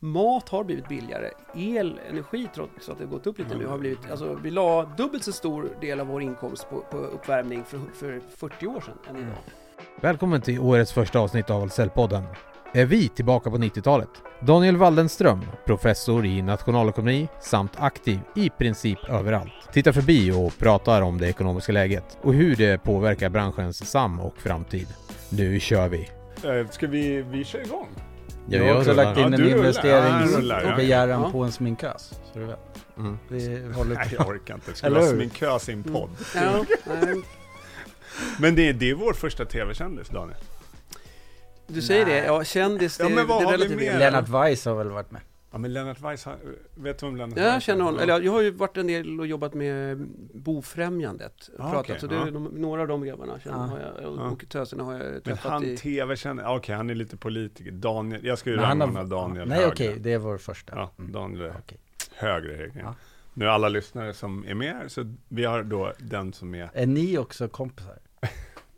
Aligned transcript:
Mat 0.00 0.48
har 0.48 0.64
blivit 0.64 0.88
billigare. 0.88 1.30
El, 1.54 2.00
energi, 2.10 2.48
trots 2.54 2.88
att 2.88 2.98
det 2.98 3.04
har 3.04 3.10
gått 3.10 3.26
upp 3.26 3.38
lite 3.38 3.56
nu, 3.56 3.66
har 3.66 3.78
blivit... 3.78 4.10
Alltså, 4.10 4.34
vi 4.42 4.50
la 4.50 4.84
dubbelt 4.96 5.24
så 5.24 5.32
stor 5.32 5.68
del 5.80 6.00
av 6.00 6.06
vår 6.06 6.22
inkomst 6.22 6.70
på, 6.70 6.80
på 6.90 6.96
uppvärmning 6.96 7.64
för, 7.64 7.80
för 7.94 8.20
40 8.36 8.66
år 8.66 8.80
sedan 8.80 8.98
än 9.10 9.16
idag. 9.16 9.36
Välkommen 10.00 10.40
till 10.40 10.60
årets 10.60 10.92
första 10.92 11.18
avsnitt 11.18 11.50
av 11.50 11.68
Cellpodden. 11.68 12.24
Är 12.74 12.84
vi 12.86 13.08
tillbaka 13.08 13.50
på 13.50 13.56
90-talet? 13.58 14.08
Daniel 14.40 14.76
Waldenström, 14.76 15.40
professor 15.66 16.26
i 16.26 16.42
nationalekonomi 16.42 17.28
samt 17.40 17.72
aktiv 17.76 18.18
i 18.36 18.50
princip 18.50 18.98
överallt, 19.08 19.52
tittar 19.72 19.92
förbi 19.92 20.32
och 20.32 20.58
pratar 20.58 21.02
om 21.02 21.18
det 21.18 21.28
ekonomiska 21.28 21.72
läget 21.72 22.18
och 22.22 22.34
hur 22.34 22.56
det 22.56 22.82
påverkar 22.82 23.28
branschens 23.28 23.90
sam 23.90 24.20
och 24.20 24.36
framtid. 24.38 24.86
Nu 25.30 25.60
kör 25.60 25.88
vi! 25.88 26.08
Eh, 26.44 26.68
Ska 26.70 26.86
vi, 26.86 27.22
vi 27.22 27.44
kör 27.44 27.60
igång? 27.60 27.88
Ja, 28.50 28.58
Jag 28.58 28.72
har 28.72 28.78
också 28.78 28.90
rullar. 28.90 29.04
lagt 29.04 29.18
in 29.18 29.22
Ja, 29.22 29.26
en. 29.26 29.32
Ja, 29.32 29.48
jag 29.48 30.20
investeringsbegäran 30.20 31.22
Ja. 31.22 31.30
på 31.30 31.42
en 31.44 31.52
sminkös. 31.52 32.14
Så 32.32 32.38
du 32.38 32.44
vet. 32.44 32.58
Mm. 32.98 33.18
Vi 33.28 33.72
håller 33.74 33.94
Nej, 33.94 34.14
jag 34.18 34.28
orkar 34.28 34.54
inte. 34.54 34.90
Vara 34.90 35.02
hur? 35.02 35.08
sminkös 35.16 35.68
i 35.68 35.72
en 35.72 35.82
podd. 35.82 36.10
Ja, 36.34 36.64
nej, 37.02 37.22
Men 38.38 38.54
det, 38.54 38.68
är- 38.68 38.72
det 38.72 38.90
är 38.90 38.94
vår 38.94 39.12
första 39.12 39.44
tv-kändis, 39.44 40.08
Daniel. 40.08 40.38
du 41.66 41.82
säger 41.82 42.06
det, 42.06 42.24
ja 42.24 42.44
kändis, 42.44 42.96
det, 42.96 43.04
Ja, 43.04 43.08
men 43.10 43.26
vad 43.26 43.42
det 43.42 43.48
är 43.48 43.52
relativt. 43.58 43.98
Lennart 43.98 44.28
Weiss 44.28 44.64
har 44.64 44.74
väl 44.74 44.88
varit 44.90 45.10
med? 45.10 45.20
Ja, 45.50 45.58
men 45.58 45.72
Lennart 45.72 46.00
Weiss, 46.00 46.24
han- 46.24 46.38
vet 46.74 46.98
du 46.98 47.06
om 47.06 47.16
Lennart 47.16 47.38
Ja, 47.38 47.42
Weiss 47.44 47.52
jag 47.54 47.62
känner 47.62 47.84
honom. 47.84 48.00
Eller 48.00 48.20
jag 48.20 48.32
har 48.32 48.42
ju 48.42 48.50
varit 48.50 48.76
en 48.76 48.86
del 48.86 49.20
och 49.20 49.26
jobbat 49.26 49.54
med 49.54 49.98
Bofrämjandet. 50.34 51.50
Ah, 51.58 51.62
pratat, 51.70 51.80
okej, 51.80 52.00
så 52.00 52.06
det, 52.06 52.14
ja. 52.14 52.26
är 52.26 52.30
de, 52.30 52.44
några 52.44 52.82
av 52.82 52.88
de 52.88 53.04
grabbarna 53.04 53.40
känner, 53.40 53.56
Ja. 53.56 53.62
har 53.62 53.80
jag, 54.02 54.12
och, 54.12 54.42
Ja. 54.42 54.46
töserna 54.48 54.84
har 54.84 54.92
jag 54.92 55.02
Men 55.12 55.22
träffat 55.22 55.52
han 55.52 55.64
i... 55.64 55.76
tv-kändis, 55.76 56.44
okej 56.48 56.74
han 56.74 56.90
är 56.90 56.94
lite 56.94 57.16
politiker. 57.16 57.70
Daniel, 57.70 58.24
jag 58.26 58.38
ska 58.38 58.50
ju 58.50 58.56
Men 58.56 58.64
rangordna 58.64 59.04
Daniel 59.04 59.48
Nej 59.48 59.66
okej, 59.66 59.96
det 60.00 60.12
är 60.12 60.18
vår 60.18 60.38
första. 60.38 60.72
Ja, 60.76 60.90
Mm. 60.98 61.12
Daniel 61.12 61.40
är 61.42 61.54
Okej. 61.58 61.78
högre. 62.14 62.52
högre. 62.56 62.80
Ja. 62.84 62.94
Nu 63.34 63.44
är 63.44 63.48
alla 63.48 63.68
lyssnare 63.68 64.14
som 64.14 64.44
är 64.48 64.54
med 64.54 64.76
så 64.88 65.14
vi 65.28 65.44
har 65.44 65.62
då 65.62 65.92
den 65.98 66.32
som 66.32 66.54
är... 66.54 66.70
Är 66.74 66.86
ni 66.86 67.18
också 67.18 67.48
kompisar? 67.48 67.98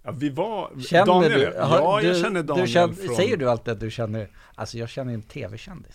Ja, 0.03 0.11
vi 0.11 0.31
var... 0.31 0.71
Känner 0.81 1.07
Daniel, 1.07 1.33
du? 1.33 1.53
ja, 1.57 1.65
har- 1.65 2.01
jag 2.03 2.15
du- 2.15 2.21
känner 2.23 2.41
du 2.41 2.47
Daniel 2.47 2.67
känner- 2.69 2.95
från... 2.95 3.17
Säger 3.17 3.37
du 3.37 3.51
alltid 3.51 3.73
att 3.75 3.81
du 3.81 3.91
känner, 3.91 4.29
alltså 4.55 4.79
jag 4.79 4.89
känner 4.89 5.15
en 5.15 5.23
tv-kändis. 5.23 5.95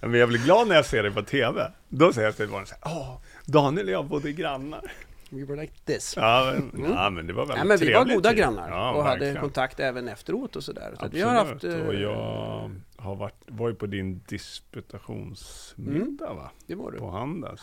Men 0.00 0.14
jag 0.14 0.28
blir 0.28 0.38
glad 0.44 0.68
när 0.68 0.74
jag 0.74 0.86
ser 0.86 1.02
dig 1.02 1.12
på 1.12 1.22
tv. 1.22 1.72
Då 1.88 2.12
säger 2.12 2.28
jag 2.28 2.36
till 2.36 2.48
barnen 2.48 2.66
så 2.66 2.74
här, 2.82 2.96
åh, 2.96 3.18
Daniel 3.46 3.86
och 3.86 3.92
jag 3.92 4.06
bodde 4.06 4.32
grannar. 4.32 4.92
We 5.32 5.44
were 5.44 5.60
like 5.60 5.72
this. 5.84 6.14
Ja, 6.16 6.52
men, 6.54 6.70
Mm. 6.84 6.92
ja, 6.92 7.10
men 7.10 7.26
det 7.26 7.32
var 7.32 7.42
väldigt 7.46 7.58
Ja, 7.58 7.64
men 7.64 7.78
vi 7.78 7.92
var 7.92 8.04
goda 8.14 8.28
tid. 8.28 8.38
grannar 8.38 8.68
Ja, 8.70 8.90
och 8.92 9.02
hade 9.04 9.18
verkligen. 9.20 9.40
kontakt 9.42 9.80
även 9.80 10.08
efteråt 10.08 10.56
och 10.56 10.64
sådär. 10.64 10.94
Så 11.00 11.08
vi 11.08 11.20
har 11.22 11.32
haft... 11.32 11.64
eh, 11.64 11.80
och 11.80 11.94
jag 11.94 12.70
har 12.96 13.16
varit, 13.16 13.34
var 13.46 13.68
ju 13.68 13.74
på 13.74 13.86
din 13.86 14.22
disputationsmiddag 14.28 16.32
va? 16.34 16.50
Det 16.66 16.74
var 16.74 16.90
du. 16.92 16.98
På 16.98 17.10
Handels. 17.10 17.62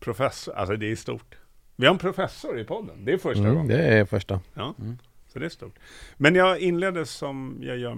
Professor, 0.00 0.54
alltså 0.54 0.76
det 0.76 0.90
är 0.92 0.96
stort. 0.96 1.34
Vi 1.76 1.86
har 1.86 1.92
en 1.92 1.98
professor 1.98 2.58
i 2.58 2.64
podden, 2.64 3.04
det 3.04 3.12
är 3.12 3.18
första 3.18 3.42
Mm, 3.42 3.54
gången. 3.54 3.68
det 3.68 3.82
är 3.82 4.04
första. 4.04 4.40
Ja, 4.54 4.74
Mm. 4.78 4.98
så 5.32 5.38
det 5.38 5.44
är 5.44 5.48
stort. 5.50 5.78
Men 6.16 6.34
jag 6.34 6.58
inledde 6.58 7.06
som 7.06 7.58
jag 7.62 7.78
gör 7.78 7.96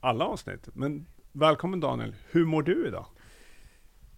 alla 0.00 0.24
avsnitt. 0.24 0.68
Men 0.74 1.06
välkommen 1.32 1.80
Daniel, 1.80 2.14
hur 2.30 2.44
mår 2.44 2.62
du 2.62 2.86
idag? 2.86 3.06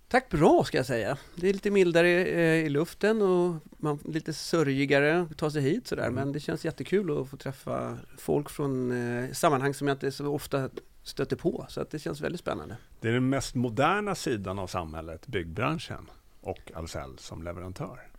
Tack 0.08 0.30
bra 0.30 0.64
ska 0.64 0.76
jag 0.76 0.86
säga. 0.86 1.18
Det 1.34 1.48
är 1.48 1.52
lite 1.52 1.70
mildare 1.70 2.08
eh, 2.08 2.66
i 2.66 2.68
luften 2.68 3.22
och 3.22 3.54
man 3.78 3.98
lite 4.04 4.32
sörjigare 4.32 5.20
att 5.20 5.38
ta 5.38 5.50
sig 5.50 5.62
hit 5.62 5.86
sådär. 5.86 6.02
Mm. 6.02 6.14
Men 6.14 6.32
det 6.32 6.40
känns 6.40 6.64
jättekul 6.64 7.20
att 7.20 7.28
få 7.28 7.36
träffa 7.36 7.98
folk 8.18 8.50
från 8.50 8.92
eh, 8.92 9.32
sammanhang 9.32 9.74
som 9.74 9.88
jag 9.88 9.94
inte 9.94 10.12
så 10.12 10.26
ofta 10.26 10.70
stöter 11.02 11.36
på. 11.36 11.66
Så 11.68 11.80
att 11.80 11.90
det 11.90 11.98
känns 11.98 12.20
väldigt 12.20 12.40
spännande. 12.40 12.76
Det 13.00 13.08
är 13.08 13.12
den 13.12 13.28
mest 13.28 13.54
moderna 13.54 14.14
sidan 14.14 14.58
av 14.58 14.66
samhället, 14.66 15.26
byggbranschen 15.26 16.10
och 16.40 16.72
Ahlsell 16.74 17.18
som 17.18 17.42
leverantör. 17.42 18.11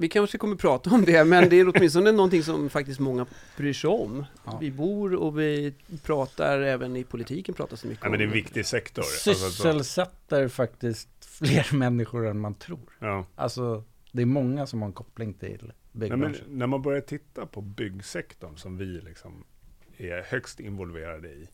Vi 0.00 0.08
kanske 0.08 0.38
kommer 0.38 0.56
prata 0.56 0.90
om 0.90 1.04
det, 1.04 1.24
men 1.24 1.48
det 1.48 1.56
är 1.56 1.68
åtminstone 1.76 2.12
någonting 2.12 2.42
som 2.42 2.70
faktiskt 2.70 3.00
många 3.00 3.26
bryr 3.56 3.72
sig 3.72 3.90
om. 3.90 4.24
Ja. 4.44 4.58
Vi 4.60 4.70
bor 4.70 5.14
och 5.14 5.38
vi 5.38 5.74
pratar, 6.02 6.60
även 6.60 6.96
i 6.96 7.04
politiken 7.04 7.54
pratas 7.54 7.82
det 7.82 7.88
mycket 7.88 8.04
Ja, 8.04 8.10
men 8.10 8.18
det 8.18 8.22
är 8.22 8.26
en 8.26 8.30
om. 8.32 8.34
viktig 8.34 8.66
sektor. 8.66 9.02
Alltså, 9.02 9.34
så- 9.34 9.50
Sysselsätter 9.50 10.48
faktiskt 10.48 11.08
fler 11.24 11.74
människor 11.76 12.26
än 12.26 12.40
man 12.40 12.54
tror. 12.54 12.96
ja. 12.98 13.26
Alltså, 13.34 13.84
det 14.12 14.22
är 14.22 14.26
många 14.26 14.66
som 14.66 14.82
har 14.82 14.86
en 14.86 14.92
koppling 14.92 15.34
till 15.34 15.58
Nej, 15.62 15.70
men 15.92 16.00
byggbranschen. 16.20 16.44
när 16.48 16.66
man 16.66 16.82
börjar 16.82 17.00
titta 17.00 17.46
på 17.46 17.60
byggsektorn 17.60 18.56
som 18.56 18.76
vi 18.78 18.84
liksom 18.84 19.44
är 19.96 20.22
högst 20.22 20.60
involverade 20.60 21.28
i 21.28 21.48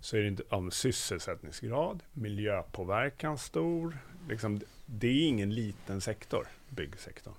så 0.00 0.16
är 0.16 0.20
det 0.20 0.28
inte 0.28 0.42
om 0.48 0.70
sysselsättningsgrad, 0.70 2.02
miljöpåverkan 2.12 3.38
stor. 3.38 3.98
Liksom, 4.28 4.60
det 4.86 5.06
är 5.08 5.28
ingen 5.28 5.54
liten 5.54 6.00
sektor, 6.00 6.46
byggsektorn. 6.68 7.34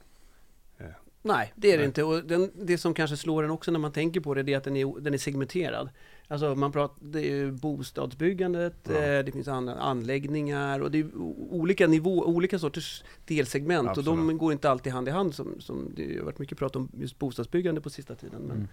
Nej, 1.22 1.54
det 1.56 1.68
är 1.68 1.72
det 1.72 1.78
Nej. 1.78 1.86
inte. 1.86 2.04
Och 2.04 2.24
den, 2.24 2.52
det 2.56 2.78
som 2.78 2.94
kanske 2.94 3.18
slår 3.18 3.44
en 3.44 3.52
också 3.52 3.72
när 3.72 3.80
man 3.80 3.92
tänker 3.92 4.20
på 4.22 4.34
det, 4.34 4.54
är 4.54 4.58
att 4.58 4.64
den 4.64 4.76
är, 4.76 5.00
den 5.02 5.14
är 5.14 5.18
segmenterad. 5.18 5.90
Alltså 6.28 6.56
man 6.56 6.72
pratar, 6.72 6.96
det 7.06 7.20
är 7.20 7.36
ju 7.36 7.52
bostadsbyggandet, 7.52 8.76
Ja. 8.84 8.94
eh, 8.96 9.24
det 9.26 9.32
finns 9.32 9.48
andra 9.48 9.76
anläggningar 9.76 10.80
och 10.80 10.92
det 10.92 11.00
är 11.00 11.08
olika 11.50 11.88
nivå, 11.88 12.24
olika 12.26 12.60
sorters 12.60 13.04
delsegment 13.26 13.98
och 13.98 14.04
de 14.04 14.20
Absolut. 14.20 14.38
går 14.40 14.52
inte 14.52 14.70
alltid 14.70 14.94
hand 14.94 15.08
i 15.08 15.12
hand 15.12 15.36
som, 15.36 15.56
som 15.62 15.92
det 15.96 16.18
har 16.18 16.26
varit 16.26 16.40
mycket 16.40 16.58
prat 16.58 16.76
om 16.76 16.90
just 17.00 17.20
bostadsbyggande 17.20 17.82
på 17.82 17.90
sista 17.90 18.16
tiden. 18.16 18.42
Men, 18.42 18.68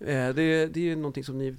Mm. 0.00 0.28
eh, 0.28 0.34
det, 0.34 0.66
det 0.66 0.80
är 0.80 0.84
ju 0.84 0.96
någonting 0.96 1.24
som 1.24 1.38
ni 1.38 1.56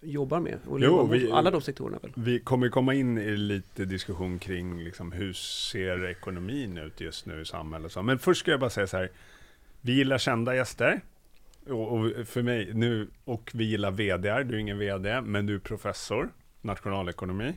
jobbar 0.00 0.40
med, 0.40 0.58
och 0.66 0.80
Jo, 0.80 0.86
jobbar 0.86 1.04
vi- 1.14 1.30
alla 1.32 1.50
de 1.50 1.60
sektorerna 1.60 1.98
väl? 2.02 2.12
Vi 2.16 2.40
kommer 2.40 2.68
komma 2.68 2.94
in 2.94 3.18
i 3.18 3.36
lite 3.36 3.84
diskussion 3.84 4.38
kring 4.38 4.84
liksom, 4.84 5.12
hur 5.12 5.32
ser 5.32 6.04
ekonomin 6.06 6.78
ut 6.78 7.00
just 7.00 7.26
nu 7.26 7.40
i 7.40 7.44
samhället. 7.44 7.92
Så. 7.92 8.02
Men 8.02 8.18
först 8.18 8.40
ska 8.40 8.50
jag 8.50 8.60
bara 8.60 8.70
säga 8.70 8.86
så 8.86 8.96
här. 8.96 9.10
Vi 9.80 9.92
gillar 9.92 10.18
kända 10.18 10.54
gäster. 10.56 11.00
Och, 11.66 11.92
och 11.98 12.12
för 12.28 12.42
mig 12.42 12.70
nu, 12.74 13.08
och 13.24 13.50
vi 13.54 13.64
gillar 13.64 13.90
VD. 13.90 14.42
Du 14.42 14.54
är 14.54 14.58
ingen 14.58 14.78
VD, 14.78 15.20
men 15.20 15.46
du 15.46 15.54
är 15.54 15.58
professor 15.58 16.28
nationalekonomi. 16.60 17.54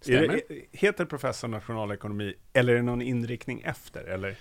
Stämmer. 0.00 0.40
det, 0.48 0.60
heter 0.72 1.04
professor 1.04 1.48
nationalekonomi 1.48 2.34
eller 2.52 2.72
är 2.72 2.76
det 2.76 2.82
någon 2.82 3.02
inriktning 3.02 3.60
efter? 3.64 4.04
Eller? 4.04 4.36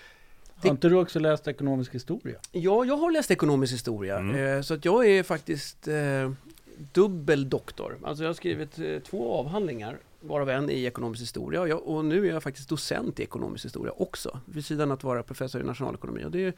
Har 0.56 0.70
inte 0.70 0.90
du 0.90 0.96
också 0.96 1.20
läst 1.20 1.48
ekonomisk 1.48 1.96
historia? 1.96 2.40
Ja, 2.52 2.86
jag 2.86 2.98
har 2.98 3.12
läst 3.12 3.32
ekonomisk 3.32 3.74
historia, 3.74 4.18
Mm. 4.20 4.36
eh, 4.58 4.62
så 4.62 4.74
att 4.74 4.86
jag 4.86 5.06
är 5.08 5.24
faktiskt 5.24 5.88
eh, 5.88 6.32
dubbel 6.92 7.50
doktor. 7.50 7.98
Alltså 8.04 8.24
jag 8.24 8.30
har 8.30 8.34
skrivit 8.34 8.80
eh, 8.80 9.00
två 9.00 9.34
avhandlingar, 9.34 9.98
varav 10.22 10.50
en 10.50 10.70
i 10.70 10.84
ekonomisk 10.86 11.22
historia, 11.22 11.62
och, 11.62 11.70
jag, 11.70 11.88
och 11.88 12.06
nu 12.06 12.28
är 12.28 12.34
jag 12.34 12.44
faktiskt 12.44 12.70
docent 12.70 13.20
i 13.20 13.24
ekonomisk 13.24 13.66
historia 13.66 13.94
också, 13.98 14.40
vid 14.46 14.66
sidan 14.66 14.92
av 14.92 14.98
att 14.98 15.04
vara 15.04 15.24
professor 15.24 15.62
i 15.62 15.64
nationalekonomi. 15.64 16.24
Och 16.26 16.32
det, 16.32 16.46
är- 16.46 16.54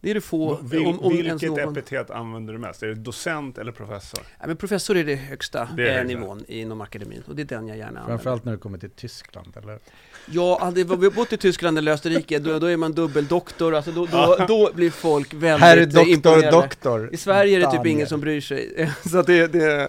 det 0.00 0.10
är 0.10 0.14
det 0.14 0.20
få, 0.20 0.54
Vil, 0.62 0.86
om, 0.86 1.00
om 1.00 1.12
vilket 1.12 1.42
någon... 1.42 1.76
epitet 1.76 2.10
använder 2.10 2.52
du 2.52 2.58
mest? 2.58 2.82
Är 2.82 2.86
det 2.86 2.94
docent 2.94 3.58
eller 3.58 3.72
professor? 3.72 4.20
Ja, 4.40 4.46
men 4.46 4.56
professor 4.56 4.96
är 4.96 5.04
det 5.04 5.14
högsta 5.14 5.68
Det 5.76 5.88
är 5.88 5.98
eh, 5.98 6.04
nivån 6.04 6.44
inom 6.48 6.80
akademin, 6.80 7.22
och 7.26 7.36
det 7.36 7.42
är 7.42 7.46
den 7.46 7.68
jag 7.68 7.76
gärna 7.76 7.88
använder. 7.88 8.08
Framförallt 8.08 8.44
när 8.44 8.52
du 8.52 8.58
kommer 8.58 8.78
till 8.78 8.90
Tyskland, 8.90 9.56
eller? 9.56 9.78
Ja, 10.26 10.58
hade 10.60 10.84
vi 10.84 11.10
bott 11.10 11.32
i 11.32 11.36
Tyskland 11.36 11.78
eller 11.78 11.92
Österrike, 11.92 12.38
då, 12.38 12.58
då 12.58 12.66
är 12.66 12.76
man 12.76 12.92
dubbeldoktor, 12.92 13.74
alltså 13.74 13.92
då, 13.92 14.06
då, 14.06 14.44
då 14.48 14.70
blir 14.74 14.90
folk 14.90 15.34
väldigt 15.34 15.96
eh, 15.96 16.10
imponerade. 16.10 16.50
doktor. 16.50 17.10
I 17.12 17.16
Sverige 17.16 17.56
är 17.56 17.60
det 17.60 17.66
typ 17.66 17.74
Daniel. 17.74 17.94
ingen 17.94 18.06
som 18.06 18.20
bryr 18.20 18.40
sig, 18.40 18.90
så 19.10 19.22
det, 19.22 19.46
det, 19.46 19.88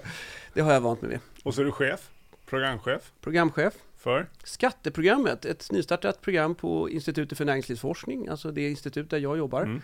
det 0.54 0.62
har 0.62 0.74
jag 0.74 0.82
vant 0.82 1.02
mig 1.02 1.12
vid. 1.12 1.20
Och 1.44 1.54
så 1.54 1.62
är 1.62 1.66
du 1.66 1.72
chef, 1.72 2.00
programchef 2.46 3.02
Programchef. 3.22 3.74
För? 4.00 4.30
Skatteprogrammet, 4.44 5.46
ett 5.46 5.72
nystartat 5.72 6.22
program 6.22 6.56
på 6.56 6.90
Institutet 6.90 7.38
för 7.38 7.46
näringslivsforskning, 7.46 8.28
alltså 8.28 8.52
det 8.52 8.70
institut 8.70 9.10
där 9.10 9.18
jag 9.18 9.38
jobbar. 9.38 9.62
Mm. 9.62 9.82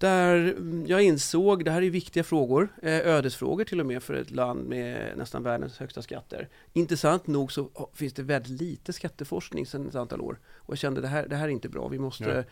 Där 0.00 0.36
mm, 0.36 0.86
jag 0.86 1.02
insåg, 1.02 1.64
det 1.64 1.70
här 1.70 1.82
är 1.82 1.90
viktiga 1.90 2.24
frågor, 2.24 2.68
eh, 2.82 2.92
ödesfrågor 2.92 3.64
till 3.64 3.80
och 3.80 3.86
med 3.86 4.02
för 4.02 4.14
ett 4.14 4.30
land 4.30 4.68
med 4.68 5.12
nästan 5.16 5.42
världens 5.42 5.78
högsta 5.78 6.02
skatter. 6.02 6.48
Intressant 6.72 7.26
nog 7.26 7.52
så 7.52 7.90
finns 7.94 8.12
det 8.12 8.22
väldigt 8.22 8.60
lite 8.60 8.92
skatteforskning 8.92 9.66
sedan 9.66 9.88
ett 9.88 9.94
antal 9.94 10.20
år. 10.20 10.38
Och 10.56 10.72
jag 10.72 10.78
kände 10.78 11.00
det 11.00 11.08
här, 11.08 11.26
det 11.28 11.36
här 11.36 11.44
är 11.44 11.48
inte 11.52 11.68
bra, 11.68 11.88
vi 11.88 11.98
måste 11.98 12.24
Ja. 12.24 12.42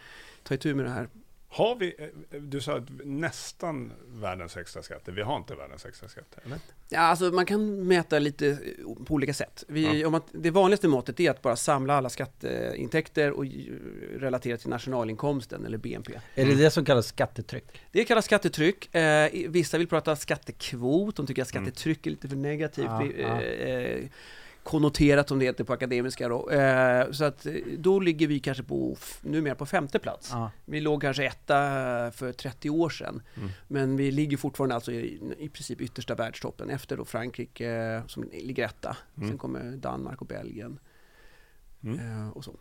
ta 0.43 0.55
itu 0.55 0.75
med 0.75 0.85
det 0.85 0.91
här. 0.91 1.09
Har 1.53 1.77
vi, 1.77 1.95
eh, 1.99 2.41
du 2.41 2.61
sa 2.61 2.77
att 2.77 2.85
nästan 3.05 3.93
världens 4.09 4.55
högsta 4.55 4.83
skatter. 4.83 5.13
Vi 5.13 5.23
har 5.23 5.37
inte 5.37 5.55
världens 5.55 5.85
högsta 5.85 6.09
skatter, 6.09 6.43
eller? 6.45 6.59
Ja, 6.89 7.01
alltså 7.01 7.25
man 7.25 7.47
kan 7.47 7.87
mäta 7.89 8.19
lite 8.19 8.47
eh, 8.49 8.57
på 9.05 9.15
olika 9.15 9.35
sätt. 9.35 9.65
Vi, 9.69 10.01
Ja. 10.01 10.07
om 10.09 10.15
att, 10.15 10.25
det 10.33 10.51
vanligaste 10.51 10.89
måttet 10.89 11.21
är 11.21 11.31
att 11.31 11.43
bara 11.43 11.57
samla 11.57 11.95
alla 11.95 12.09
skatteintäkter 12.09 13.31
och 13.31 13.45
relatera 14.17 14.57
till 14.57 14.69
nationalinkomsten 14.69 15.67
eller 15.67 15.79
BNP. 15.79 16.13
Är 16.35 16.47
det 16.47 16.55
det 16.55 16.71
som 16.71 16.85
kallas 16.85 17.07
skattetryck? 17.07 17.65
Det 17.93 18.05
kallas 18.05 18.25
skattetryck. 18.25 18.95
Eh, 18.95 19.31
vissa 19.49 19.79
vill 19.79 19.89
prata 19.89 20.17
skattekvot, 20.17 21.17
de 21.17 21.27
tycker 21.27 21.43
att 21.43 21.55
Mm. 21.55 21.65
skattetryck 21.67 22.07
är 22.07 22.11
lite 22.11 22.29
för 22.29 22.37
negativt. 22.37 22.85
Ja, 22.85 23.05
ja. 23.19 23.43
eh, 23.43 23.71
eh, 23.71 24.05
konnoterat 24.63 25.29
som 25.29 25.39
det 25.39 25.45
heter 25.45 25.65
på 25.65 25.73
akademiska 25.73 26.29
då. 26.29 26.51
Eh, 26.51 27.11
så 27.11 27.25
att 27.25 27.47
eh, 27.47 27.53
då 27.79 28.01
ligger 28.01 28.27
vi 28.27 28.41
kanske 28.41 28.63
på, 28.63 28.97
numera 29.23 29.55
på 29.55 29.67
femte 29.67 29.99
plats. 29.99 30.29
Ja. 30.33 30.51
Vi 30.65 30.81
låg 30.81 31.01
kanske 31.01 31.25
etta 31.27 31.57
för 32.15 32.33
30 32.33 32.71
år 32.71 32.91
sedan. 32.91 33.23
Mm. 33.37 33.49
Men 33.69 33.97
vi 33.97 34.11
ligger 34.11 34.37
fortfarande 34.37 34.75
alltså 34.75 34.93
i, 34.93 35.21
i 35.39 35.49
princip 35.49 35.81
yttersta 35.81 36.15
världstoppen 36.15 36.71
efter 36.71 36.97
då 36.97 37.05
Frankrike 37.05 37.71
eh, 37.71 38.07
som 38.07 38.31
ligger 38.33 38.65
etta. 38.67 38.97
Mm. 39.17 39.29
Sen 39.29 39.39
kommer 39.39 39.77
Danmark 39.77 40.21
och 40.21 40.27
Belgien 40.27 40.79
Mm. 41.85 41.99
eh, 41.99 42.29
och 42.31 42.45
så. 42.45 42.57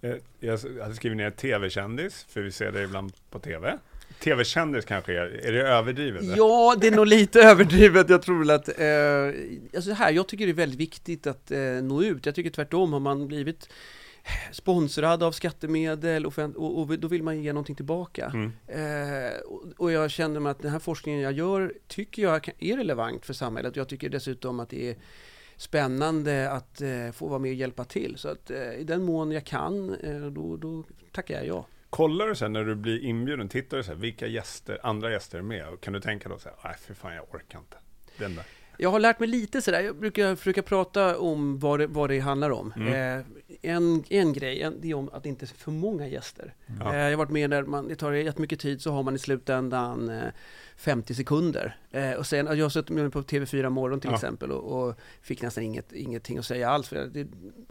Eh, 0.00 0.16
Jag 0.40 0.58
hade 0.82 0.94
skrivit 0.94 1.16
ner 1.16 1.30
tv-kändis, 1.30 2.26
för 2.28 2.40
vi 2.42 2.52
ser 2.52 2.72
det 2.72 2.82
ibland 2.82 3.12
på 3.30 3.38
tv. 3.38 3.78
Tv-kändis 4.20 4.84
kanske 4.84 5.12
är, 5.12 5.46
är 5.46 5.52
det 5.52 5.62
överdrivet? 5.62 6.24
Ja, 6.36 6.76
det 6.80 6.86
är 6.86 6.96
nog 6.96 7.06
lite 7.06 7.40
överdrivet. 7.42 8.10
Jag 8.10 8.22
tror 8.22 8.38
väl 8.38 8.50
att, 8.50 8.68
eh, 8.68 9.76
alltså 9.76 9.92
här, 9.92 10.12
jag 10.12 10.28
tycker 10.28 10.46
det 10.46 10.52
är 10.52 10.54
väldigt 10.54 10.80
viktigt 10.80 11.26
att 11.26 11.50
eh, 11.50 11.60
nå 11.60 12.02
ut. 12.02 12.26
Jag 12.26 12.34
tycker 12.34 12.50
tvärtom, 12.50 12.92
har 12.92 13.00
man 13.00 13.28
blivit 13.28 13.68
sponsrad 14.52 15.22
av 15.22 15.32
skattemedel 15.32 16.26
offent- 16.26 16.56
och, 16.56 16.80
och 16.80 16.98
då 16.98 17.08
vill 17.08 17.22
man 17.22 17.42
ge 17.42 17.52
någonting 17.52 17.76
tillbaka. 17.76 18.32
Mm. 18.34 18.52
Eh, 18.66 19.38
och, 19.38 19.62
och 19.76 19.92
jag 19.92 20.10
känner 20.10 20.40
mig 20.40 20.50
att 20.50 20.62
den 20.62 20.70
här 20.70 20.78
forskningen 20.78 21.20
jag 21.20 21.32
gör 21.32 21.74
tycker 21.86 22.22
jag 22.22 22.48
är 22.58 22.76
relevant 22.76 23.26
för 23.26 23.34
samhället. 23.34 23.76
Jag 23.76 23.88
tycker 23.88 24.08
dessutom 24.08 24.60
att 24.60 24.68
det 24.68 24.90
är 24.90 24.96
spännande 25.56 26.50
att 26.50 26.80
eh, 26.80 27.10
få 27.12 27.28
vara 27.28 27.38
med 27.38 27.50
och 27.50 27.54
hjälpa 27.54 27.84
till. 27.84 28.16
Så 28.16 28.28
att 28.28 28.50
eh, 28.50 28.72
i 28.72 28.84
den 28.84 29.02
mån 29.02 29.32
jag 29.32 29.44
kan, 29.44 29.94
eh, 29.94 30.20
då, 30.20 30.56
då 30.56 30.84
tackar 31.12 31.34
jag 31.34 31.46
ja. 31.46 31.66
Kollar 31.90 32.26
du 32.26 32.34
sen 32.34 32.52
när 32.52 32.64
du 32.64 32.74
blir 32.74 33.04
inbjuden, 33.04 33.48
tittar 33.48 33.76
du 33.76 33.82
så 33.82 33.92
här, 33.92 33.98
vilka 33.98 34.26
gäster, 34.26 34.78
andra 34.82 35.10
gäster 35.10 35.38
är 35.38 35.42
med? 35.42 35.68
Och 35.68 35.80
kan 35.80 35.92
du 35.92 36.00
tänka 36.00 36.28
då 36.28 36.38
så 36.38 36.48
här, 36.48 36.58
nej 36.64 36.74
för 36.80 36.94
fan 36.94 37.14
jag 37.14 37.34
orkar 37.34 37.58
inte. 37.58 37.76
Den 38.18 38.34
där. 38.34 38.44
Jag 38.80 38.90
har 38.90 39.00
lärt 39.00 39.18
mig 39.20 39.28
lite 39.28 39.62
sådär, 39.62 39.80
jag 39.80 39.96
brukar 39.96 40.36
försöka 40.36 40.62
prata 40.62 41.18
om 41.18 41.58
vad 41.58 41.80
det, 41.80 41.86
vad 41.86 42.10
det 42.10 42.18
handlar 42.18 42.50
om. 42.50 42.72
Mm. 42.76 43.18
Eh, 43.18 43.24
en, 43.62 44.04
en 44.08 44.32
grej, 44.32 44.62
en, 44.62 44.80
det 44.80 44.90
är 44.90 44.94
om 44.94 45.10
att 45.12 45.22
det 45.22 45.28
inte 45.28 45.44
är 45.44 45.46
för 45.46 45.70
många 45.70 46.06
gäster. 46.06 46.54
Ja. 46.80 46.94
Eh, 46.94 47.00
jag 47.00 47.10
har 47.10 47.16
varit 47.16 47.30
med 47.30 47.50
när 47.50 47.62
man, 47.62 47.88
det 47.88 47.96
tar 47.96 48.12
jättemycket 48.12 48.60
tid 48.60 48.82
så 48.82 48.92
har 48.92 49.02
man 49.02 49.14
i 49.14 49.18
slutändan 49.18 50.08
eh, 50.08 50.28
50 50.78 51.14
sekunder. 51.14 51.76
Eh, 51.90 52.12
och 52.12 52.26
sen, 52.26 52.46
jag 52.46 52.64
har 52.64 52.68
suttit 52.70 52.90
med 52.90 53.12
på 53.12 53.22
TV4 53.22 53.68
Morgon 53.70 54.00
till 54.00 54.10
Ja. 54.10 54.14
exempel 54.16 54.52
och, 54.52 54.82
och 54.88 54.94
fick 55.22 55.42
nästan 55.42 55.64
inget, 55.64 55.92
ingenting 55.92 56.38
att 56.38 56.46
säga 56.46 56.70
alls. 56.70 56.88
Det, 56.90 57.10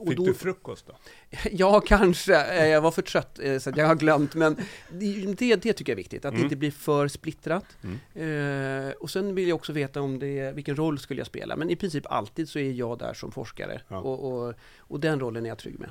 Fick 0.07 0.17
då, 0.17 0.25
du 0.25 0.33
frukost 0.33 0.87
då? 0.87 0.93
Ja, 1.51 1.79
kanske. 1.79 2.45
Eh, 2.45 2.67
Jag 2.67 2.81
var 2.81 2.91
för 2.91 3.01
trött 3.01 3.39
eh, 3.39 3.57
så 3.59 3.71
jag 3.75 3.87
har 3.87 3.95
glömt. 3.95 4.35
Men 4.35 4.55
det, 4.91 5.33
det, 5.37 5.55
det 5.55 5.73
tycker 5.73 5.91
jag 5.91 5.95
är 5.95 6.03
viktigt, 6.03 6.25
att 6.25 6.31
Mm. 6.31 6.41
det 6.41 6.43
inte 6.43 6.55
blir 6.55 6.71
för 6.71 7.07
splittrat. 7.07 7.65
Mm. 8.13 8.87
Eh, 8.87 8.91
och 8.91 9.09
sen 9.09 9.35
vill 9.35 9.47
jag 9.47 9.55
också 9.55 9.73
veta 9.73 10.01
om 10.01 10.19
det, 10.19 10.51
vilken 10.55 10.75
roll 10.75 10.99
skulle 10.99 11.19
jag 11.19 11.27
spela. 11.27 11.55
Men 11.55 11.69
i 11.69 11.75
princip 11.75 12.05
alltid 12.09 12.49
så 12.49 12.59
är 12.59 12.71
jag 12.71 12.97
där 12.99 13.13
som 13.13 13.31
forskare. 13.31 13.81
Ja. 13.87 13.97
Och, 13.99 14.31
och, 14.47 14.53
och 14.77 14.99
den 14.99 15.19
rollen 15.19 15.45
är 15.45 15.49
jag 15.49 15.57
trygg 15.57 15.79
med. 15.79 15.89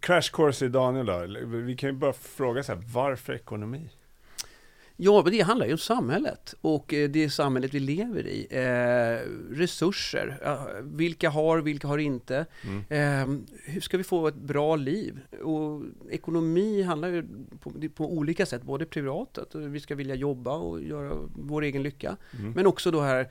Crash 0.00 0.30
course 0.32 0.64
i 0.64 0.68
Daniel 0.68 1.06
då? 1.06 1.26
Vi 1.46 1.76
kan 1.76 1.88
ju 1.90 1.92
bara 1.96 2.12
fråga 2.12 2.62
så 2.62 2.72
här, 2.74 2.82
varför 2.92 3.32
ekonomi? 3.32 3.88
Ja, 4.98 5.22
men 5.22 5.32
det 5.32 5.40
handlar 5.40 5.66
ju 5.66 5.72
om 5.72 5.78
samhället 5.78 6.54
och 6.60 6.94
eh, 6.94 7.10
det 7.10 7.30
samhället 7.30 7.74
vi 7.74 7.80
lever 7.80 8.26
i. 8.26 8.46
Eh, 8.50 9.54
resurser, 9.56 10.38
vilka 10.82 11.30
har, 11.30 11.58
vilka 11.58 11.88
har 11.88 11.98
inte? 11.98 12.46
Mm. 12.64 12.84
Eh, 12.88 13.40
hur 13.64 13.80
ska 13.80 13.96
vi 13.98 14.04
få 14.04 14.28
ett 14.28 14.34
bra 14.34 14.76
liv? 14.76 15.20
Och 15.42 15.82
ekonomi 16.10 16.82
handlar 16.82 17.08
ju 17.08 17.24
på, 17.60 17.72
på 17.94 18.12
olika 18.12 18.46
sätt, 18.46 18.62
både 18.62 18.84
privat, 18.86 19.38
att 19.38 19.54
vi 19.54 19.80
ska 19.80 19.94
vilja 19.94 20.14
jobba 20.14 20.56
och 20.56 20.82
göra 20.82 21.12
vår 21.36 21.62
egen 21.62 21.82
lycka, 21.82 22.16
Mm. 22.38 22.52
men 22.52 22.66
också 22.66 22.90
då 22.90 23.00
här 23.00 23.28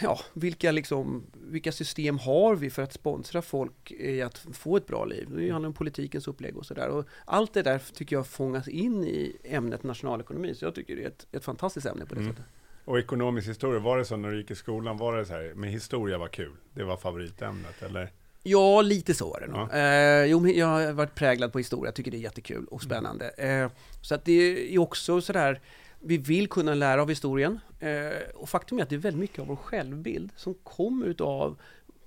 Ja, 0.00 0.20
vilka, 0.32 0.72
liksom, 0.72 1.22
vilka 1.34 1.72
system 1.72 2.18
har 2.18 2.56
vi 2.56 2.70
för 2.70 2.82
att 2.82 2.92
sponsra 2.92 3.42
folk 3.42 3.90
i 3.92 4.22
att 4.22 4.38
få 4.52 4.76
ett 4.76 4.86
bra 4.86 5.04
liv? 5.04 5.28
Det 5.36 5.50
handlar 5.50 5.66
om 5.68 5.74
politikens 5.74 6.28
upplägg 6.28 6.56
och 6.56 6.66
sådär. 6.66 7.04
Allt 7.24 7.54
det 7.54 7.62
där 7.62 7.82
tycker 7.94 8.16
jag 8.16 8.26
fångas 8.26 8.68
in 8.68 9.04
i 9.04 9.36
ämnet 9.44 9.82
nationalekonomi, 9.82 10.54
så 10.54 10.64
jag 10.64 10.74
tycker 10.74 10.96
det 10.96 11.02
är 11.02 11.06
ett, 11.08 11.26
ett 11.32 11.44
fantastiskt 11.44 11.86
ämne 11.86 12.06
på 12.06 12.14
det 12.14 12.20
Mm. 12.20 12.32
sättet. 12.32 12.46
Och 12.84 12.98
ekonomisk 12.98 13.48
historia, 13.48 13.80
var 13.80 13.98
det 13.98 14.04
så 14.04 14.16
när 14.16 14.30
du 14.30 14.38
gick 14.38 14.50
i 14.50 14.54
skolan, 14.54 14.96
var 14.96 15.16
det 15.16 15.24
så 15.26 15.32
här, 15.32 15.52
men 15.56 15.70
historia 15.70 16.18
var 16.18 16.28
kul? 16.28 16.52
Det 16.74 16.84
var 16.84 16.96
favoritämnet, 16.96 17.82
eller? 17.82 18.12
Ja, 18.42 18.82
lite 18.82 19.14
så 19.14 19.36
är 19.36 19.40
det 19.40 19.46
nog. 19.46 19.68
Ja. 19.72 19.76
Eh, 19.78 20.24
jo, 20.24 20.48
jag 20.48 20.66
har 20.66 20.92
varit 20.92 21.14
präglad 21.14 21.52
på 21.52 21.58
historia, 21.58 21.86
jag 21.88 21.94
tycker 21.94 22.10
det 22.10 22.16
är 22.16 22.20
jättekul 22.20 22.64
och 22.66 22.82
spännande. 22.82 23.28
Eh, 23.28 23.70
så 24.00 24.14
att 24.14 24.24
det 24.24 24.74
är 24.74 24.78
också 24.78 25.20
sådär, 25.20 25.60
vi 26.04 26.18
vill 26.18 26.48
kunna 26.48 26.74
lära 26.74 27.02
av 27.02 27.08
historien. 27.08 27.60
Eh, 27.78 28.30
och 28.34 28.48
faktum 28.48 28.78
är 28.78 28.82
att 28.82 28.88
det 28.88 28.94
är 28.94 28.98
väldigt 28.98 29.20
mycket 29.20 29.38
av 29.38 29.46
vår 29.46 29.56
självbild 29.56 30.30
som 30.36 30.54
kommer 30.54 31.06
utav 31.06 31.60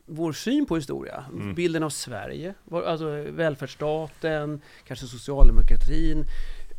vår 0.05 0.33
syn 0.33 0.65
på 0.65 0.75
historia. 0.75 1.25
Mm. 1.33 1.55
Bilden 1.55 1.83
av 1.83 1.89
Sverige, 1.89 2.53
alltså 2.71 3.05
välfärdsstaten, 3.31 4.61
kanske 4.87 5.05
socialdemokratin, 5.07 6.23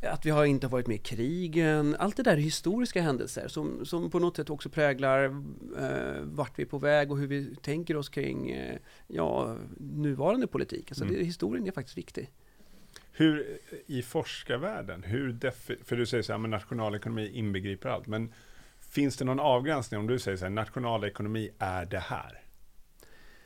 att 0.03 0.27
vi 0.27 0.31
har 0.31 0.45
inte 0.45 0.67
varit 0.67 0.87
med 0.87 0.97
i 0.97 0.99
krigen. 0.99 1.97
Allt 1.99 2.17
det 2.17 2.23
där 2.23 2.33
är 2.33 2.37
historiska 2.37 3.03
händelser 3.03 3.49
som, 3.49 3.87
som 3.87 4.11
på 4.11 4.19
något 4.19 4.37
sätt 4.37 4.51
också 4.51 4.69
präglar 4.69 5.25
eh, 5.79 6.23
vart 6.23 6.59
vi 6.59 6.63
är 6.63 6.67
på 6.67 6.79
väg 6.79 7.11
och 7.11 7.19
hur 7.19 7.27
vi 7.27 7.55
tänker 7.55 7.97
oss 7.97 8.09
kring 8.09 8.51
eh, 8.51 8.79
ja, 9.07 9.57
nuvarande 9.79 10.47
politik. 10.47 10.91
Alltså 10.91 11.05
Mm. 11.05 11.17
det, 11.17 11.25
historien 11.25 11.67
är 11.67 11.73
faktiskt 11.73 11.99
viktig. 11.99 12.31
Hur, 13.19 13.59
i 13.87 14.03
forskarvärlden, 14.03 15.03
hur 15.03 15.51
för 15.85 15.97
du 15.97 16.07
säger 16.07 16.23
så 16.23 16.33
här, 16.33 16.39
men 16.39 16.51
nationalekonomi 16.51 17.31
inbegriper 17.33 17.89
allt, 17.89 18.07
men 18.07 18.33
finns 18.91 19.17
det 19.17 19.25
någon 19.25 19.41
avgränsning 19.41 20.01
om 20.01 20.07
du 20.07 20.19
säger 20.19 20.37
så 20.37 20.45
här, 20.45 20.51
nationalekonomi 20.51 21.51
är 21.59 21.85
det 21.85 21.99
här? 21.99 22.41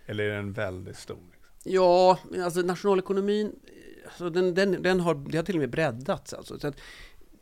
Eller 0.07 0.25
är 0.25 0.37
den 0.37 0.53
väldigt 0.53 0.97
stor? 0.97 1.23
Liksom? 1.33 1.73
Ja, 1.73 2.19
alltså 2.45 2.61
nationalekonomin, 2.61 3.59
alltså 4.05 4.31
den, 4.31 4.55
den, 4.55 4.83
den 4.83 5.01
har, 5.01 5.15
det 5.15 5.37
har 5.37 5.45
till 5.45 5.55
och 5.55 5.61
med 5.61 5.71
breddats. 5.71 6.35
Alltså. 6.35 6.59
Så 6.59 6.69
att, 6.69 6.81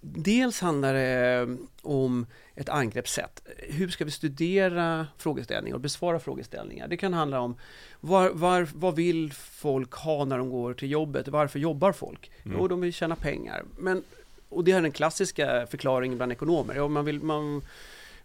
dels 0.00 0.61
handlar 0.61 0.95
det 0.95 1.56
om 1.83 2.27
ett 2.55 2.69
angreppssätt. 2.69 3.43
Hur 3.59 3.89
ska 3.89 4.05
vi 4.05 4.11
studera 4.11 5.06
frågeställningar 5.19 5.75
och 5.75 5.81
besvara 5.81 6.19
frågeställningar? 6.19 6.89
Det 6.89 6.97
kan 6.97 7.12
handla 7.12 7.41
om 7.41 7.56
var, 8.00 8.31
var, 8.31 8.69
vad 8.75 8.97
vill 8.97 9.33
folk 9.33 9.93
ha 9.93 10.25
när 10.25 10.39
de 10.39 10.50
går 10.50 10.75
till 10.75 10.91
jobbet? 10.91 11.29
Varför 11.29 11.59
jobbar 11.59 11.93
folk? 11.93 12.31
Mm. 12.45 12.59
Jo, 12.59 12.69
de 12.69 12.81
vill 12.81 12.93
tjäna 12.93 13.17
pengar. 13.17 13.65
Men, 13.79 14.03
och 14.49 14.65
det 14.65 14.73
är 14.73 14.83
den 14.83 14.93
klassiska 14.93 15.67
förklaringen 15.67 16.17
bland 16.17 16.33
ekonomer. 16.33 16.75
Ja, 16.75 16.89
man, 16.89 17.05
vill, 17.05 17.23
man 17.23 17.62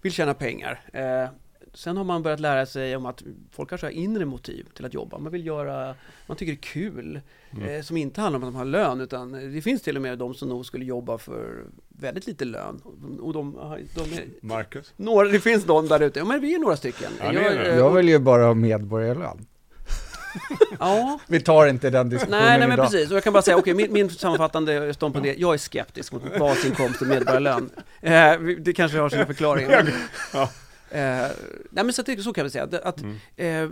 vill 0.01 0.11
tjäna 0.11 0.33
pengar. 0.33 0.81
Eh, 0.93 1.29
sen 1.73 1.97
har 1.97 2.03
man 2.03 2.23
börjat 2.23 2.39
lära 2.39 2.65
sig 2.65 2.95
om 2.95 3.05
att 3.05 3.23
folk 3.51 3.69
kanske 3.69 3.87
har 3.87 3.91
inre 3.91 4.25
motiv 4.25 4.67
till 4.75 4.85
att 4.85 4.93
jobba. 4.93 5.17
Man 5.17 5.31
vill 5.31 5.45
göra, 5.45 5.95
man 6.27 6.37
tycker 6.37 6.51
det 6.53 6.57
är 6.59 6.61
kul. 6.61 7.21
Mm. 7.51 7.69
Eh, 7.69 7.81
som 7.81 7.97
inte 7.97 8.21
handlar 8.21 8.37
om 8.37 8.43
att 8.43 8.53
de 8.53 8.57
har 8.57 8.65
lön, 8.65 9.01
utan 9.01 9.53
det 9.53 9.61
finns 9.61 9.81
till 9.81 9.95
och 9.95 10.01
med 10.01 10.17
de 10.17 10.33
som 10.33 10.49
nog 10.49 10.65
skulle 10.65 10.85
jobba 10.85 11.17
för 11.17 11.63
väldigt 11.89 12.27
lite 12.27 12.45
lön. 12.45 12.81
Och 13.21 13.33
de, 13.33 13.53
de 13.95 14.01
är, 14.13 14.25
Marcus? 14.41 14.93
några, 14.95 15.27
det 15.27 15.39
finns 15.39 15.63
de 15.65 15.87
där 15.87 15.99
ute, 15.99 16.19
ja 16.19 16.25
men 16.25 16.41
vi 16.41 16.55
är 16.55 16.59
några 16.59 16.77
stycken. 16.77 17.11
Ja, 17.19 17.31
ni 17.31 17.37
är 17.37 17.69
eh, 17.71 17.77
Jag 17.77 17.91
vill 17.91 18.09
ju 18.09 18.19
bara 18.19 18.45
ha 18.45 18.53
medborgarlön. 18.53 19.45
Ja, 20.79 21.19
Vi 21.27 21.39
tar 21.39 21.67
inte 21.67 21.89
den 21.89 22.09
diskussionen 22.09 22.39
nej, 22.39 22.59
nej 22.59 22.67
men 22.67 22.73
idag. 22.77 22.85
precis. 22.91 23.09
Och 23.09 23.15
jag 23.15 23.23
kan 23.23 23.33
bara 23.33 23.41
säga, 23.43 23.57
okej, 23.57 23.73
min, 23.73 23.93
min 23.93 24.09
sammanfattande 24.09 24.93
ståndpunkt 24.93 25.27
är, 25.27 25.35
jag 25.37 25.53
är 25.53 25.57
skeptisk 25.57 26.11
mot 26.13 26.39
basinkomst 26.39 27.01
och 27.01 27.07
medborgarlön. 27.07 27.69
Eh, 28.01 28.39
det 28.59 28.73
kanske 28.73 28.97
har 28.97 29.09
sin 29.09 29.25
förklaring. 29.25 29.67
Men, 29.67 29.87
Ja. 30.33 30.49
eh, 30.93 31.31
nej 31.69 31.83
men 31.83 31.93
så, 31.93 32.01
att, 32.01 32.23
så 32.23 32.33
kan 32.33 32.43
vi 32.43 32.49
säga, 32.49 32.63
att, 32.83 33.01
Mm. 33.01 33.15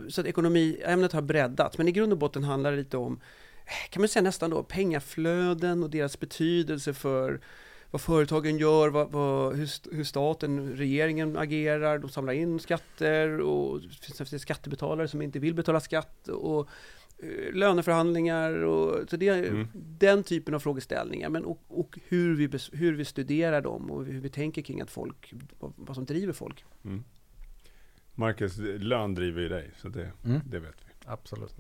eh, 0.04 0.10
så 0.10 0.22
att 0.22 0.28
ekonomiämnet 0.28 1.12
har 1.14 1.22
breddats, 1.22 1.78
men 1.78 1.88
i 1.88 1.92
grund 1.92 2.12
och 2.14 2.18
botten 2.20 2.44
handlar 2.44 2.72
det 2.72 2.78
lite 2.78 2.98
om, 2.98 3.20
eh, 3.66 3.90
kan 3.90 4.02
man 4.02 4.10
säga 4.10 4.24
nästan 4.24 4.50
då, 4.50 4.64
pengaflöden 4.64 5.84
och 5.84 5.90
deras 5.90 6.20
betydelse 6.20 6.94
för 6.94 7.42
vad 7.92 8.02
företagen 8.02 8.58
gör, 8.58 8.90
vad, 8.90 9.12
vad, 9.12 9.56
hur, 9.56 9.96
hur 9.96 10.04
staten, 10.04 10.76
regeringen 10.76 11.38
agerar, 11.38 11.98
de 12.00 12.10
samlar 12.10 12.34
in 12.34 12.60
skatter 12.60 13.40
och 13.42 13.82
det 14.18 14.26
finns 14.26 14.42
skattebetalare 14.42 15.08
som 15.08 15.22
inte 15.22 15.40
vill 15.40 15.54
betala 15.54 15.80
skatt 15.80 16.28
och 16.28 16.70
löneförhandlingar 17.54 18.54
och 18.54 19.10
så 19.10 19.18
det 19.18 19.28
är 19.28 19.44
Mm. 19.44 19.68
den 19.74 20.24
typen 20.24 20.54
av 20.54 20.60
frågeställningar 20.60 21.30
men 21.30 21.46
och, 21.46 21.62
och 21.68 22.00
hur, 22.08 22.36
vi, 22.36 22.50
hur 22.72 22.94
vi 22.94 23.06
studerar 23.06 23.62
dem 23.62 23.92
och 23.92 24.06
hur 24.06 24.22
vi 24.22 24.30
tänker 24.30 24.62
kring 24.62 24.82
att 24.82 24.92
folk, 24.92 25.34
vad, 25.60 25.74
vad 25.76 25.96
som 25.96 26.06
driver 26.06 26.34
folk. 26.34 26.66
Mm. 26.86 27.04
Marcus, 28.16 28.58
lön 28.58 29.16
driver 29.16 29.42
ju 29.42 29.50
dig, 29.50 29.72
så 29.82 29.88
det, 29.90 30.12
Mm. 30.26 30.40
det 30.46 30.60
vet 30.60 30.76
vi. 30.86 30.92
Absolut. 31.06 31.56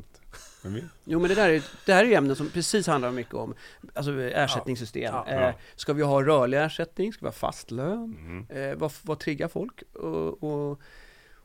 Men 0.63 0.73
vi 0.73 0.83
Jo 1.05 1.19
men 1.19 1.29
det 1.29 1.35
där 1.35 1.49
är, 1.49 1.63
det 1.85 1.93
här 1.93 2.03
är 2.03 2.07
ju 2.07 2.13
ämnen 2.13 2.35
som 2.35 2.49
precis 2.49 2.87
handlar 2.87 3.11
mycket 3.11 3.33
om 3.33 3.53
alltså 3.93 4.11
ersättningssystem. 4.21 5.13
Ja, 5.13 5.25
ja. 5.27 5.49
Eh, 5.49 5.55
ska 5.75 5.93
vi 5.93 6.01
ha 6.03 6.23
rörlig 6.23 6.57
ersättning? 6.63 7.13
Ska 7.13 7.25
vi 7.25 7.27
ha 7.27 7.31
fast 7.33 7.71
lön? 7.71 8.15
mm. 8.19 8.71
Eh, 8.71 8.77
vad, 8.77 8.91
vad 9.03 9.19
triggar 9.19 9.47
folk? 9.47 9.83
Och, 9.93 10.43
och, 10.43 10.81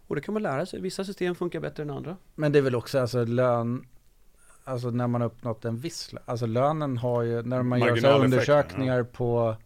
och 0.07 0.15
det 0.15 0.21
kan 0.21 0.35
man 0.35 0.43
lära 0.43 0.67
sig. 0.67 0.81
Vissa 0.81 1.05
system 1.05 1.35
funkar 1.35 1.61
bättre 1.61 1.83
än 1.83 1.91
andra. 1.91 2.17
Men 2.35 2.53
det 2.53 2.59
är 2.59 2.63
väl 2.63 2.75
också 2.75 2.99
alltså 2.99 3.25
lön, 3.25 3.87
alltså 4.67 4.91
när 4.91 5.07
man 5.07 5.21
har 5.21 5.29
uppnått 5.29 5.65
en 5.65 5.77
viss, 5.77 6.13
lö- 6.13 6.19
alltså 6.25 6.47
lönen 6.47 6.97
har 6.99 7.23
ju, 7.23 7.43
när 7.43 7.63
man 7.63 7.81
gör 7.81 7.97
så 7.97 8.09
undersökningar 8.25 9.03
på, 9.03 9.57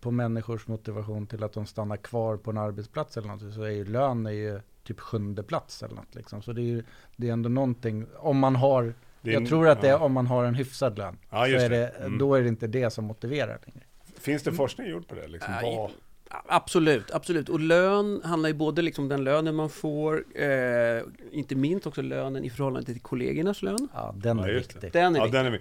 på 0.00 0.10
människors 0.10 0.66
motivation 0.66 1.26
till 1.26 1.44
att 1.44 1.52
de 1.52 1.66
stannar 1.66 1.96
kvar 1.96 2.36
på 2.36 2.50
en 2.50 2.58
arbetsplats 2.58 3.16
eller 3.16 3.28
något, 3.28 3.54
så 3.54 3.62
är 3.62 3.70
ju 3.70 3.84
lön 3.84 4.26
är 4.26 4.30
ju 4.30 4.60
typ 4.84 5.00
sjunde 5.00 5.42
plats 5.42 5.82
eller 5.82 5.94
något 5.94 6.14
liksom. 6.14 6.42
Så 6.42 6.52
det 6.52 6.60
är 6.60 6.64
ju 6.64 6.82
det 7.16 7.28
är 7.28 7.32
ändå 7.32 7.48
någonting, 7.48 8.06
om 8.16 8.38
man 8.38 8.56
har, 8.56 8.84
är 8.84 8.94
jag 9.30 9.46
tror 9.48 9.68
att 9.68 9.80
det 9.80 9.86
är 9.88 9.92
ja. 9.92 9.98
om 9.98 10.12
man 10.12 10.26
har 10.26 10.44
en 10.44 10.54
hyfsad 10.54 10.98
lön. 10.98 11.18
Ja, 11.30 11.36
så 11.38 11.44
är 11.44 11.50
det. 11.50 11.68
det, 11.68 11.86
Mm. 11.88 12.18
då 12.18 12.34
är 12.34 12.42
det 12.42 12.48
inte 12.48 12.66
det 12.66 12.90
som 12.90 13.04
motiverar 13.04 13.58
längre. 13.66 13.86
Finns 14.18 14.42
det 14.42 14.52
forskning 14.52 14.86
gjord 14.90 15.08
på 15.08 15.14
det? 15.14 15.26
Liksom? 15.28 15.54
Ja, 15.62 15.70
Vad- 15.76 15.90
Absolut, 16.30 17.10
absolut. 17.10 17.48
Och 17.48 17.60
lön 17.60 18.20
handlar 18.24 18.48
ju 18.48 18.54
både 18.54 18.82
liksom 18.82 19.08
den 19.08 19.24
lönen 19.24 19.54
man 19.54 19.70
får, 19.70 20.24
eh, 20.34 21.02
inte 21.32 21.54
minst 21.54 21.86
också 21.86 22.02
lönen 22.02 22.44
i 22.44 22.50
förhållande 22.50 22.86
till 22.92 23.00
kollegornas 23.00 23.62
lön. 23.62 23.88
Ja, 23.94 24.14
den 24.16 24.38
Ja, 24.38 24.44
är 24.44 24.48
det. 24.48 24.54
viktig. 24.58 24.92
Den 24.92 25.14
är 25.14 25.18
Ja, 25.18 25.24
viktig. 25.24 25.38
den 25.40 25.46
är 25.46 25.50
vi. 25.50 25.60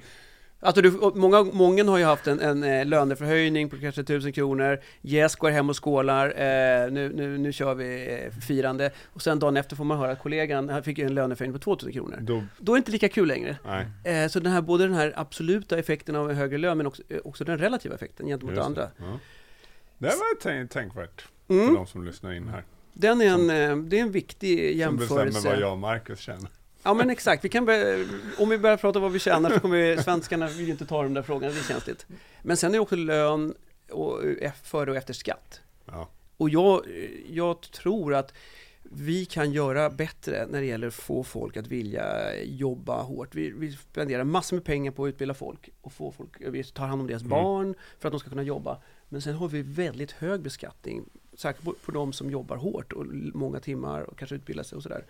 Alltså 0.60 0.81
du, 0.81 0.91
många, 1.15 1.43
många 1.43 1.84
har 1.84 1.98
ju 1.98 2.03
haft 2.03 2.27
en, 2.27 2.39
en 2.39 2.63
eh, 2.63 2.86
löneförhöjning 2.86 3.69
på 3.69 3.77
kanske 3.77 4.01
1000 4.01 4.31
kronor. 4.34 4.79
Yes 5.03 5.36
går 5.36 5.50
hem 5.50 5.69
och 5.69 5.84
skålar. 5.84 6.25
Eh, 6.27 6.91
nu, 6.91 7.12
nu, 7.15 7.38
nu 7.38 7.53
kör 7.53 7.75
vi 7.75 8.19
eh, 8.25 8.31
firande. 8.48 8.91
Och 9.13 9.22
sen 9.22 9.39
dagen 9.39 9.57
efter 9.57 9.75
får 9.75 9.84
man 9.84 9.98
höra 10.00 10.12
att 10.12 10.19
kollegan 10.19 10.69
han 10.69 10.84
fick 10.84 10.98
ju 10.98 11.05
en 11.05 11.13
löneförhöjning 11.15 11.60
på 11.60 11.63
2000 11.63 11.93
kronor. 11.93 12.17
Då, 12.22 12.43
Då 12.60 12.72
är 12.72 12.75
det 12.75 12.79
inte 12.79 12.91
lika 12.91 13.10
kul 13.10 13.27
längre. 13.27 13.57
nej, 13.65 13.88
Eh, 14.24 14.27
så 14.29 14.39
den 14.39 14.51
här, 14.51 14.62
både 14.62 14.84
den 14.84 14.93
här 14.93 15.13
absoluta 15.15 15.77
effekten 15.79 16.15
av 16.15 16.29
en 16.29 16.36
högre 16.36 16.57
lön, 16.57 16.77
men 16.77 16.88
också, 16.88 17.03
eh, 17.10 17.17
också 17.24 17.43
den 17.43 17.57
relativa 17.57 17.95
effekten 17.95 18.27
gentemot 18.27 18.51
just 18.55 18.62
det. 18.62 18.65
andra. 18.65 18.89
Ja. 18.98 19.19
Det 20.12 20.15
var 20.17 20.41
tänk, 20.41 20.71
tänkvärt 20.71 21.21
för 21.47 21.53
Mm. 21.53 21.74
de 21.74 21.88
som 21.88 22.03
lyssnar 22.05 22.33
in 22.33 22.47
här. 22.47 22.63
Den 22.93 23.21
är 23.21 23.25
en, 23.25 23.50
eh, 23.50 23.77
det 23.77 23.97
är 24.00 24.01
en 24.01 24.12
viktig 24.12 24.81
Som 24.83 24.97
bestämmer 24.97 25.21
jämförelse. 25.21 25.47
vad 25.50 25.59
jag 25.59 25.71
och 25.71 25.77
Marcus 25.77 26.19
känner. 26.19 26.50
Ja 26.83 26.93
men 26.93 27.09
exakt, 27.15 27.45
vi 27.45 27.50
kan 27.50 27.65
börja, 27.65 28.05
om 28.38 28.50
vi 28.50 28.57
börjar 28.57 28.77
prata 28.77 29.00
om 29.00 29.03
vad 29.03 29.12
vi 29.12 29.19
tjänar 29.19 29.50
så 29.50 29.59
kommer 29.59 29.77
vi, 29.95 30.03
svenskarna 30.03 30.47
vill 30.47 30.69
inte 30.69 30.85
ta 30.85 31.03
de 31.03 31.13
där 31.13 31.21
frågorna, 31.21 31.51
det 31.53 31.59
är 31.59 31.63
känsligt. 31.63 32.05
Men 32.43 32.57
sen 32.57 32.69
är 32.69 32.74
det 32.74 32.79
också 32.79 32.95
lön 32.95 33.53
och, 33.91 34.25
eh, 34.25 34.51
före 34.63 34.91
och 34.91 34.97
efter 34.97 35.13
skatt. 35.13 35.62
Ja. 35.85 36.09
Och 36.38 36.50
jag, 36.50 36.81
jag 37.29 37.62
tror 37.62 38.13
att 38.13 38.33
vi 38.92 39.25
kan 39.25 39.51
göra 39.51 39.89
bättre 39.89 40.48
när 40.50 40.60
det 40.62 40.65
gäller 40.68 40.88
att 40.88 40.94
få 40.94 41.24
folk 41.24 41.58
att 41.58 41.68
vilja 41.68 42.36
jobba 42.44 43.01
hårt. 43.01 43.36
Vi, 43.36 43.50
vi 43.51 43.72
spenderar 43.72 44.24
massor 44.24 44.56
med 44.58 44.63
pengar 44.63 44.92
på 44.92 45.06
att 45.06 45.10
utbilda 45.10 45.34
folk 45.34 45.70
och 45.82 45.92
få 45.94 46.12
folk, 46.12 46.30
vi 46.39 46.63
tar 46.63 46.88
hand 46.88 47.01
om 47.01 47.08
deras 47.08 47.22
Mm. 47.22 47.30
barn 47.30 47.75
för 48.00 48.08
att 48.08 48.12
de 48.13 48.20
ska 48.20 48.30
kunna 48.30 48.44
jobba. 48.44 48.77
Men 49.10 49.22
sen 49.22 49.36
har 49.36 49.48
vi 49.48 49.62
väldigt 49.62 50.12
hög 50.12 50.42
beskattning, 50.42 51.06
särskilt 51.34 51.65
på, 51.65 51.74
på 51.86 51.92
de 51.92 52.13
som 52.13 52.32
jobbar 52.32 52.58
hårt 52.58 52.94
och 52.94 53.06
många 53.34 53.60
timmar 53.60 54.01
och 54.01 54.18
kanske 54.18 54.36
utbildar 54.36 54.63
sig 54.63 54.75
och 54.75 54.84
sådär. 54.84 55.06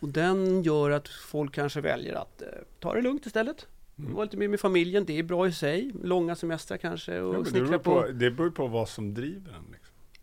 Och 0.00 0.08
den 0.08 0.62
gör 0.62 0.90
att 0.90 1.08
folk 1.08 1.54
kanske 1.54 1.80
väljer 1.80 2.14
att 2.14 2.42
eh, 2.42 2.48
ta 2.78 2.94
det 2.94 3.00
lugnt 3.02 3.26
istället. 3.26 3.66
Mm. 3.98 4.12
Vara 4.14 4.24
lite 4.24 4.36
mer 4.36 4.48
med 4.48 4.60
familjen, 4.60 5.04
det 5.04 5.18
är 5.18 5.22
bra 5.22 5.48
i 5.48 5.52
sig. 5.52 5.92
Långa 6.02 6.36
semestrar 6.36 6.78
kanske 6.78 7.14
Ja, 7.14 7.22
och 7.22 7.44
det, 7.44 7.50
snickra 7.50 7.78
på. 7.78 8.02
på, 8.02 8.06
det 8.08 8.30
beror 8.30 8.50
på 8.50 8.66
vad 8.66 8.88
som 8.88 9.14
driver 9.14 9.52
den. 9.52 9.76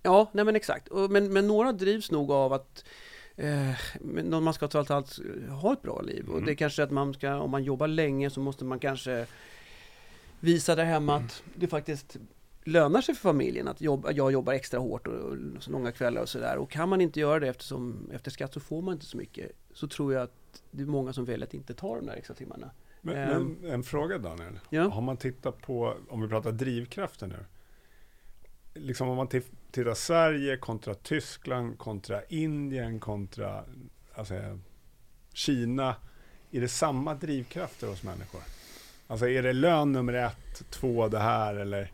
Ja, 0.07 0.29
nej 0.31 0.45
men 0.45 0.55
exakt. 0.55 0.87
Och, 0.87 1.11
men, 1.11 1.33
men 1.33 1.47
några 1.47 1.71
drivs 1.71 2.11
nog 2.11 2.31
av 2.31 2.53
att 2.53 2.85
eh, 3.35 3.71
man 4.41 4.53
ska 4.53 4.67
trots 4.67 4.91
allt 4.91 5.19
ha 5.61 5.73
ett 5.73 5.81
bra 5.81 6.01
liv. 6.01 6.25
Och 6.27 6.33
Mm. 6.33 6.45
det 6.45 6.51
är 6.51 6.55
kanske 6.55 6.83
att 6.83 6.91
man 6.91 7.13
ska, 7.13 7.35
om 7.39 7.51
man 7.51 7.63
jobbar 7.63 7.87
länge 7.87 8.29
så 8.29 8.39
måste 8.39 8.65
man 8.65 8.79
kanske 8.79 9.25
visa 10.39 10.75
där 10.75 10.85
hemma 10.85 11.15
att 11.15 11.43
det 11.55 11.67
faktiskt 11.67 12.17
lönar 12.63 13.01
sig 13.01 13.15
för 13.15 13.21
familjen 13.21 13.67
att 13.67 13.81
jobba, 13.81 14.11
jag 14.11 14.31
jobbar 14.31 14.53
extra 14.53 14.79
hårt 14.79 15.07
och, 15.07 15.13
och 15.13 15.35
så 15.59 15.71
långa 15.71 15.91
kvällar 15.91 16.21
och 16.21 16.29
sådär. 16.29 16.57
Och 16.57 16.69
kan 16.71 16.89
man 16.89 17.01
inte 17.01 17.19
göra 17.19 17.39
det 17.39 17.47
eftersom 17.47 18.09
efter 18.13 18.31
skatt 18.31 18.53
så 18.53 18.59
får 18.59 18.81
man 18.81 18.93
inte 18.93 19.05
så 19.05 19.17
mycket. 19.17 19.51
Så 19.73 19.87
tror 19.87 20.13
jag 20.13 20.23
att 20.23 20.61
det 20.71 20.81
är 20.83 20.87
många 20.87 21.13
som 21.13 21.25
väljer 21.25 21.47
att 21.47 21.53
inte 21.53 21.73
ta 21.73 21.95
de 21.95 22.05
där 22.05 22.13
extra 22.13 22.35
timmarna. 22.35 22.69
Men, 23.01 23.15
Ehm. 23.17 23.55
men 23.61 23.71
en 23.71 23.83
fråga 23.83 24.17
Daniel. 24.17 24.59
Ja. 24.69 24.83
Har 24.87 25.01
man 25.01 25.17
tittat 25.17 25.61
på, 25.61 25.93
om 26.09 26.21
vi 26.21 26.27
pratar 26.27 26.51
drivkrafter 26.51 27.27
nu. 27.27 27.45
Liksom 28.79 29.09
om 29.09 29.17
man 29.17 29.27
ti- 29.27 29.41
tittar 29.71 29.93
Sverige 29.93 30.57
kontra 30.57 30.93
Tyskland, 30.93 31.77
kontra 31.77 32.21
Indien, 32.29 32.99
kontra 32.99 33.63
alltså, 34.15 34.33
Kina. 35.33 35.95
Är 36.51 36.61
det 36.61 36.67
samma 36.67 37.13
drivkrafter 37.15 37.87
hos 37.87 38.03
människor? 38.03 38.41
Alltså 39.07 39.27
är 39.29 39.43
det 39.43 39.53
lön 39.53 39.91
nummer 39.91 40.13
ett, 40.13 40.63
två 40.69 41.07
det 41.07 41.19
här 41.19 41.55
eller? 41.55 41.91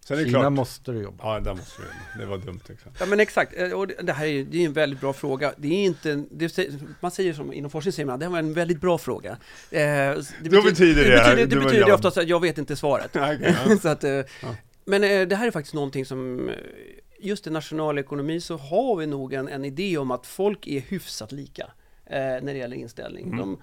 Sen 0.00 0.16
är 0.18 0.20
det 0.22 0.26
Kina 0.26 0.38
klart. 0.40 0.52
måste 0.52 0.92
du 0.92 1.02
jobba. 1.02 1.34
Ja, 1.34 1.40
där 1.40 1.54
måste 1.54 1.82
vi. 1.82 2.20
Det 2.20 2.26
var 2.26 2.38
dumt 2.38 2.60
exempel. 2.60 2.92
Ja 3.00 3.06
men 3.06 3.20
exakt, 3.20 3.52
Eh, 3.56 3.70
och 3.72 3.86
det 4.02 4.12
här 4.12 4.26
är, 4.26 4.44
det 4.44 4.58
är 4.62 4.66
en 4.66 4.72
väldigt 4.72 5.00
bra 5.00 5.12
fråga. 5.12 5.54
Det 5.56 5.68
är 5.68 5.84
inte, 5.84 6.24
det, 6.30 6.58
man 7.00 7.10
säger 7.10 7.32
som 7.34 7.52
inom 7.52 7.70
forskning 7.70 7.92
säger 7.92 8.06
man, 8.06 8.18
det 8.18 8.24
här 8.24 8.32
var 8.32 8.38
en 8.38 8.52
väldigt 8.52 8.80
bra 8.80 8.98
fråga. 8.98 9.30
Eh, 9.30 9.38
det 9.80 10.24
Då 10.42 10.62
betyder 10.62 11.04
det- 11.04 11.10
det, 11.10 11.16
betyder, 11.16 11.36
det 11.36 11.46
du 11.46 11.60
betyder 11.64 11.92
oftast 11.92 12.16
att 12.18 12.28
jag 12.28 12.40
vet 12.40 12.58
inte 12.58 12.76
svaret. 12.76 13.10
Okej, 13.16 13.56
ja. 13.68 13.76
så 13.82 13.88
att, 13.88 14.04
eh, 14.04 14.20
Men 14.88 15.04
eh, 15.04 15.28
det 15.28 15.36
här 15.36 15.46
är 15.46 15.50
faktiskt 15.50 15.74
någonting 15.74 16.04
som, 16.04 16.48
eh, 16.48 16.54
just 17.18 17.46
i 17.46 17.50
nationalekonomi 17.50 18.40
så 18.40 18.56
har 18.56 18.96
vi 18.96 19.06
nog 19.06 19.32
en, 19.32 19.48
en 19.48 19.64
idé 19.64 19.98
om 19.98 20.10
att 20.10 20.26
folk 20.26 20.66
är 20.66 20.80
hyfsat 20.80 21.32
lika 21.32 21.64
eh, 22.06 22.18
när 22.18 22.52
det 22.52 22.58
gäller 22.58 22.76
inställning. 22.76 23.26
Mm. 23.26 23.38
De, 23.38 23.58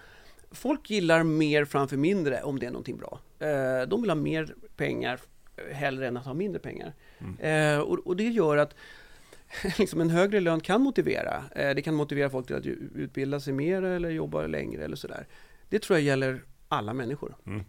folk 0.51 0.89
gillar 0.89 1.23
mer 1.23 1.65
framför 1.65 1.97
mindre 1.97 2.43
om 2.43 2.59
det 2.59 2.65
är 2.65 2.71
någonting 2.71 2.97
bra. 2.97 3.19
Eh, 3.39 3.87
de 3.87 4.01
vill 4.01 4.09
ha 4.09 4.15
mer 4.15 4.55
pengar 4.75 5.19
eh, 5.57 5.75
hellre 5.75 6.07
än 6.07 6.17
att 6.17 6.25
ha 6.25 6.33
mindre 6.33 6.59
pengar. 6.59 6.93
Mm. 7.17 7.39
Eh, 7.39 7.79
och, 7.79 7.99
och 8.07 8.15
det 8.15 8.29
gör 8.29 8.57
att 8.57 8.75
liksom 9.77 10.01
en 10.01 10.09
högre 10.09 10.39
lön 10.39 10.59
kan 10.59 10.81
motivera. 10.81 11.43
Det 11.55 11.81
kan 11.81 11.95
motivera 11.95 12.29
folk 12.29 12.47
till 12.47 12.55
att 12.55 12.65
utbilda 12.95 13.39
sig 13.39 13.53
mer 13.53 13.83
eller 13.83 14.09
jobba 14.09 14.47
längre 14.47 14.83
eller 14.83 14.95
sådär. 14.95 15.27
Det 15.69 15.79
tror 15.79 15.99
jag 15.99 16.05
gäller 16.05 16.41
alla 16.67 16.93
människor. 16.93 17.35
Mm. 17.45 17.63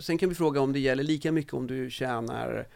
Sen 0.00 0.18
kan 0.18 0.28
vi 0.28 0.34
fråga 0.34 0.60
om 0.60 0.72
det 0.72 0.78
gäller 0.78 1.02
lika 1.02 1.32
mycket 1.32 1.54
om 1.54 1.66
du 1.66 1.90
tjänar 1.90 2.66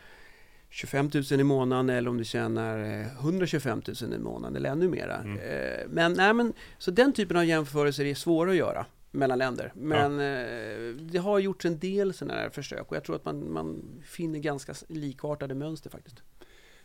25 0.70 1.10
000 1.30 1.40
i 1.40 1.44
månaden 1.44 1.90
eller 1.90 2.10
om 2.10 2.18
du 2.18 2.24
tjänar 2.24 3.00
eh, 3.00 3.06
125 3.06 3.82
000 4.02 4.14
i 4.14 4.18
månaden 4.18 4.56
eller 4.56 4.70
ännu 4.70 4.88
mera. 4.88 5.16
Mm. 5.16 5.38
Eh, 5.38 5.86
men, 5.88 6.12
nej, 6.12 6.34
men, 6.34 6.52
så 6.78 6.90
den 6.90 7.12
typen 7.12 7.36
av 7.36 7.44
jämförelser 7.44 8.04
är 8.04 8.14
svåra 8.14 8.50
att 8.50 8.56
göra 8.56 8.86
mellan 9.10 9.38
länder. 9.38 9.72
Men 9.74 10.12
eh, 10.12 10.94
det 10.94 11.18
har 11.18 11.38
gjorts 11.38 11.64
en 11.64 11.78
del 11.78 12.14
sådana 12.14 12.40
här 12.40 12.50
försök 12.50 12.90
och 12.90 12.96
jag 12.96 13.04
tror 13.04 13.16
att 13.16 13.24
man, 13.24 13.52
man 13.52 13.82
finner 14.04 14.38
ganska 14.38 14.74
likartade 14.88 15.54
mönster 15.54 15.90
faktiskt. 15.90 16.22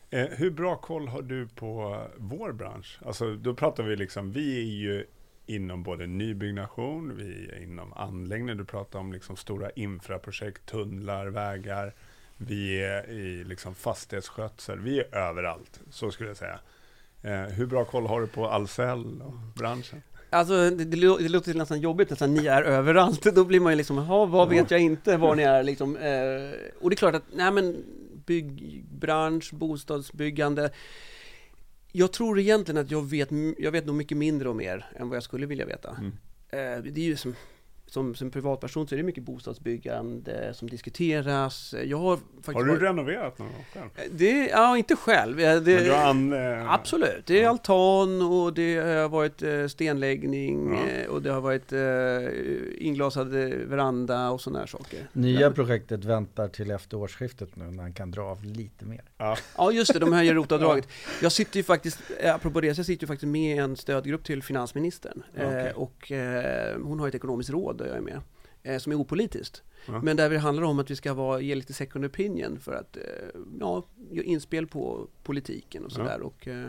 Eh, 0.09 0.25
hur 0.25 0.51
bra 0.51 0.75
koll 0.75 1.07
har 1.07 1.21
du 1.21 1.47
på 1.47 2.03
vår 2.17 2.51
bransch? 2.51 2.99
Alltså, 3.05 3.35
då 3.35 3.53
pratar 3.53 3.83
vi 3.83 3.95
liksom, 3.95 4.31
vi 4.31 4.57
är 4.57 4.63
ju 4.63 5.05
inom 5.45 5.83
både 5.83 6.07
nybyggnation, 6.07 7.15
vi 7.17 7.49
är 7.49 7.63
inom 7.63 7.93
anläggning, 7.93 8.57
du 8.57 8.65
pratar 8.65 8.99
om 8.99 9.13
liksom 9.13 9.35
stora 9.35 9.69
infraprojekt, 9.69 10.65
tunnlar, 10.65 11.27
vägar. 11.27 11.93
Vi 12.37 12.83
är 12.83 13.09
i 13.09 13.43
liksom 13.43 13.75
fastighetsskötsel, 13.75 14.79
vi 14.79 14.99
är 14.99 15.15
överallt, 15.15 15.79
så 15.91 16.11
skulle 16.11 16.29
jag 16.29 16.37
säga. 16.37 16.59
Eh, 17.21 17.41
hur 17.41 17.65
bra 17.65 17.85
koll 17.85 18.05
har 18.07 18.21
du 18.21 18.27
på 18.27 18.47
Ahlsell 18.47 19.21
och 19.21 19.33
branschen? 19.55 20.01
Alltså 20.29 20.53
det, 20.69 20.85
det, 20.85 20.97
lå- 20.97 21.17
det 21.19 21.29
låter 21.29 21.53
nästan 21.53 21.81
jobbigt, 21.81 22.09
nästan 22.09 22.33
ni 22.33 22.47
är 22.47 22.61
överallt. 22.63 23.23
Då 23.35 23.45
blir 23.45 23.59
man 23.59 23.71
ju 23.71 23.77
liksom, 23.77 23.97
jaha, 23.97 24.25
vad 24.25 24.49
vet 24.49 24.71
jag 24.71 24.79
inte 24.79 25.17
var 25.17 25.35
ni 25.35 25.43
är 25.43 25.63
liksom. 25.63 25.97
Eh, 25.97 26.71
och 26.81 26.89
det 26.89 26.93
är 26.93 26.95
klart 26.95 27.15
att, 27.15 27.23
nej 27.33 27.51
men 27.51 27.83
byggbransch, 28.25 29.53
bostadsbyggande. 29.53 30.69
Jag 31.91 32.11
tror 32.13 32.39
egentligen 32.39 32.81
att 32.81 32.91
jag 32.91 33.09
vet, 33.09 33.29
jag 33.57 33.71
vet 33.71 33.85
nog 33.85 33.95
mycket 33.95 34.17
mindre 34.17 34.49
om 34.49 34.61
er 34.61 34.85
än 34.95 35.09
vad 35.09 35.15
jag 35.15 35.23
skulle 35.23 35.45
vilja 35.45 35.65
veta. 35.65 35.89
Mm. 35.99 36.11
Eh, 36.49 36.83
det 36.83 36.99
är 37.01 37.05
ju 37.05 37.15
som, 37.15 37.35
som, 37.93 38.15
som 38.15 38.31
privatperson 38.31 38.87
så 38.87 38.95
är 38.95 38.97
det 38.97 39.03
mycket 39.03 39.23
bostadsbyggande 39.23 40.53
som 40.53 40.69
diskuteras. 40.69 41.75
Jag 41.85 41.97
har 41.97 42.15
faktiskt 42.17 42.55
Har 42.55 42.63
du 42.63 42.69
varit- 42.71 42.81
renoverat 42.81 43.39
någon 43.39 43.47
gång 43.47 43.65
själv? 43.73 43.89
Eh, 43.95 44.03
det, 44.11 44.47
ja, 44.47 44.77
inte 44.77 44.95
själv. 44.95 45.37
Det, 45.37 45.43
Men 45.53 45.63
du 45.63 45.91
har 45.91 46.09
an, 46.09 46.33
eh, 46.33 46.71
Absolut, 46.73 47.25
det 47.25 47.39
är 47.39 47.43
Ja. 47.43 47.49
altan 47.49 48.21
och 48.21 48.53
det 48.53 48.75
har 48.77 49.09
varit 49.09 49.43
eh, 49.43 49.67
stenläggning 49.67 50.73
Ja. 50.73 51.09
och 51.11 51.21
det 51.21 51.31
har 51.31 51.41
varit 51.41 51.71
eh, 51.73 52.85
inglasad 52.87 53.27
veranda 53.67 54.29
och 54.31 54.41
sådana 54.41 54.59
här 54.59 54.65
saker. 54.67 55.07
Nya 55.13 55.39
Ja. 55.41 55.51
projektet 55.51 56.05
väntar 56.05 56.47
till 56.47 56.71
efter 56.71 56.97
årsskiftet 56.97 57.55
nu 57.55 57.63
när 57.71 57.83
han 57.83 57.93
kan 57.93 58.11
dra 58.11 58.21
av 58.21 58.43
lite 58.45 58.85
mer. 58.85 59.01
Ja, 59.17 59.37
Ja 59.57 59.71
just 59.71 59.93
det, 59.93 59.99
de 59.99 60.13
höjer 60.13 60.33
rotavdraget. 60.43 60.87
Jag 61.21 61.31
sitter 61.31 61.57
ju 61.57 61.63
faktiskt, 61.63 61.99
apropå 62.23 62.61
det, 62.61 62.75
så 62.75 62.79
jag 62.79 62.85
sitter 62.85 63.03
ju 63.03 63.07
faktiskt 63.07 63.29
med 63.31 63.55
i 63.55 63.59
en 63.59 63.75
stödgrupp 63.77 64.23
till 64.23 64.43
finansministern. 64.43 65.23
Eh, 65.35 65.47
Okej. 65.47 65.71
Och 65.75 66.11
eh, 66.11 66.77
hon 66.83 66.99
har 66.99 67.07
ett 67.07 67.15
ekonomiskt 67.15 67.49
råd 67.49 67.82
där 67.83 67.89
jag 67.89 67.97
är 67.97 68.01
med, 68.01 68.21
eh, 68.63 68.77
som 68.77 68.91
är 68.91 68.95
opolitiskt. 68.95 69.63
Ja. 69.87 70.01
Men 70.01 70.17
där 70.17 70.29
det 70.29 70.37
handlar 70.37 70.63
om 70.63 70.79
att 70.79 70.91
vi 70.91 70.95
ska 70.95 71.13
vara, 71.13 71.41
ge 71.41 71.55
lite 71.55 71.73
second 71.73 72.05
opinion 72.05 72.59
för 72.59 72.73
att, 72.73 72.97
eh, 72.97 73.03
ja, 73.59 73.85
göra 74.11 74.25
inspel 74.25 74.67
på 74.67 75.07
politiken 75.23 75.85
och 75.85 75.91
Ja. 75.91 75.95
sådär. 75.95 76.21
Och 76.21 76.47
eh, 76.47 76.67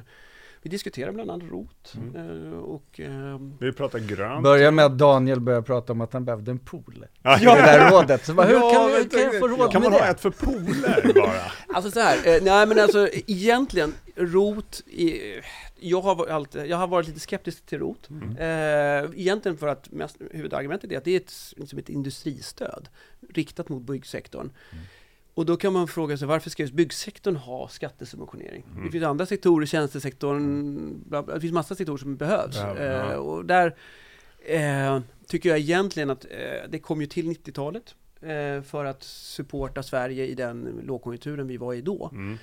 vi 0.65 0.71
diskuterar 0.71 1.13
bland 1.13 1.31
annat 1.31 1.51
ROT. 1.51 1.95
Mm. 1.95 2.53
Eh, 2.53 2.59
och, 2.59 3.01
eh, 3.01 3.39
vi 3.61 3.73
pratar 3.73 3.99
grönt. 3.99 4.43
Börja 4.43 4.71
med 4.71 4.85
att 4.85 4.99
Daniel 4.99 5.41
börjar 5.41 5.63
prata 5.63 5.93
om 5.93 6.01
att 6.01 6.13
han 6.13 6.25
behövde 6.25 6.51
en 6.51 6.59
pool. 6.59 7.07
Ja, 7.23 7.41
I 7.41 7.45
det 7.45 7.51
där 7.51 7.91
rådet. 7.91 8.27
Så 8.27 8.35
bara, 8.35 8.47
hur 8.47 8.55
Ja, 8.55 8.73
kan, 8.73 8.87
vi, 8.87 9.09
kan 9.09 9.21
jag 9.21 9.39
få 9.39 9.49
råd 9.49 9.73
Kan 9.73 9.83
med 9.83 9.91
man 9.91 10.01
det? 10.01 10.05
ha 10.05 10.11
ett 10.13 10.21
för 10.21 10.31
pooler 10.31 11.13
bara? 11.15 11.53
Alltså 11.77 11.91
så 11.91 12.01
här, 12.01 12.17
eh, 12.17 12.43
nej 12.43 12.67
men 12.67 12.79
alltså 12.79 13.09
egentligen, 13.27 13.95
ROT, 14.17 14.83
i, 14.87 15.21
jag, 15.81 16.01
har 16.01 16.15
varit 16.15 16.31
alltid, 16.31 16.67
jag 16.67 16.77
har 16.77 16.87
varit 16.87 17.07
lite 17.07 17.21
skeptisk 17.21 17.67
till 17.67 17.79
ROT. 17.79 18.11
Mm. 18.11 18.37
Eh, 18.37 19.11
egentligen 19.21 19.59
för 19.59 19.67
att 19.69 19.93
mest, 19.93 20.17
huvudargumentet 20.31 20.93
är 20.93 20.99
att 20.99 21.05
det 21.05 21.11
är 21.11 21.17
ett, 21.17 21.35
liksom 21.57 21.79
ett 21.79 21.89
industristöd 21.89 22.89
riktat 23.35 23.69
mot 23.69 23.83
byggsektorn. 23.83 24.51
Mm. 24.73 24.85
Och 25.35 25.47
då 25.47 25.57
kan 25.57 25.73
man 25.73 25.89
fråga 25.89 26.17
sig 26.17 26.29
varför 26.29 26.51
ska 26.51 26.63
just 26.63 26.75
byggsektorn 26.75 27.37
ha 27.37 27.69
skattesubventionering? 27.69 28.65
Mm. 28.73 28.85
Det 28.85 28.91
finns 28.91 29.05
andra 29.05 29.27
sektorer, 29.27 29.67
tjänstesektorn, 29.67 31.03
bla 31.09 31.23
bla, 31.23 31.35
det 31.35 31.41
finns 31.41 31.53
massa 31.53 31.75
sektorer 31.75 31.99
som 31.99 32.17
behövs. 32.17 32.57
Ja, 32.57 32.79
ja. 32.79 33.13
Eh, 33.13 33.17
och 33.17 33.45
där 33.45 33.75
eh, 34.47 35.01
tycker 35.27 35.49
jag 35.49 35.59
egentligen 35.59 36.11
att 36.11 36.25
eh, 36.25 36.71
det 36.71 36.79
kom 36.79 37.01
ju 37.01 37.07
till 37.07 37.27
90-talet 37.27 37.95
eh, 38.21 38.63
för 38.63 38.85
att 38.85 39.03
supporta 39.03 39.83
Sverige 39.83 40.27
i 40.27 40.35
den 40.35 40.81
lågkonjunkturen 40.85 41.47
vi 41.47 41.57
var 41.57 41.75
i 41.75 41.81
då. 41.81 42.11
Mm. 42.13 42.39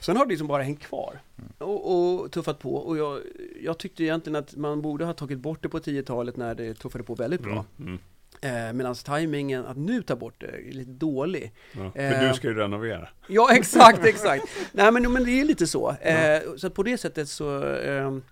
Sen 0.00 0.16
har 0.16 0.24
det 0.24 0.30
liksom 0.30 0.48
bara 0.48 0.62
hängt 0.62 0.80
kvar 0.80 1.20
och, 1.58 2.20
och 2.20 2.32
tuffat 2.32 2.58
på. 2.58 2.74
Och 2.74 2.98
jag, 2.98 3.20
jag 3.62 3.78
tyckte 3.78 4.04
egentligen 4.04 4.36
att 4.36 4.56
man 4.56 4.82
borde 4.82 5.04
ha 5.04 5.12
tagit 5.12 5.38
bort 5.38 5.62
det 5.62 5.68
på 5.68 5.78
10-talet 5.78 6.36
när 6.36 6.54
det 6.54 6.74
tuffade 6.74 7.04
på 7.04 7.14
väldigt 7.14 7.42
bra. 7.42 7.64
Mm. 7.78 7.98
Eh, 8.40 8.72
Medan 8.72 8.94
tajmingen 8.94 9.66
att 9.66 9.76
nu 9.76 10.02
ta 10.02 10.16
bort 10.16 10.34
det 10.38 10.46
är 10.46 10.72
lite 10.72 10.90
dålig. 10.90 11.52
Ja. 11.72 11.84
Eh. 11.84 12.12
För 12.12 12.28
du 12.28 12.34
ska 12.34 12.48
ju 12.48 12.54
renovera. 12.54 13.08
Ja, 13.26 13.52
exakt, 13.54 14.04
exakt. 14.04 14.44
Nej, 14.72 14.92
men, 14.92 15.12
men 15.12 15.24
det 15.24 15.40
är 15.40 15.44
lite 15.44 15.66
så. 15.66 15.90
Eh, 15.90 16.40
så 16.56 16.66
att 16.66 16.74
på 16.74 16.82
det 16.82 16.98
sättet 16.98 17.28
så... 17.28 17.44
Ja, 17.84 18.10
Men 18.10 18.22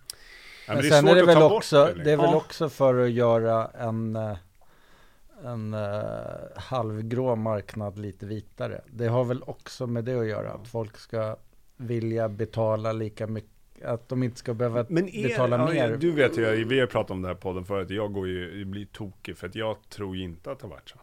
det 0.66 0.88
är 0.88 0.90
sen 0.90 1.08
är 1.08 1.14
det 1.14 1.26
väl 1.26 1.34
ta 1.34 1.48
bort 1.48 1.52
också, 1.52 1.76
det, 1.76 1.86
liksom. 1.86 2.04
det 2.04 2.12
är 2.12 2.16
väl 2.16 2.30
Ja. 2.30 2.36
också 2.36 2.68
för 2.68 3.04
att 3.04 3.10
göra 3.10 3.70
en, 3.78 4.16
eh, 4.16 4.36
en 5.44 5.74
uh, 5.74 6.00
halvgrå 6.56 7.36
marknad 7.36 7.98
lite 7.98 8.26
vitare. 8.26 8.80
Det 8.86 9.06
har 9.06 9.24
väl 9.24 9.42
också 9.42 9.86
med 9.86 10.04
det 10.04 10.20
att 10.20 10.26
göra, 10.26 10.52
att 10.52 10.68
folk 10.68 10.98
ska 10.98 11.36
vilja 11.76 12.28
betala 12.28 12.92
lika 12.92 13.26
mycket, 13.26 13.50
att 13.84 14.08
de 14.08 14.22
inte 14.22 14.38
ska 14.38 14.54
behöva 14.54 14.86
Men 14.88 15.08
är, 15.08 15.28
betala 15.28 15.56
ja, 15.58 15.72
mer. 15.88 15.96
Du 15.96 16.10
vet 16.10 16.38
ju, 16.38 16.64
vi 16.64 16.80
har 16.80 16.86
pratat 16.86 17.10
om 17.10 17.22
det 17.22 17.28
här 17.28 17.34
podden 17.34 17.64
förut, 17.64 17.90
jag 17.90 18.12
går 18.12 18.28
ju, 18.28 18.58
jag 18.58 18.66
blir 18.68 18.86
tokig 18.86 19.36
för 19.36 19.46
att 19.46 19.54
jag 19.54 19.76
tror 19.88 20.16
inte 20.16 20.50
att 20.50 20.58
det 20.58 20.64
har 20.64 20.70
varit 20.70 20.88
så. 20.88 20.98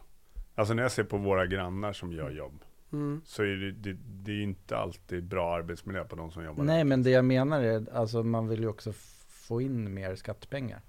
Alltså 0.54 0.74
när 0.74 0.82
jag 0.82 0.92
ser 0.92 1.04
på 1.04 1.16
våra 1.16 1.46
grannar 1.46 1.92
som 1.92 2.12
gör 2.12 2.30
jobb, 2.30 2.64
mm. 2.92 3.20
så 3.24 3.42
är 3.42 3.46
det, 3.46 3.72
det, 3.72 3.98
det 4.06 4.32
är 4.32 4.42
inte 4.42 4.76
alltid 4.76 5.24
bra 5.24 5.54
arbetsmiljö 5.54 6.04
på 6.04 6.16
de 6.16 6.30
som 6.30 6.44
jobbar 6.44 6.64
Nej, 6.64 6.76
där. 6.76 6.84
men 6.84 7.02
det 7.02 7.10
jag 7.10 7.24
menar 7.24 7.62
är, 7.62 7.86
alltså 7.92 8.22
man 8.22 8.48
vill 8.48 8.60
ju 8.60 8.68
också 8.68 8.92
få 9.28 9.60
in 9.60 9.94
mer 9.94 10.14
skattepengar. 10.14 10.80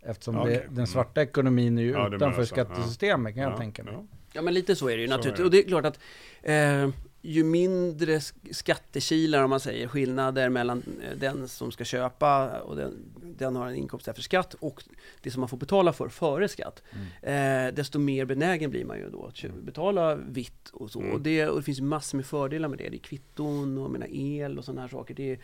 Eftersom 0.00 0.36
Okej. 0.38 0.64
det, 0.68 0.74
den 0.74 0.86
svarta 0.86 1.22
ekonomin 1.22 1.78
är 1.78 1.82
ju 1.82 1.90
Ja, 1.90 2.14
utanför 2.14 2.44
så. 2.44 2.58
Ja. 2.58 2.64
skattesystemet 2.64 3.34
kan 3.34 3.42
Ja, 3.42 3.48
jag 3.50 3.58
tänka 3.58 3.84
mig. 3.84 3.94
ja. 4.32 4.42
Men 4.42 4.54
lite 4.54 4.76
så 4.76 4.88
är 4.88 4.96
det 4.96 5.02
ju 5.02 5.08
naturligtvis. 5.08 5.44
Och 5.44 5.50
det 5.50 5.58
är 5.58 5.68
klart 5.68 5.84
att 5.84 6.00
eh, 6.42 6.88
ju 7.28 7.44
mindre 7.44 8.18
sk- 8.18 8.52
skattekilar, 8.52 9.42
om 9.42 9.50
man 9.50 9.60
säger, 9.60 9.88
skillnader 9.88 10.48
mellan 10.48 10.82
eh, 11.02 11.16
den 11.18 11.48
som 11.48 11.72
ska 11.72 11.84
köpa 11.84 12.60
och 12.60 12.76
den, 12.76 12.94
den 13.38 13.56
har 13.56 13.66
en 13.68 13.74
inkomst 13.76 14.08
efter 14.08 14.22
skatt 14.22 14.54
och 14.54 14.82
det 15.22 15.30
som 15.30 15.40
man 15.40 15.48
får 15.48 15.56
betala 15.56 15.92
för 15.92 16.08
före 16.08 16.48
skatt, 16.48 16.82
Mm. 17.22 17.68
eh, 17.68 17.74
desto 17.74 17.98
mer 17.98 18.24
benägen 18.24 18.70
blir 18.70 18.84
man 18.84 18.98
ju 18.98 19.10
då 19.10 19.26
att 19.26 19.34
kö- 19.34 19.48
betala 19.62 20.14
vitt 20.14 20.68
och 20.72 20.90
så. 20.90 21.00
Mm. 21.00 21.12
Och, 21.12 21.20
det, 21.20 21.48
och 21.48 21.56
det 21.56 21.62
finns 21.62 21.80
massor 21.80 22.16
med 22.18 22.26
fördelar 22.26 22.68
med 22.68 22.78
det. 22.78 22.88
Det 22.88 22.96
är 22.96 22.98
kvitton 22.98 23.78
och 23.78 23.90
menar, 23.90 24.08
el 24.10 24.58
och 24.58 24.64
sådana 24.64 24.80
här 24.80 24.88
saker. 24.88 25.14
Det 25.14 25.38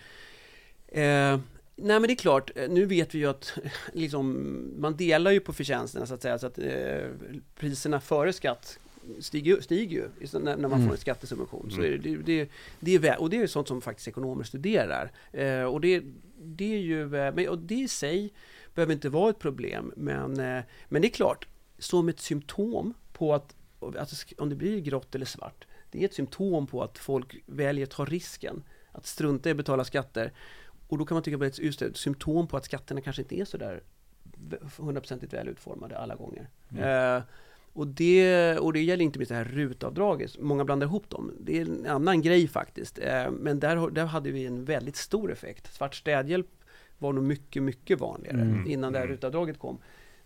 är, 0.89 1.33
eh, 1.33 1.41
Nej 1.77 2.01
men 2.01 2.03
det 2.03 2.13
är 2.13 2.17
klart, 2.17 2.51
eh, 2.57 2.69
nu 2.71 2.85
vet 2.87 3.15
vi 3.15 3.19
ju 3.19 3.27
att 3.27 3.59
liksom, 3.93 4.49
man 4.79 4.97
delar 4.97 5.31
ju 5.31 5.41
på 5.41 5.53
förtjänsterna 5.53 6.07
så 6.07 6.15
att 6.15 6.23
säga, 6.23 6.39
så 6.39 6.47
att 6.47 6.59
eh, 6.59 7.09
priserna 7.57 8.01
före 8.01 8.33
skatt 8.33 8.79
stiger, 9.21 9.61
stiger 9.61 9.97
ju 9.97 10.09
när, 10.39 10.57
när 10.57 10.57
man 10.57 10.73
Mm. 10.73 10.87
får 10.87 10.95
en 10.95 11.01
skattesubvention. 11.01 11.71
Så 11.71 11.81
Mm. 11.83 12.03
det, 12.03 12.17
det, 12.17 12.23
det, 12.23 12.51
det 12.99 13.09
är, 13.09 13.21
och 13.21 13.31
det 13.31 13.37
är 13.43 13.47
sånt 13.47 13.69
som 13.69 13.81
faktiskt 13.81 14.09
ekonomer 14.09 14.45
studerar. 14.45 15.13
Eh, 15.33 15.63
och 15.65 15.81
det, 15.81 16.03
det 16.43 16.75
är 16.75 16.79
ju, 16.79 17.03
eh, 17.17 17.35
men, 17.35 17.49
och 17.49 17.59
det 17.59 17.75
i 17.75 17.89
sig 17.89 18.33
behöver 18.75 18.93
inte 18.93 19.09
vara 19.09 19.31
ett 19.31 19.39
problem, 19.39 19.93
men, 19.97 20.41
eh, 20.41 20.63
men 20.89 21.03
det 21.03 21.09
är 21.09 21.13
klart, 21.13 21.49
som 21.79 22.09
ett 22.09 22.21
symptom 22.21 22.95
på 23.13 23.35
att, 23.35 23.55
sk- 23.81 24.39
om 24.39 24.49
det 24.49 24.57
blir 24.57 24.81
grått 24.81 25.15
eller 25.15 25.27
svart, 25.27 25.67
det 25.91 26.01
är 26.01 26.05
ett 26.05 26.15
symptom 26.15 26.67
på 26.67 26.83
att 26.83 26.99
folk 26.99 27.37
väljer 27.47 27.85
att 27.87 27.91
ta 27.91 28.05
risken 28.05 28.63
att 28.93 29.07
strunta 29.07 29.49
i 29.49 29.51
att 29.51 29.57
betala 29.57 29.85
skatter. 29.85 30.33
Och 30.89 30.99
då 30.99 31.05
kan 31.07 31.15
man 31.15 31.23
tycka 31.23 31.35
att 31.37 31.41
det 31.41 31.59
är 31.59 31.65
just 31.65 31.83
ett 31.83 31.97
symptom 31.97 32.47
på 32.49 32.57
att 32.57 32.65
skatterna 32.65 33.01
kanske 33.01 33.23
inte 33.23 33.41
är 33.41 33.45
så 33.45 33.57
där 33.57 33.83
hundraprocentigt 34.79 35.33
väl 35.33 35.49
utformade 35.49 35.99
alla 35.99 36.15
gånger. 36.15 36.49
Eh, 36.79 37.23
och, 37.75 37.87
det, 37.87 38.59
och 38.59 38.73
det 38.73 38.83
gäller 38.83 39.05
inte 39.05 39.19
minst 39.19 39.29
det 39.29 39.35
här 39.35 39.45
rutavdraget. 39.45 40.39
Många 40.41 40.65
blandar 40.65 40.87
ihop 40.87 41.11
dem. 41.11 41.33
Det 41.41 41.59
är 41.59 41.63
en 41.63 41.87
annan 41.87 42.23
grej 42.23 42.49
faktiskt. 42.49 42.99
Eh, 42.99 43.31
men 43.31 43.61
där, 43.61 43.91
där 43.91 44.05
hade 44.07 44.31
vi 44.31 44.47
en 44.47 44.65
väldigt 44.65 44.97
stor 44.97 45.33
effekt. 45.33 45.75
Svart 45.75 45.95
städhjälp 45.95 46.47
var 46.99 47.13
nog 47.13 47.25
mycket, 47.25 47.63
mycket 47.63 48.01
vanligare 48.01 48.41
Mm. 48.41 48.67
innan 48.71 48.93
det 48.93 48.99
här 48.99 49.05
Mm. 49.07 49.17
rutavdraget 49.17 49.59
kom. 49.59 49.79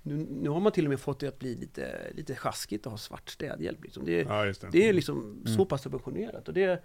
Nu, 0.03 0.27
nu 0.43 0.49
har 0.49 0.61
man 0.61 0.73
till 0.73 0.85
och 0.85 0.91
med 0.91 1.01
fått 1.01 1.21
det 1.21 1.29
att 1.29 1.39
bli 1.39 1.55
lite, 1.55 2.13
lite 2.15 2.35
sjaskigt 2.35 2.87
att 2.87 2.93
ha 2.93 2.99
svart 2.99 3.29
städhjälp. 3.31 3.85
Liksom. 3.85 4.05
Det, 4.05 4.21
Ja, 4.23 4.45
det. 4.45 4.69
det 4.73 4.89
är 4.89 4.93
liksom 4.93 5.43
så 5.57 5.65
pass 5.65 5.83
subventionerat. 5.83 6.49
Och 6.49 6.55
det, 6.55 6.83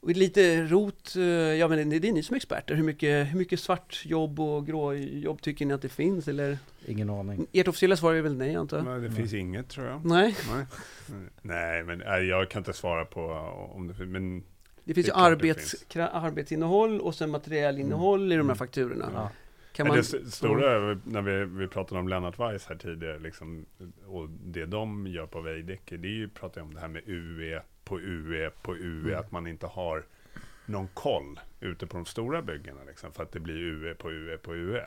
och 0.00 0.10
lite 0.10 0.62
rot, 0.64 1.16
eh, 1.16 1.22
ja 1.24 1.68
men 1.68 1.90
det, 1.90 2.08
är 2.08 2.12
ni 2.12 2.22
som 2.22 2.34
är 2.34 2.36
experter. 2.36 2.74
Hur 2.74 2.82
mycket, 2.82 3.32
hur 3.32 3.38
mycket 3.38 3.60
svart 3.60 4.02
jobb 4.04 4.40
och 4.40 4.66
grå 4.66 4.94
jobb 4.94 5.42
tycker 5.42 5.66
ni 5.66 5.74
att 5.74 5.82
det 5.82 5.88
finns? 5.88 6.28
Eller? 6.28 6.58
Ingen 6.86 7.10
aning. 7.10 7.46
Ert 7.52 7.68
officiella 7.68 7.96
svar 7.96 8.14
är 8.14 8.20
väl 8.22 8.36
nej 8.36 8.56
antar 8.56 8.84
jag? 8.90 9.02
Det 9.02 9.10
finns 9.10 9.32
inget 9.34 9.68
tror 9.68 9.86
jag. 9.86 10.04
Nej, 10.04 10.36
Nej, 10.54 10.66
Nej 11.42 11.84
men 11.84 11.98
nej, 11.98 12.26
jag 12.26 12.50
kan 12.50 12.60
inte 12.60 12.72
svara 12.72 13.04
på 13.04 13.20
om 13.74 13.88
det 13.88 13.94
finns, 13.94 14.08
men 14.10 14.42
det 14.84 14.94
finns 14.94 15.06
Det 15.06 15.10
ju 15.12 15.14
det 15.18 15.24
arbets, 15.24 15.70
finns. 15.88 16.08
arbetsinnehåll 16.12 17.00
och 17.00 17.14
sen 17.14 17.30
materiell 17.30 17.78
innehåll 17.78 18.22
i 18.22 18.28
de 18.28 18.34
här 18.36 18.40
Mm. 18.40 18.56
fakturorna. 18.56 19.10
Ja. 19.14 19.30
Kan 19.72 19.86
man, 19.88 19.96
det 19.96 20.00
st- 20.00 20.30
stora, 20.30 20.98
när 21.04 21.22
vi, 21.22 21.44
vi 21.44 21.68
pratade 21.68 22.00
om 22.00 22.08
Lennart 22.08 22.38
Weiss 22.38 22.66
här 22.66 22.76
tidigare, 22.76 23.18
liksom, 23.18 23.66
och 24.06 24.28
det 24.30 24.66
de 24.66 25.06
gör 25.06 25.26
på 25.26 25.40
Veidekke, 25.40 25.96
det 25.96 26.08
är 26.08 26.12
ju, 26.12 26.28
pratar 26.28 26.60
jag 26.60 26.68
om 26.68 26.74
det 26.74 26.80
här 26.80 26.88
med 26.88 27.02
UE 27.06 27.62
på 27.86 28.00
UE 28.00 28.50
på 28.62 28.76
UE, 28.76 29.08
Mm. 29.08 29.20
att 29.20 29.32
man 29.32 29.46
inte 29.46 29.66
har 29.66 30.04
någon 30.66 30.88
koll 30.88 31.40
ute 31.60 31.86
på 31.86 31.96
de 31.96 32.06
stora 32.06 32.42
byggena, 32.42 32.84
liksom, 32.84 33.12
för 33.12 33.22
att 33.22 33.32
det 33.32 33.40
blir 33.40 33.56
UE 33.56 33.94
på 33.94 34.10
UE 34.10 34.36
på 34.38 34.54
UE. 34.54 34.86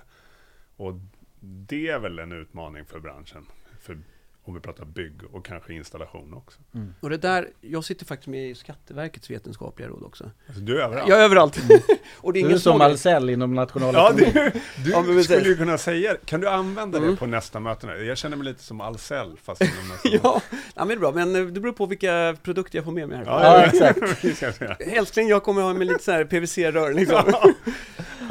Och 0.76 0.94
det 1.42 1.88
är 1.88 2.00
väl 2.00 2.20
en 2.20 2.32
utmaning 2.32 2.86
för 2.86 3.00
branschen, 3.00 3.46
för, 3.80 3.98
om 4.46 4.54
vi 4.54 4.60
pratar 4.60 4.86
bygg 4.86 5.14
och 5.34 5.46
kanske 5.46 5.74
installation 5.74 6.34
också. 6.34 6.60
Mm. 6.76 6.94
och 7.00 7.10
det 7.10 7.18
där, 7.18 7.48
jag 7.62 7.84
sitter 7.84 8.06
faktiskt 8.06 8.28
med 8.28 8.50
i 8.50 8.56
Skatteverkets 8.56 9.30
vetenskapliga 9.32 9.88
råd 9.88 10.04
också. 10.04 10.32
Alltså, 10.48 10.62
du 10.62 10.80
är 10.82 10.84
överallt. 10.86 11.10
Jag 11.10 11.20
är 11.20 11.24
överallt. 11.24 11.58
och 12.18 12.34
det 12.34 12.40
är 12.40 12.44
Du 12.44 12.48
är 12.48 12.50
ingen 12.50 12.60
som. 12.60 12.82
Ahlsell 12.82 13.30
inom 13.30 13.56
Ja, 13.56 13.62
nationalekonomi. 13.62 14.32
du, 14.34 14.52
du 14.84 14.92
Ja, 14.92 15.04
precis. 15.04 15.26
skulle 15.26 15.50
ju 15.50 15.58
kunna 15.58 15.78
säga, 15.78 16.16
kan 16.26 16.42
du 16.42 16.50
använda 16.50 16.98
Mm. 16.98 17.10
det 17.12 17.16
på 17.18 17.26
nästa 17.26 17.60
möte? 17.60 17.88
nu? 17.88 18.04
Jag 18.06 18.18
känner 18.18 18.38
mig 18.38 18.46
lite 18.46 18.64
som 18.64 18.82
Ahlsell, 18.82 19.38
fast 19.44 19.62
inom 19.62 19.88
nästa 19.90 20.10
Ja, 20.10 20.42
ja, 20.54 20.62
men 20.76 20.88
det 20.88 20.94
är 20.94 20.98
bra. 21.00 21.12
Men 21.12 21.36
eh, 21.36 21.42
det 21.46 21.60
beror 21.60 21.74
på 21.74 21.86
vilka 21.86 22.36
produkter 22.44 22.78
jag 22.78 22.86
får 22.86 22.92
med 22.92 23.08
mig 23.10 23.18
här. 23.18 23.26
Ja, 23.26 23.64
exakt. 23.64 24.00
Ska 24.38 24.52
se. 24.52 24.66
Älskling, 24.80 25.28
jag 25.28 25.44
kommer 25.44 25.62
ha 25.62 25.74
med 25.74 25.88
lite 25.88 26.04
så 26.04 26.12
här 26.12 26.26
PVC-rör 26.26 26.94
liksom. 26.94 27.34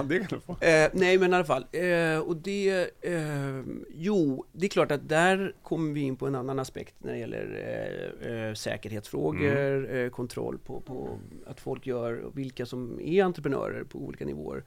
Det 0.05 0.19
kan 0.19 0.39
du 0.39 0.41
få. 0.41 0.53
Eh, 0.65 0.91
nej, 0.93 1.19
men 1.19 1.33
i 1.33 1.35
alla 1.35 1.45
fall. 1.45 1.67
Eh, 1.73 2.19
och 2.19 2.37
det, 2.37 2.91
eh, 3.01 3.63
jo, 3.95 4.45
det 4.53 4.67
är 4.67 4.71
klart 4.71 4.93
att 4.93 5.09
där 5.09 5.53
kommer 5.63 5.95
vi 5.95 6.01
in 6.01 6.17
på 6.17 6.27
en 6.27 6.35
annan 6.35 6.59
aspekt 6.59 6.95
när 6.99 7.13
det 7.13 7.19
gäller 7.19 7.47
eh, 8.23 8.33
eh, 8.33 8.55
säkerhetsfrågor, 8.55 9.95
eh, 9.97 10.11
kontroll 10.11 10.59
på, 10.59 10.81
på 10.81 11.19
att 11.47 11.61
folk 11.61 11.87
gör, 11.87 12.31
vilka 12.35 12.67
som 12.67 13.01
är 13.01 13.25
entreprenörer 13.25 13.85
på 13.85 13.99
olika 13.99 14.25
nivåer. 14.25 14.65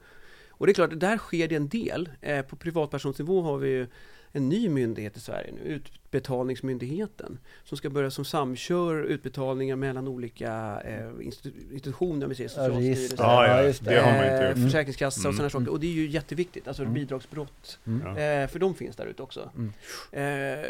Och 0.48 0.66
det 0.66 0.72
är 0.72 0.74
klart, 0.74 1.00
där 1.00 1.18
sker 1.18 1.48
det 1.48 1.54
en 1.56 1.68
del. 1.68 2.08
På 2.48 2.56
privatpersonsnivå 2.56 3.42
har 3.42 3.58
vi 3.58 3.68
ju 3.68 3.86
en 4.32 4.48
ny 4.48 4.68
myndighet 4.68 5.16
i 5.16 5.20
Sverige 5.20 5.52
nu, 5.52 5.60
Utbetalningsmyndigheten, 5.74 7.38
som 7.64 7.76
ska 7.78 7.90
börja 7.90 8.10
som 8.10 8.24
samkör 8.24 9.02
utbetalningar 9.02 9.76
mellan 9.76 10.08
olika 10.08 10.80
eh, 10.84 11.06
institu- 11.26 11.72
institutioner, 11.72 12.26
vi 12.26 12.34
säger 12.34 12.48
Socialstyrelsen, 12.48 13.16
Ja, 13.20 13.46
ja, 13.46 13.62
just 13.62 13.84
det 13.84 13.98
eh, 13.98 14.48
gjort. 14.48 14.58
Försäkringskassa 14.58 15.20
och 15.20 15.24
Mm. 15.34 15.36
sådana 15.36 15.50
saker. 15.50 15.68
Och 15.72 15.80
det 15.80 15.86
är 15.86 15.92
ju 15.92 16.06
jätteviktigt, 16.08 16.68
alltså 16.68 16.82
Mm. 16.82 16.94
bidragsbrott. 16.94 17.78
Mm. 17.86 18.06
Eh, 18.06 18.48
för 18.48 18.58
de 18.58 18.74
finns 18.74 18.96
där 18.96 19.06
ute 19.06 19.22
också. 19.22 19.50
Mm. 19.56 20.58
Eh, 20.60 20.66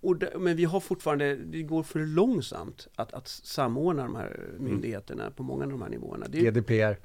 och 0.00 0.16
det, 0.16 0.32
men 0.38 0.56
vi 0.56 0.64
har 0.64 0.80
fortfarande, 0.80 1.36
det 1.36 1.62
går 1.62 1.82
för 1.82 2.00
långsamt 2.00 2.88
att, 2.96 3.12
att 3.14 3.28
samordna 3.28 4.02
de 4.02 4.16
här 4.16 4.40
myndigheterna 4.58 5.30
på 5.30 5.42
många 5.42 5.64
av 5.64 5.70
de 5.70 5.82
här 5.82 5.88
nivåerna. 5.88 6.26
Det, 6.28 6.38
GDPR. 6.40 6.96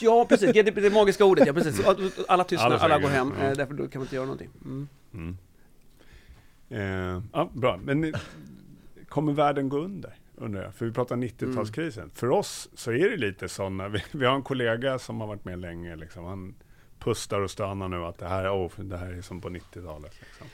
ja, 0.00 0.26
precis. 0.28 0.52
GDP, 0.52 0.80
det 0.80 0.90
magiska 0.90 1.24
ordet, 1.24 1.46
ja 1.46 1.52
precis. 1.52 1.80
Alla 2.28 2.44
tystnar, 2.44 2.66
Alla 2.70 2.78
alla, 2.78 2.98
går 2.98 3.08
det, 3.08 3.14
hem. 3.14 3.32
ja. 3.40 3.46
Eh, 3.46 3.52
därför 3.56 3.74
då 3.74 3.88
kan 3.88 4.00
man 4.00 4.06
inte 4.06 4.14
göra 4.16 4.26
någonting. 4.26 4.48
Mm. 4.64 4.88
Mm. 5.18 5.36
Eh, 6.68 7.22
ja, 7.32 7.50
bra. 7.52 7.76
Men 7.76 8.14
kommer 9.08 9.32
världen 9.32 9.68
gå 9.68 9.78
under? 9.78 10.14
Undrar 10.36 10.62
jag. 10.62 10.74
För 10.74 10.86
vi 10.86 10.92
pratar 10.92 11.16
90-talskrisen. 11.16 11.98
Mm. 11.98 12.10
För 12.14 12.30
oss 12.30 12.68
så 12.74 12.92
är 12.92 13.10
det 13.10 13.16
lite 13.16 13.48
sådana. 13.48 13.88
Vi, 13.88 14.02
vi 14.12 14.26
har 14.26 14.34
en 14.34 14.42
kollega 14.42 14.98
som 14.98 15.20
har 15.20 15.28
varit 15.28 15.44
med 15.44 15.58
länge. 15.58 15.96
Liksom. 15.96 16.24
Han 16.24 16.54
pustar 16.98 17.40
och 17.40 17.50
stönar 17.50 17.88
nu 17.88 18.04
att 18.04 18.18
det 18.18 18.28
här, 18.28 18.48
oh, 18.48 18.80
det 18.80 18.96
här 18.96 19.12
är 19.12 19.22
som 19.22 19.40
på 19.40 19.48
90-talet. 19.48 20.14
Liksom. 20.20 20.46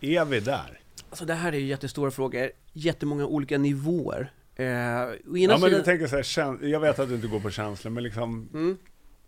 Är 0.00 0.24
vi 0.24 0.40
där? 0.40 0.80
Alltså 1.10 1.24
det 1.24 1.34
här 1.34 1.52
är 1.52 1.56
ju 1.56 1.66
jättestora 1.66 2.10
frågor, 2.10 2.50
jättemånga 2.72 3.26
olika 3.26 3.58
nivåer. 3.58 4.32
Eh, 4.56 4.64
Ja, 4.66 5.14
men 5.24 5.58
sidan, 5.58 5.72
jag 5.72 5.84
tänker 5.84 6.22
så 6.22 6.40
här, 6.40 6.64
jag 6.64 6.80
vet 6.80 6.98
att 6.98 7.08
du 7.08 7.14
inte 7.14 7.26
går 7.26 7.40
på 7.40 7.50
känslor, 7.50 7.90
men 7.92 8.02
liksom 8.02 8.48
mm, 8.54 8.78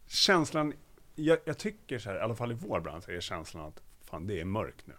känslan, 0.07 0.73
jag, 1.15 1.39
jag 1.45 1.59
tycker 1.59 1.99
så 1.99 2.11
här, 2.11 2.17
i 2.17 2.21
alla 2.21 2.35
fall 2.35 2.53
i 2.53 2.55
vår 2.55 2.81
bransch, 2.81 3.09
är 3.09 3.21
känslan 3.21 3.65
att 3.65 3.81
fan, 4.15 4.27
det 4.27 4.41
är 4.41 4.45
mörkt 4.45 4.87
nu. 4.87 4.95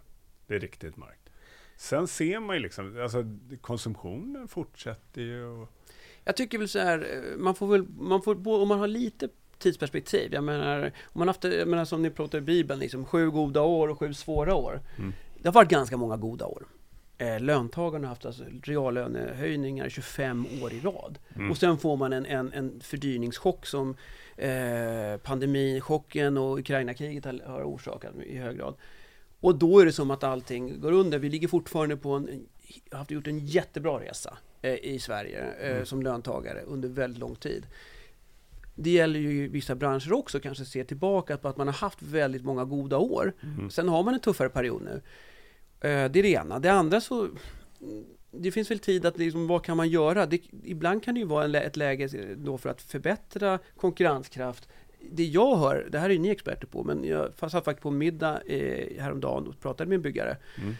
Det 0.46 0.54
är 0.54 0.60
riktigt 0.60 0.96
mörkt. 0.96 1.30
Sen 1.76 2.08
ser 2.08 2.40
man 2.40 2.56
ju 2.56 2.62
liksom, 2.62 3.02
alltså 3.02 3.24
konsumtionen 3.60 4.48
fortsätter 4.48 5.20
ju 5.20 5.44
och 5.44 5.68
Jag 6.24 6.36
tycker 6.36 6.58
väl 6.58 6.68
så 6.68 6.78
här, 6.78 6.98
eh, 6.98 7.38
man 7.38 7.54
får 7.54 7.66
väl, 7.66 7.86
man 7.98 8.22
får, 8.22 8.48
om 8.48 8.68
man 8.68 8.78
har 8.78 8.86
lite 8.86 9.28
tidsperspektiv. 9.58 10.34
Jag 10.34 10.44
menar, 10.44 10.92
om 11.04 11.18
man 11.18 11.28
haft, 11.28 11.44
jag 11.44 11.68
menar 11.68 11.84
som 11.84 12.02
ni 12.02 12.10
pratar 12.10 12.38
i 12.38 12.40
Bibeln, 12.40 12.80
liksom, 12.80 13.04
sju 13.04 13.30
goda 13.30 13.62
år 13.62 13.88
och 13.88 13.98
sju 13.98 14.14
svåra 14.14 14.54
år. 14.54 14.80
Mm. 14.98 15.12
Det 15.42 15.48
har 15.48 15.52
varit 15.52 15.70
ganska 15.70 15.96
många 15.96 16.16
goda 16.16 16.46
år. 16.46 16.66
Eh, 17.18 17.40
löntagarna 17.40 18.06
har 18.06 18.08
haft 18.08 18.26
alltså 18.26 18.44
reallönehöjningar 18.62 19.88
25 19.88 20.46
år 20.62 20.72
i 20.72 20.80
rad. 20.80 21.18
Mm. 21.34 21.50
Och 21.50 21.56
sen 21.56 21.78
får 21.78 21.96
man 21.96 22.12
en, 22.12 22.26
en, 22.26 22.52
en 22.52 22.80
fördyrningschock 22.80 23.66
som 23.66 23.96
eh, 24.36 25.16
pandemichocken 25.22 26.38
och 26.38 26.58
Ukraina-kriget 26.58 27.24
har, 27.24 27.40
har 27.46 27.62
orsakat 27.62 28.14
i 28.16 28.36
hög 28.36 28.56
grad. 28.56 28.74
Och 29.40 29.54
då 29.54 29.80
är 29.80 29.86
det 29.86 29.92
som 29.92 30.10
att 30.10 30.24
allting 30.24 30.80
går 30.80 30.92
under. 30.92 31.18
Vi 31.18 31.28
ligger 31.28 31.48
fortfarande 31.48 31.96
på 31.96 32.12
en, 32.12 32.46
har 32.90 32.98
haft 32.98 33.10
gjort 33.10 33.26
en 33.26 33.38
jättebra 33.38 34.00
resa 34.00 34.38
eh, 34.62 34.74
i 34.74 34.98
Sverige 34.98 35.54
eh, 35.60 35.70
mm. 35.70 35.86
som 35.86 36.02
löntagare 36.02 36.60
under 36.60 36.88
väldigt 36.88 37.20
lång 37.20 37.34
tid. 37.36 37.66
Det 38.74 38.90
gäller 38.90 39.20
ju 39.20 39.44
i 39.44 39.48
vissa 39.48 39.74
branscher 39.74 40.12
också, 40.12 40.40
kanske 40.40 40.64
se 40.64 40.84
tillbaka 40.84 41.36
på 41.36 41.48
att 41.48 41.56
man 41.56 41.66
har 41.68 41.74
haft 41.74 42.02
väldigt 42.02 42.44
många 42.44 42.64
goda 42.64 42.98
år. 42.98 43.32
Mm. 43.42 43.70
Sen 43.70 43.88
har 43.88 44.02
man 44.02 44.14
en 44.14 44.20
tuffare 44.20 44.48
period 44.48 44.82
nu. 44.82 45.02
Eh, 45.80 46.10
det 46.10 46.18
är 46.18 46.22
det 46.22 46.28
ena. 46.28 46.58
Det 46.58 46.72
andra 46.72 47.00
så 47.00 47.28
det 48.30 48.52
finns 48.52 48.70
väl 48.70 48.78
tid 48.78 49.06
att 49.06 49.18
liksom, 49.18 49.46
vad 49.46 49.64
kan 49.64 49.76
man 49.76 49.88
göra? 49.88 50.26
Det, 50.26 50.40
ibland 50.64 51.02
kan 51.02 51.14
det 51.14 51.20
ju 51.20 51.26
vara 51.26 51.60
ett 51.60 51.76
läge 51.76 52.34
då 52.36 52.58
för 52.58 52.68
att 52.68 52.82
förbättra 52.82 53.58
konkurrenskraft. 53.76 54.68
Det 55.12 55.24
jag 55.24 55.56
hör, 55.56 55.88
det 55.90 55.98
här 55.98 56.10
är 56.10 56.18
ni 56.18 56.28
experter 56.28 56.66
på, 56.66 56.84
men 56.84 57.04
jag 57.04 57.32
satt 57.38 57.64
faktiskt 57.64 57.80
på 57.82 57.90
middag 57.90 58.40
eh, 58.46 59.02
häromdagen 59.02 59.46
och 59.46 59.60
pratade 59.60 59.88
med 59.88 59.96
en 59.96 60.02
byggare. 60.02 60.36
Mm. 60.62 60.74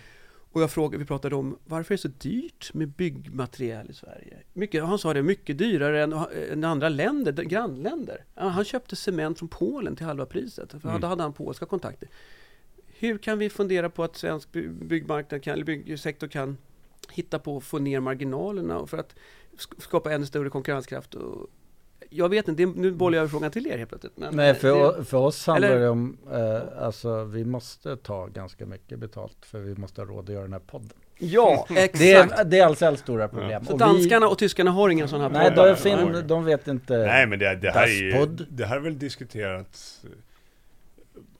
Och 0.56 0.62
jag 0.62 0.70
frågade, 0.70 0.98
vi 0.98 1.04
pratade 1.04 1.34
om 1.34 1.58
varför 1.64 1.94
är 1.94 1.96
det 1.96 2.02
så 2.02 2.08
dyrt 2.08 2.74
med 2.74 2.88
byggmaterial 2.88 3.90
i 3.90 3.94
Sverige? 3.94 4.36
Mycket, 4.52 4.84
han 4.84 4.98
sa 4.98 5.14
det, 5.14 5.22
mycket 5.22 5.58
dyrare 5.58 6.02
än, 6.02 6.12
än 6.52 6.64
andra 6.64 6.88
länder, 6.88 7.32
grannländer. 7.32 8.24
Han 8.34 8.64
köpte 8.64 8.96
cement 8.96 9.38
från 9.38 9.48
Polen 9.48 9.96
till 9.96 10.06
halva 10.06 10.26
priset, 10.26 10.70
för 10.70 10.88
mm. 10.88 11.00
då 11.00 11.06
hade 11.06 11.22
han 11.22 11.32
polska 11.32 11.66
kontakter. 11.66 12.08
Hur 12.86 13.18
kan 13.18 13.38
vi 13.38 13.50
fundera 13.50 13.90
på 13.90 14.04
att 14.04 14.16
svensk 14.16 14.52
byggmarknad 14.80 15.42
kan, 15.42 15.54
eller 15.54 15.64
byggsektor 15.64 16.28
kan 16.28 16.56
hitta 17.10 17.38
på 17.38 17.56
att 17.56 17.64
få 17.64 17.78
ner 17.78 18.00
marginalerna 18.00 18.86
för 18.86 18.98
att 18.98 19.14
skapa 19.78 20.12
ännu 20.12 20.26
större 20.26 20.50
konkurrenskraft? 20.50 21.14
Och, 21.14 21.50
jag 22.10 22.28
vet 22.28 22.48
inte, 22.48 22.66
nu 22.66 22.92
bollar 22.92 23.18
jag 23.18 23.30
frågan 23.30 23.50
till 23.50 23.66
er 23.66 23.78
helt 23.78 23.90
plötsligt. 23.90 24.16
Men 24.16 24.36
Nej, 24.36 24.54
för, 24.54 24.98
det, 24.98 25.04
för 25.04 25.18
oss 25.18 25.46
handlar 25.46 25.68
eller, 25.68 25.80
det 25.80 25.88
om, 25.88 26.18
eh, 26.32 26.84
alltså 26.84 27.24
vi 27.24 27.44
måste 27.44 27.96
ta 27.96 28.26
ganska 28.26 28.66
mycket 28.66 28.98
betalt 28.98 29.36
för 29.40 29.58
vi 29.58 29.74
måste 29.74 30.00
ha 30.00 30.08
råd 30.08 30.24
att 30.24 30.34
göra 30.34 30.42
den 30.42 30.52
här 30.52 30.60
podden. 30.60 30.90
Ja, 31.18 31.66
exakt. 31.70 31.98
Det 31.98 32.12
är, 32.12 32.44
det 32.44 32.58
är 32.58 32.66
Ahlsells 32.66 33.00
stora 33.00 33.28
problem. 33.28 33.50
Ja. 33.50 33.64
Så 33.64 33.72
och 33.72 33.78
danskarna 33.78 34.26
vi, 34.26 34.32
och 34.32 34.38
tyskarna 34.38 34.70
har 34.70 34.88
inga 34.88 35.08
sådana 35.08 35.38
här 35.38 35.50
Nej, 35.56 35.66
de, 35.68 35.76
fin, 35.76 36.26
de 36.26 36.44
vet 36.44 36.68
inte. 36.68 36.96
Nej, 36.98 37.26
men 37.26 37.38
det, 37.38 37.56
det 37.56 37.70
här 37.70 37.86
är 37.86 38.28
det 38.48 38.66
här 38.66 38.76
är 38.76 38.80
väl 38.80 38.98
diskuterats 38.98 40.02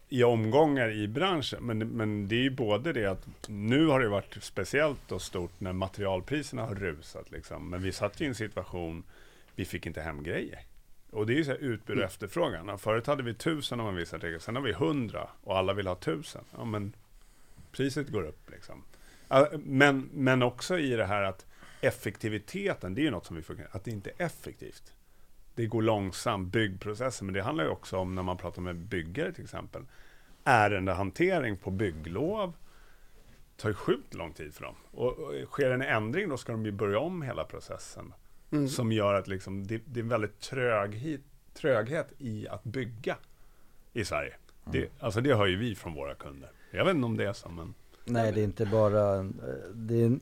i 0.08 0.24
omgångar 0.24 0.90
i 0.90 1.08
branschen. 1.08 1.58
Men, 1.62 1.78
men 1.78 2.28
det 2.28 2.34
är 2.34 2.42
ju 2.42 2.50
både 2.50 2.92
det 2.92 3.06
att 3.06 3.26
nu 3.48 3.86
har 3.86 4.00
det 4.00 4.08
varit 4.08 4.36
speciellt 4.40 5.00
då 5.08 5.18
stort 5.18 5.60
när 5.60 5.72
materialpriserna 5.72 6.62
har 6.62 6.74
rusat. 6.74 7.30
Liksom. 7.30 7.70
Men 7.70 7.82
vi 7.82 7.92
satt 7.92 8.20
ju 8.20 8.24
i 8.24 8.28
en 8.28 8.34
situation, 8.34 9.02
vi 9.56 9.64
fick 9.64 9.86
inte 9.86 10.00
hem 10.00 10.22
grejer. 10.22 10.60
Och 11.10 11.26
det 11.26 11.32
är 11.32 11.36
ju 11.36 11.44
så 11.44 11.50
här 11.50 11.58
utbud 11.58 11.96
och 11.96 12.02
mm. 12.02 12.06
efterfrågan. 12.06 12.78
Förut 12.78 13.06
hade 13.06 13.22
vi 13.22 13.34
tusen 13.34 13.80
om 13.80 13.86
man 13.86 13.96
vissa 13.96 14.16
artiklar, 14.16 14.38
sen 14.38 14.56
har 14.56 14.62
vi 14.62 14.72
hundra 14.72 15.28
och 15.42 15.58
alla 15.58 15.72
vill 15.72 15.86
ha 15.86 15.94
tusen. 15.94 16.44
Ja, 16.56 16.64
men 16.64 16.92
priset 17.72 18.08
går 18.08 18.22
upp 18.22 18.50
liksom. 18.50 18.84
Men, 19.58 20.10
men 20.12 20.42
också 20.42 20.78
i 20.78 20.90
det 20.90 21.04
här 21.04 21.22
att 21.22 21.46
effektiviteten, 21.80 22.94
det 22.94 23.00
är 23.00 23.04
ju 23.04 23.10
något 23.10 23.26
som 23.26 23.36
vi 23.36 23.42
får, 23.42 23.68
att 23.70 23.84
det 23.84 23.90
inte 23.90 24.10
är 24.10 24.26
effektivt 24.26 24.92
det 25.56 25.66
går 25.66 25.82
långsamt, 25.82 26.52
byggprocessen, 26.52 27.26
men 27.26 27.34
det 27.34 27.42
handlar 27.42 27.64
ju 27.64 27.70
också 27.70 27.96
om 27.96 28.14
när 28.14 28.22
man 28.22 28.36
pratar 28.36 28.62
med 28.62 28.76
byggare 28.76 29.32
till 29.32 29.44
exempel. 29.44 29.82
Ärendehantering 30.44 31.56
på 31.56 31.70
bygglov 31.70 32.52
tar 33.56 33.68
ju 33.68 33.74
sjukt 33.74 34.14
lång 34.14 34.32
tid 34.32 34.54
för 34.54 34.64
dem. 34.64 34.74
Och, 34.90 35.18
och 35.18 35.32
sker 35.46 35.70
en 35.70 35.82
ändring 35.82 36.28
då 36.28 36.36
ska 36.36 36.52
de 36.52 36.64
ju 36.64 36.72
börja 36.72 36.98
om 36.98 37.22
hela 37.22 37.44
processen. 37.44 38.12
Mm. 38.50 38.68
Som 38.68 38.92
gör 38.92 39.14
att 39.14 39.28
liksom, 39.28 39.66
det, 39.66 39.82
det 39.86 40.00
är 40.00 40.02
en 40.02 40.08
väldigt 40.08 40.40
tröghet, 40.40 41.20
tröghet 41.54 42.12
i 42.18 42.48
att 42.48 42.64
bygga 42.64 43.16
i 43.92 44.04
Sverige. 44.04 44.34
Mm. 44.66 44.72
Det, 44.72 45.04
alltså 45.04 45.20
det 45.20 45.34
hör 45.34 45.46
ju 45.46 45.56
vi 45.56 45.74
från 45.74 45.94
våra 45.94 46.14
kunder. 46.14 46.50
Jag 46.70 46.84
vet 46.84 46.94
inte 46.94 47.06
om 47.06 47.16
det 47.16 47.24
är 47.24 47.32
så, 47.32 47.48
men... 47.48 47.74
Nej, 48.04 48.32
det 48.32 48.40
är 48.40 48.44
inte 48.44 48.66
bara... 48.66 49.22
Det 49.74 50.02
är, 50.02 50.18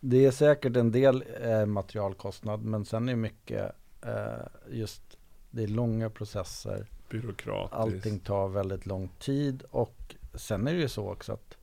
det 0.00 0.26
är 0.26 0.30
säkert 0.30 0.76
en 0.76 0.92
del 0.92 1.24
eh, 1.42 1.66
materialkostnad, 1.66 2.62
men 2.64 2.84
sen 2.84 3.08
är 3.08 3.16
mycket 3.16 3.74
Eh, 4.02 4.46
just 4.70 5.02
det 5.50 5.62
är 5.62 5.68
långa 5.68 6.10
processer. 6.10 6.86
Byråkratiskt. 7.10 7.74
Allting 7.74 8.18
tar 8.18 8.48
väldigt 8.48 8.86
lång 8.86 9.08
tid 9.18 9.62
och 9.70 10.14
sen 10.34 10.66
är 10.66 10.74
det 10.74 10.80
ju 10.80 10.88
så 10.88 11.10
också 11.12 11.32
att 11.32 11.56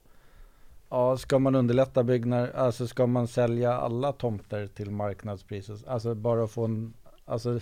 Ja, 0.89 1.17
ska 1.17 1.39
man 1.39 1.55
underlätta 1.55 2.03
byggnader, 2.03 2.51
alltså 2.55 2.87
ska 2.87 3.07
man 3.07 3.27
sälja 3.27 3.73
alla 3.73 4.11
tomter 4.13 4.67
till 4.67 4.91
marknadspriser, 4.91 5.79
alltså 5.87 6.15
bara 6.15 6.47
få 6.47 6.65
en, 6.65 6.93
alltså 7.25 7.59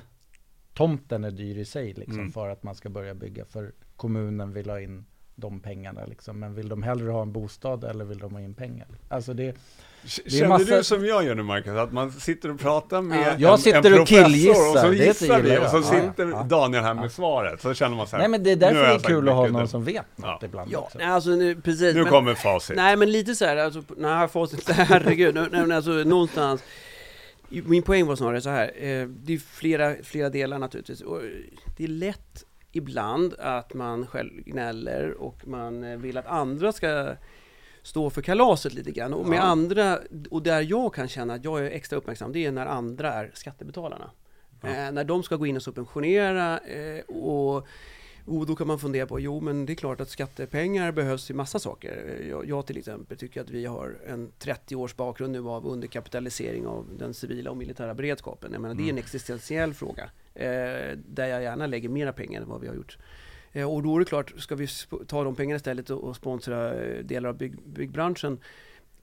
tomten 0.74 1.24
är 1.24 1.32
dyr 1.32 1.58
i 1.58 1.66
sig 1.66 1.94
liksom 1.94 2.20
mm. 2.20 2.32
för 2.32 2.50
att 2.50 2.64
man 2.64 2.76
ska 2.76 2.90
börja 2.90 3.14
bygga, 3.14 3.46
för 3.46 3.72
kommunen 3.96 4.54
vill 4.54 4.70
ha 4.70 4.80
in 4.80 5.06
de 5.36 5.60
pengarna 5.60 6.06
liksom. 6.06 6.40
Men 6.40 6.56
vill 6.56 6.70
de 6.70 6.84
hellre 6.84 7.12
ha 7.12 7.22
en 7.22 7.32
bostad 7.32 7.84
eller 7.84 8.06
vill 8.06 8.18
de 8.18 8.34
ha 8.34 8.42
in 8.42 8.54
pengar? 8.54 8.88
Alltså 9.10 9.34
det, 9.34 9.56
Känner 10.06 10.48
massa... 10.48 10.78
du 10.78 10.84
som 10.84 11.06
jag 11.06 11.24
gör 11.24 11.36
nu 11.36 11.44
Marcus, 11.44 11.78
att 11.78 11.92
man 11.92 12.12
sitter 12.12 12.52
och 12.52 12.60
pratar 12.60 13.02
med 13.02 13.22
ja. 13.22 13.32
en, 13.32 13.42
jag 13.42 13.60
sitter 13.60 13.92
en 13.92 14.02
och 14.02 14.08
killgissar, 14.08 14.72
och 14.72 14.78
så 14.78 14.94
gissar 14.94 15.42
vi 15.42 15.58
och 15.58 15.70
så 15.70 15.82
sitter 15.82 16.30
ja, 16.32 16.44
Daniel 16.44 16.84
här 16.84 16.94
med 16.94 17.12
svaret, 17.12 17.62
så 17.62 17.74
känner 17.74 17.96
man 17.96 18.08
så 18.08 18.16
här, 18.16 18.22
Nej 18.22 18.30
men 18.30 18.44
det 18.44 18.52
är 18.52 18.56
därför 18.56 18.82
det 18.82 18.94
är 18.94 19.00
kul 19.00 19.30
att 19.30 19.36
ha 19.36 19.48
någon 19.48 19.68
som 19.68 19.84
vet 19.84 20.06
något 20.16 20.44
ibland 20.44 20.72
ja, 20.72 20.80
också. 20.80 21.00
alltså 21.00 21.30
nu, 21.30 21.56
precis. 21.56 21.96
Nu 21.96 22.02
men, 22.04 22.12
kommer 22.12 22.36
facit. 22.36 22.76
Nej 22.76 22.96
men 22.96 23.12
lite 23.12 23.36
så 23.36 23.46
här, 23.46 23.58
alltså, 23.58 23.84
nej 23.98 24.28
facit, 24.28 24.70
herregud, 24.70 25.36
nej, 25.36 25.48
men 25.52 25.72
alltså 25.72 25.92
någonstans 25.92 26.64
min 27.50 27.84
poäng 27.84 28.06
var 28.06 28.16
snarare 28.16 28.42
så 28.42 28.50
här, 28.50 28.72
eh, 28.76 29.08
det 29.08 29.34
är 29.34 29.38
flera, 29.38 29.96
flera 30.04 30.30
delar 30.30 30.60
naturligtvis. 30.60 31.02
Och 31.02 31.22
det 31.78 31.84
är 31.84 31.88
lätt 31.88 32.46
ibland 32.76 33.34
att 33.40 33.74
man 33.74 34.08
själv 34.08 34.32
gnäller 34.44 35.12
och 35.12 35.48
man 35.48 35.84
eh, 35.84 35.98
vill 35.98 36.18
att 36.18 36.26
andra 36.26 36.72
ska 36.72 37.16
stå 37.82 38.10
för 38.10 38.22
kalaset 38.22 38.74
lite 38.74 38.92
grann. 38.92 39.14
Och 39.14 39.28
med 39.28 39.38
ja. 39.38 39.42
andra, 39.42 40.00
och 40.32 40.44
där 40.44 40.62
jag 40.62 40.94
kan 40.94 41.08
känna 41.08 41.34
att 41.34 41.44
jag 41.44 41.60
är 41.60 41.72
extra 41.72 41.98
uppmärksam, 41.98 42.32
det 42.32 42.46
är 42.46 42.52
när 42.52 42.66
andra 42.66 43.14
är 43.14 43.32
skattebetalarna. 43.34 44.12
Ja. 44.62 44.70
Eh, 44.70 44.92
när 44.92 45.04
de 45.04 45.24
ska 45.24 45.36
gå 45.36 45.46
in 45.46 45.56
och 45.56 45.64
subventionera 45.64 46.60
eh, 46.60 47.00
och 47.06 47.68
och 48.28 48.46
då 48.46 48.56
kan 48.56 48.68
man 48.68 48.80
fundera 48.80 49.08
på, 49.08 49.20
jo 49.20 49.42
men 49.42 49.66
det 49.66 49.74
är 49.74 49.76
klart 49.76 50.02
att 50.02 50.10
skattepengar 50.10 50.92
behövs 50.92 51.30
i 51.30 51.34
massa 51.34 51.60
saker. 51.60 52.26
Jag, 52.30 52.50
jag 52.50 52.66
till 52.66 52.78
exempel 52.78 53.18
tycker 53.18 53.42
att 53.42 53.50
vi 53.50 53.66
har 53.66 53.98
en 54.08 54.32
30 54.40 54.76
års 54.76 54.96
bakgrund 54.96 55.34
nu 55.34 55.48
av 55.48 55.68
underkapitalisering 55.68 56.68
av 56.68 56.88
den 56.98 57.14
civila 57.14 57.52
och 57.52 57.58
militära 57.58 57.94
beredskapen. 57.94 58.54
Jag 58.54 58.62
menar, 58.62 58.74
mm. 58.74 58.84
det 58.84 58.88
är 58.88 58.92
en 58.92 58.98
mm. 58.98 59.04
existentiell 59.04 59.74
fråga. 59.74 60.10
Eh, 60.36 60.98
där 60.98 61.28
jag 61.28 61.42
gärna 61.42 61.68
lägger 61.68 61.90
mera 61.90 62.14
pengar 62.14 62.42
än 62.42 62.48
vad 62.48 62.62
vi 62.62 62.68
har 62.68 62.76
gjort 62.76 62.98
Eh, 63.56 63.74
och 63.74 63.84
då 63.84 63.96
är 63.96 64.00
det 64.00 64.06
klart, 64.06 64.34
ska 64.38 64.56
vi 64.56 64.68
ta 65.08 65.24
de 65.24 65.36
pengarna 65.36 65.56
istället 65.56 65.90
och 65.90 66.16
sponsra 66.16 66.74
eh, 66.74 67.04
delar 67.04 67.30
av 67.30 67.38
bygg, 67.38 67.60
byggbranschen? 67.66 68.40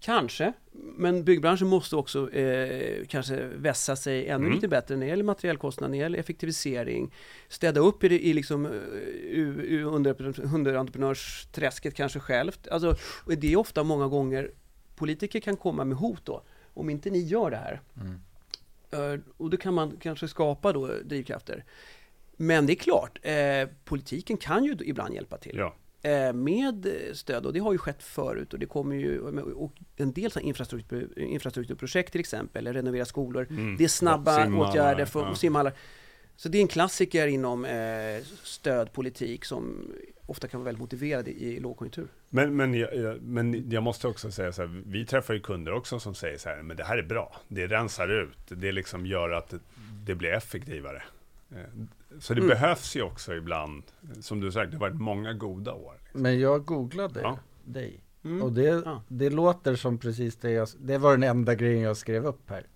Kanske, 0.00 0.52
men 0.72 1.24
byggbranschen 1.24 1.68
måste 1.68 1.96
också 1.96 2.32
eh, 2.32 3.06
kanske 3.06 3.46
vässa 3.46 3.96
sig 3.96 4.28
ännu 4.28 4.44
mm. 4.44 4.54
lite 4.54 4.68
bättre 4.68 4.96
när 4.96 5.06
det 5.06 5.10
gäller 5.10 5.24
materialkostnader, 5.24 5.90
när 5.90 5.98
det 5.98 6.02
gäller 6.02 6.18
effektivisering, 6.18 7.14
städa 7.48 7.80
upp 7.80 8.04
i, 8.04 8.08
det, 8.08 8.26
i 8.26 8.32
liksom, 8.32 8.66
uh, 8.66 9.94
under, 9.94 10.38
underentreprenörsträsket 10.54 11.94
kanske 11.94 12.20
självt. 12.20 12.68
Alltså, 12.68 12.96
det 13.26 13.52
är 13.52 13.56
ofta 13.56 13.82
många 13.82 14.08
gånger 14.08 14.50
politiker 14.96 15.40
kan 15.40 15.56
komma 15.56 15.84
med 15.84 15.98
hot 15.98 16.24
då, 16.24 16.42
om 16.74 16.90
inte 16.90 17.10
ni 17.10 17.18
gör 17.18 17.50
det 17.50 17.56
här. 17.56 17.80
Mm. 18.00 18.20
Uh, 18.94 19.20
och 19.36 19.50
då 19.50 19.56
kan 19.56 19.74
man 19.74 19.96
kanske 20.00 20.28
skapa 20.28 20.72
då 20.72 20.86
drivkrafter. 21.04 21.64
Men 22.36 22.66
det 22.66 22.72
är 22.72 22.76
klart, 22.76 23.18
eh, 23.22 23.68
politiken 23.84 24.36
kan 24.36 24.64
ju 24.64 24.76
ibland 24.84 25.14
hjälpa 25.14 25.36
till. 25.36 25.56
Ja. 25.56 25.74
Eh, 26.02 26.32
med 26.32 26.86
stöd, 27.12 27.46
och 27.46 27.52
det 27.52 27.58
har 27.60 27.72
ju 27.72 27.78
skett 27.78 28.02
förut 28.02 28.52
och 28.52 28.58
det 28.58 28.66
kommer 28.66 28.96
ju, 28.96 29.20
och 29.52 29.72
en 29.96 30.12
del 30.12 30.30
infrastruktur, 30.40 31.18
infrastrukturprojekt 31.18 32.12
till 32.12 32.20
exempel, 32.20 32.66
eller 32.66 32.72
renovera 32.72 33.04
skolor, 33.04 33.46
mm. 33.50 33.76
det 33.76 33.84
är 33.84 33.88
snabba 33.88 34.40
ja, 34.40 34.56
åtgärder 34.56 35.04
för 35.04 35.20
ja. 35.20 35.34
simhallar. 35.34 35.72
Så 36.36 36.48
det 36.48 36.58
är 36.58 36.62
en 36.62 36.68
klassiker 36.68 37.26
inom 37.26 37.64
eh, 37.64 38.24
stödpolitik 38.42 39.44
som 39.44 39.92
ofta 40.32 40.48
kan 40.48 40.60
vara 40.60 40.64
väldigt 40.64 40.80
motiverad 40.80 41.28
i, 41.28 41.60
lågkonjunktur. 41.60 42.08
Men, 42.30 42.56
men, 42.56 42.74
jag, 42.74 43.22
men 43.22 43.70
jag 43.70 43.82
måste 43.82 44.08
också 44.08 44.30
säga 44.30 44.52
så 44.52 44.62
här, 44.62 44.82
vi 44.86 45.06
träffar 45.06 45.34
ju 45.34 45.40
kunder 45.40 45.72
också 45.72 46.00
som 46.00 46.14
säger 46.14 46.38
så 46.38 46.48
här, 46.48 46.62
men 46.62 46.76
det 46.76 46.84
här 46.84 46.98
är 46.98 47.02
bra, 47.02 47.36
det 47.48 47.66
rensar 47.66 48.08
ut, 48.08 48.38
det 48.48 48.72
liksom 48.72 49.06
gör 49.06 49.30
att 49.30 49.48
det, 49.48 49.58
det 50.06 50.14
blir 50.14 50.32
effektivare. 50.32 51.02
Eh, 51.50 51.56
så 52.18 52.34
det 52.34 52.40
mm. 52.40 52.48
behövs 52.48 52.96
ju 52.96 53.02
också 53.02 53.34
ibland, 53.34 53.82
som 54.20 54.40
du 54.40 54.52
sagt, 54.52 54.70
det 54.70 54.76
har 54.76 54.80
varit 54.80 55.00
många 55.00 55.32
goda 55.32 55.72
år. 55.72 55.94
Liksom. 56.04 56.22
Men 56.22 56.40
jag 56.40 56.64
googlade 56.64 57.20
ja. 57.20 57.38
dig. 57.64 58.00
Mm. 58.24 58.42
Och 58.42 58.52
det, 58.52 58.82
ja. 58.84 59.02
det 59.08 59.30
låter 59.30 59.76
som 59.76 59.98
precis 59.98 60.36
det 60.36 60.50
jag, 60.50 60.68
det 60.78 60.98
var 60.98 61.10
den 61.10 61.22
enda 61.22 61.54
grejen 61.54 61.82
jag 61.82 61.96
skrev 61.96 62.26
upp 62.26 62.50
här. 62.50 62.66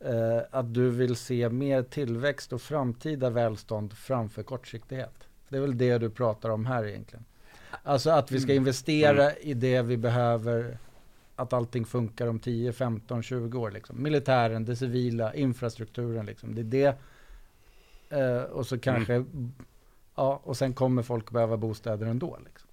eh, 0.00 0.42
att 0.50 0.74
du 0.74 0.90
vill 0.90 1.16
se 1.16 1.48
mer 1.48 1.82
tillväxt 1.82 2.52
och 2.52 2.62
framtida 2.62 3.30
välstånd 3.30 3.92
framför 3.92 4.42
kortsiktighet. 4.42 5.29
Det 5.50 5.56
är 5.56 5.60
väl 5.60 5.78
det 5.78 5.98
du 5.98 6.10
pratar 6.10 6.50
om 6.50 6.66
här 6.66 6.84
egentligen. 6.86 7.24
Alltså 7.82 8.10
att 8.10 8.30
vi 8.30 8.40
ska 8.40 8.52
Mm. 8.52 8.62
investera 8.62 9.36
i 9.36 9.54
det 9.54 9.82
vi 9.82 9.96
behöver, 9.96 10.78
att 11.36 11.52
allting 11.52 11.84
funkar 11.84 12.26
om 12.26 12.38
10, 12.38 12.72
15, 12.72 13.22
20 13.22 13.58
år. 13.58 13.70
Liksom. 13.70 14.02
Militären, 14.02 14.64
det 14.64 14.76
civila, 14.76 15.34
infrastrukturen. 15.34 16.26
Liksom. 16.26 16.54
Det 16.54 16.60
är 16.60 16.64
det. 16.64 16.96
Eh, 18.18 18.42
och 18.42 18.66
så 18.66 18.78
kanske, 18.78 19.24
ja, 20.14 20.40
och 20.44 20.56
sen 20.56 20.72
kommer 20.74 21.02
folk 21.02 21.30
behöva 21.30 21.56
bostäder 21.56 22.06
ändå. 22.06 22.38
Liksom. 22.44 22.68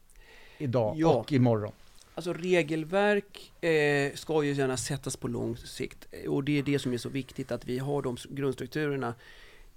Idag 0.58 0.94
Ja. 0.98 1.14
och 1.14 1.32
imorgon. 1.32 1.72
Alltså 2.16 2.34
regelverk 2.34 3.64
eh, 3.64 4.14
ska 4.14 4.44
ju 4.44 4.54
gärna 4.54 4.78
sättas 4.78 5.16
på 5.18 5.28
lång 5.28 5.58
sikt 5.58 6.08
och 6.28 6.44
det 6.44 6.60
är 6.60 6.64
det 6.64 6.80
som 6.80 6.94
är 6.94 6.98
så 6.98 7.10
viktigt 7.10 7.52
att 7.52 7.66
vi 7.66 7.80
har 7.80 8.02
de 8.02 8.18
grundstrukturerna. 8.30 9.14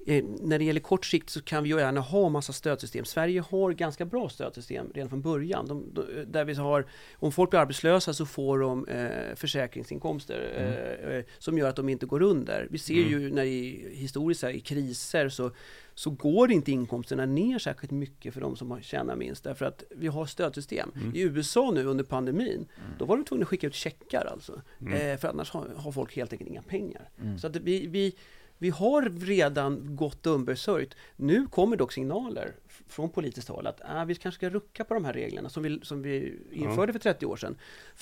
Eh, 0.07 0.25
när 0.25 0.59
det 0.59 0.65
gäller 0.65 0.81
kort 0.81 1.05
sikt 1.07 1.31
så 1.31 1.43
kan 1.43 1.63
vi 1.63 1.69
ju 1.69 1.79
gärna 1.79 2.01
ha 2.01 2.29
massa 2.29 2.53
stödsystem. 2.53 3.05
Sverige 3.05 3.41
har 3.41 3.73
ganska 3.73 4.05
bra 4.05 4.29
stödsystem 4.29 4.91
redan 4.95 5.09
från 5.09 5.23
början. 5.23 5.67
De, 5.67 5.95
de, 5.95 6.25
där 6.27 6.45
vi 6.45 6.55
har, 6.55 6.87
om 7.15 7.33
folk 7.33 7.51
blir 7.51 7.61
arbetslösa 7.61 8.15
så 8.15 8.27
får 8.27 8.59
de 8.59 8.89
eh, 8.89 9.35
försäkringsinkomster 9.35 10.53
eh, 10.57 11.17
eh, 11.17 11.25
som 11.39 11.59
gör 11.59 11.69
att 11.69 11.77
de 11.77 11.89
inte 11.89 12.07
går 12.07 12.23
under. 12.23 12.69
Vi 12.71 12.79
ser 12.79 13.01
Mm. 13.01 13.11
ju 13.11 13.33
när 13.33 13.45
i, 13.45 13.89
historiskt 13.93 14.43
här, 14.43 14.51
i 14.51 14.61
kriser 14.61 15.29
så, 15.29 15.51
så 15.95 16.11
går 16.11 16.51
inte 16.51 16.73
inkomsterna 16.73 17.27
ner 17.27 17.59
särskilt 17.59 17.93
mycket 17.93 18.35
för 18.35 18.41
de 18.41 18.57
som 18.57 18.81
tjänar 18.83 19.17
minst 19.17 19.45
därför 19.45 19.65
att 19.65 19.85
vi 19.91 20.07
har 20.07 20.27
stödsystem. 20.27 20.93
Mm. 20.95 21.15
I 21.15 21.21
USA 21.21 21.71
nu 21.71 21.85
under 21.85 22.05
pandemin, 22.05 22.67
då 22.99 23.05
var 23.05 23.17
de 23.17 23.25
tvungna 23.25 23.43
att 23.43 23.49
skicka 23.49 23.67
ut 23.67 23.75
checkar 23.75 24.25
alltså. 24.33 24.63
Mm. 24.81 24.93
Eh, 24.93 25.19
för 25.19 25.29
annars 25.29 25.51
har, 25.51 25.67
har 25.77 25.93
folk 25.93 26.17
helt 26.17 26.33
enkelt 26.33 26.51
inga 26.51 26.63
pengar. 26.63 27.09
Mm. 27.21 27.39
Så 27.39 27.47
att 27.47 27.57
vi, 27.57 27.87
vi, 27.87 28.15
vi 28.61 28.71
har 28.71 29.03
redan 29.27 29.97
gått 29.97 30.27
och 30.27 30.35
undersörjt. 30.35 30.95
Nu 31.17 31.47
kommer 31.47 31.77
dock 31.77 31.93
signaler 31.93 32.53
från 32.89 33.11
politiskt 33.11 33.49
håll 33.49 33.67
att 33.67 33.81
ah, 33.85 34.05
vi 34.05 34.15
kanske 34.15 34.39
ska 34.39 34.51
rucka 34.51 34.85
på 34.85 34.95
de 34.95 35.05
här 35.05 35.13
reglerna 35.13 35.49
som 35.49 35.63
vi, 35.63 35.81
som 35.83 36.03
vi 36.03 36.39
införde 36.53 36.93
för 36.93 37.01
30 37.01 37.27
år 37.27 37.37
sedan. 37.37 37.57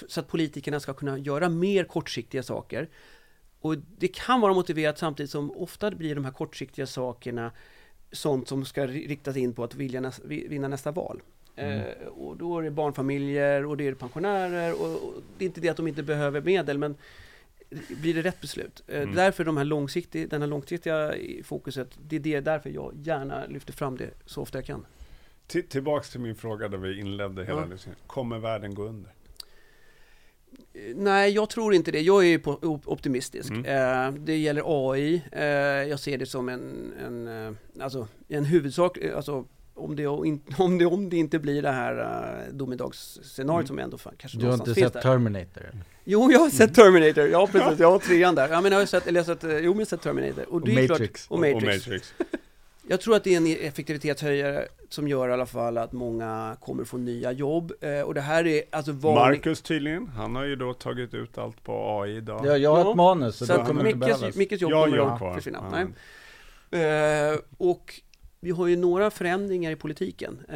Så 0.08 0.20
att 0.20 0.28
politikerna 0.28 0.80
ska 0.80 0.94
kunna 0.94 1.18
göra 1.18 1.48
mer 1.48 1.84
kortsiktiga 1.84 2.42
saker. 2.42 2.88
Och 3.60 3.76
det 3.98 4.08
kan 4.08 4.40
vara 4.40 4.54
motiverat 4.54 4.98
samtidigt 4.98 5.30
som 5.30 5.50
ofta 5.50 5.90
blir 5.90 6.14
de 6.14 6.24
här 6.24 6.32
kortsiktiga 6.32 6.86
sakerna 6.86 7.52
sånt 8.12 8.48
som 8.48 8.64
ska 8.64 8.86
ri- 8.86 9.08
riktas 9.08 9.36
in 9.36 9.54
på 9.54 9.64
att 9.64 9.74
vilja 9.74 10.12
vinna 10.24 10.68
nästa 10.68 10.90
val. 10.90 11.22
Mm. 11.56 11.78
Eh, 11.80 12.06
och 12.06 12.36
då 12.36 12.58
är 12.58 12.62
det 12.62 12.70
barnfamiljer 12.70 13.66
och 13.66 13.76
det 13.76 13.86
är 13.86 13.94
pensionärer 13.94 14.72
och, 14.72 14.94
och 14.94 15.22
det 15.38 15.44
är 15.44 15.46
inte 15.46 15.60
det 15.60 15.68
att 15.68 15.76
de 15.76 15.88
inte 15.88 16.02
behöver 16.02 16.40
medel 16.40 16.78
men 16.78 16.96
blir 17.88 18.14
det 18.14 18.22
rätt 18.22 18.40
beslut? 18.40 18.82
Eh, 18.86 19.02
Mm. 19.02 19.14
Därför 19.14 19.44
de 19.44 19.56
här 19.56 19.64
långsiktiga, 19.64 20.26
den 20.26 20.42
här 20.42 20.48
långsiktiga 20.48 21.14
fokuset, 21.44 21.98
det 22.08 22.16
är 22.16 22.20
det, 22.20 22.40
därför 22.40 22.70
jag 22.70 22.92
gärna 23.02 23.46
lyfter 23.46 23.72
fram 23.72 23.96
det 23.96 24.10
så 24.26 24.42
ofta 24.42 24.58
jag 24.58 24.64
kan. 24.64 24.86
Till, 25.46 25.68
tillbaks 25.68 26.10
till 26.10 26.20
min 26.20 26.34
fråga 26.34 26.68
där 26.68 26.78
vi 26.78 27.00
inledde 27.00 27.44
hela 27.44 27.60
Ja. 27.60 27.66
diskussionen. 27.66 27.98
Kommer 28.06 28.38
världen 28.38 28.74
gå 28.74 28.82
under? 28.84 29.12
Eh, 30.74 30.96
Nej, 30.96 31.30
jag 31.32 31.50
tror 31.50 31.74
inte 31.74 31.90
det. 31.90 32.00
Jag 32.00 32.24
är 32.24 32.28
ju 32.28 32.40
optimistisk. 32.84 33.50
Mm. 33.50 33.64
Eh, 33.64 34.20
det 34.20 34.36
gäller 34.36 34.62
AI. 34.92 35.22
Eh, 35.32 35.42
jag 35.88 36.00
ser 36.00 36.18
det 36.18 36.26
som 36.26 36.48
en, 36.48 36.92
en, 37.06 37.28
eh, 37.46 37.52
alltså, 37.80 38.08
en 38.28 38.44
huvudsak. 38.44 38.98
Alltså, 39.16 39.44
om 39.74 39.96
det, 39.96 40.06
om, 40.06 40.78
det, 40.78 40.86
om 40.86 41.08
det 41.10 41.16
inte 41.16 41.38
blir 41.38 41.62
det 41.62 41.70
här 41.70 42.00
uh, 42.48 42.54
domedagsscenariot 42.54 43.60
Mm. 43.60 43.66
som 43.66 43.78
ändå 43.78 43.98
fan, 43.98 44.14
kanske 44.18 44.38
Du 44.38 44.46
har 44.46 44.54
inte 44.54 44.74
sett 44.74 44.92
där. 44.92 45.00
Terminator? 45.00 45.70
Jo, 46.10 46.32
jag 46.32 46.40
har 46.40 46.50
sett 46.50 46.74
Terminator. 46.74 47.26
Ja, 47.28 47.46
precis. 47.52 47.78
Jag 47.80 47.90
har 47.90 47.98
trean 48.08 48.34
där. 48.34 48.48
Ja, 48.48 48.60
men 48.60 48.72
jag 48.72 48.78
har 48.78 48.86
sett, 48.86 49.06
eller 49.06 49.20
jag 49.20 49.24
har 49.26 49.34
sett, 49.34 49.44
eh, 49.44 49.50
jo, 49.50 49.58
men 49.58 49.64
jag 49.68 49.74
har 49.78 49.84
sett 49.84 50.02
Terminator. 50.02 50.44
Och, 50.48 50.54
Och 50.54 50.60
det 50.66 50.84
är 50.84 50.88
Matrix. 50.88 51.26
Klart, 51.26 51.30
och 51.36 51.38
Matrix. 51.40 51.86
Och 51.86 51.92
Matrix. 51.92 52.14
Jag 52.90 53.00
tror 53.00 53.16
att 53.16 53.24
det 53.24 53.32
är 53.32 53.36
en 53.36 53.46
effektivitetshöjare 53.46 54.68
som 54.88 55.08
gör 55.08 55.28
i 55.28 55.32
alla 55.32 55.46
fall 55.46 55.78
att 55.78 55.92
många 55.92 56.56
kommer 56.60 56.84
få 56.84 56.96
nya 56.96 57.32
jobb. 57.32 57.72
Eh, 57.80 58.00
och 58.00 58.14
det 58.14 58.20
här 58.20 58.46
är 58.46 58.62
alltså 58.72 58.92
vanligt. 58.92 59.38
Marcus 59.44 59.62
tydligen, 59.62 60.06
han 60.06 60.36
har 60.36 60.44
ju 60.44 60.56
då 60.56 60.74
tagit 60.74 61.14
ut 61.14 61.38
allt 61.38 61.64
på 61.64 62.00
AI 62.02 62.16
idag. 62.16 62.40
Ja, 62.46 62.56
jag 62.56 62.70
har 62.70 62.78
Ja. 62.84 62.90
ett 62.90 62.96
manus 62.96 63.36
så, 63.36 63.46
Så 63.46 63.52
det 63.52 63.64
kommer 63.64 63.86
inte 63.86 63.98
Mickes, 63.98 64.18
behövas. 64.20 64.36
Mickes 64.36 64.60
jobb 64.60 64.70
jag 64.72 64.84
kommer 64.84 64.96
jobb 64.96 65.18
kvar. 65.18 65.34
försvinna. 65.34 65.88
Eh, 66.70 67.38
och 67.58 68.00
vi 68.40 68.50
har 68.50 68.66
ju 68.66 68.76
några 68.76 69.10
förändringar 69.10 69.70
i 69.70 69.76
politiken. 69.76 70.38
Eh, 70.48 70.54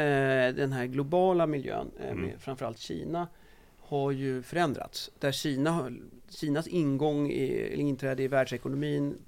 den 0.55 0.73
här 0.73 0.87
globala 0.87 1.47
miljön, 1.47 1.91
Mm. 2.05 2.21
med 2.21 2.35
framförallt 2.41 2.79
Kina, 2.79 3.29
har 3.93 4.11
ju 4.11 4.43
förändrats. 4.43 5.11
Där 5.19 5.33
Kina, 5.33 5.93
Kinas 6.29 6.67
ingång, 6.67 7.31
i, 7.31 7.73
eller 7.73 7.85
inträde 7.85 8.23
i 8.23 8.29
världsekonomin, 8.29 9.19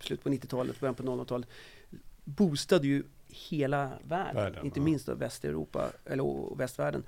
slut 0.00 0.22
på 0.22 0.28
90-talet, 0.28 0.80
början 0.80 0.94
på 0.94 1.02
00-talet, 1.02 1.48
boostade 2.24 2.86
ju 2.86 3.02
hela 3.28 3.90
världen, 4.02 4.34
Världen, 4.34 4.64
inte 4.64 4.80
ja. 4.80 4.84
minst 4.84 5.06
då 5.06 5.14
Västeuropa, 5.14 5.90
eller 6.04 6.24
och 6.24 6.60
västvärlden. 6.60 7.04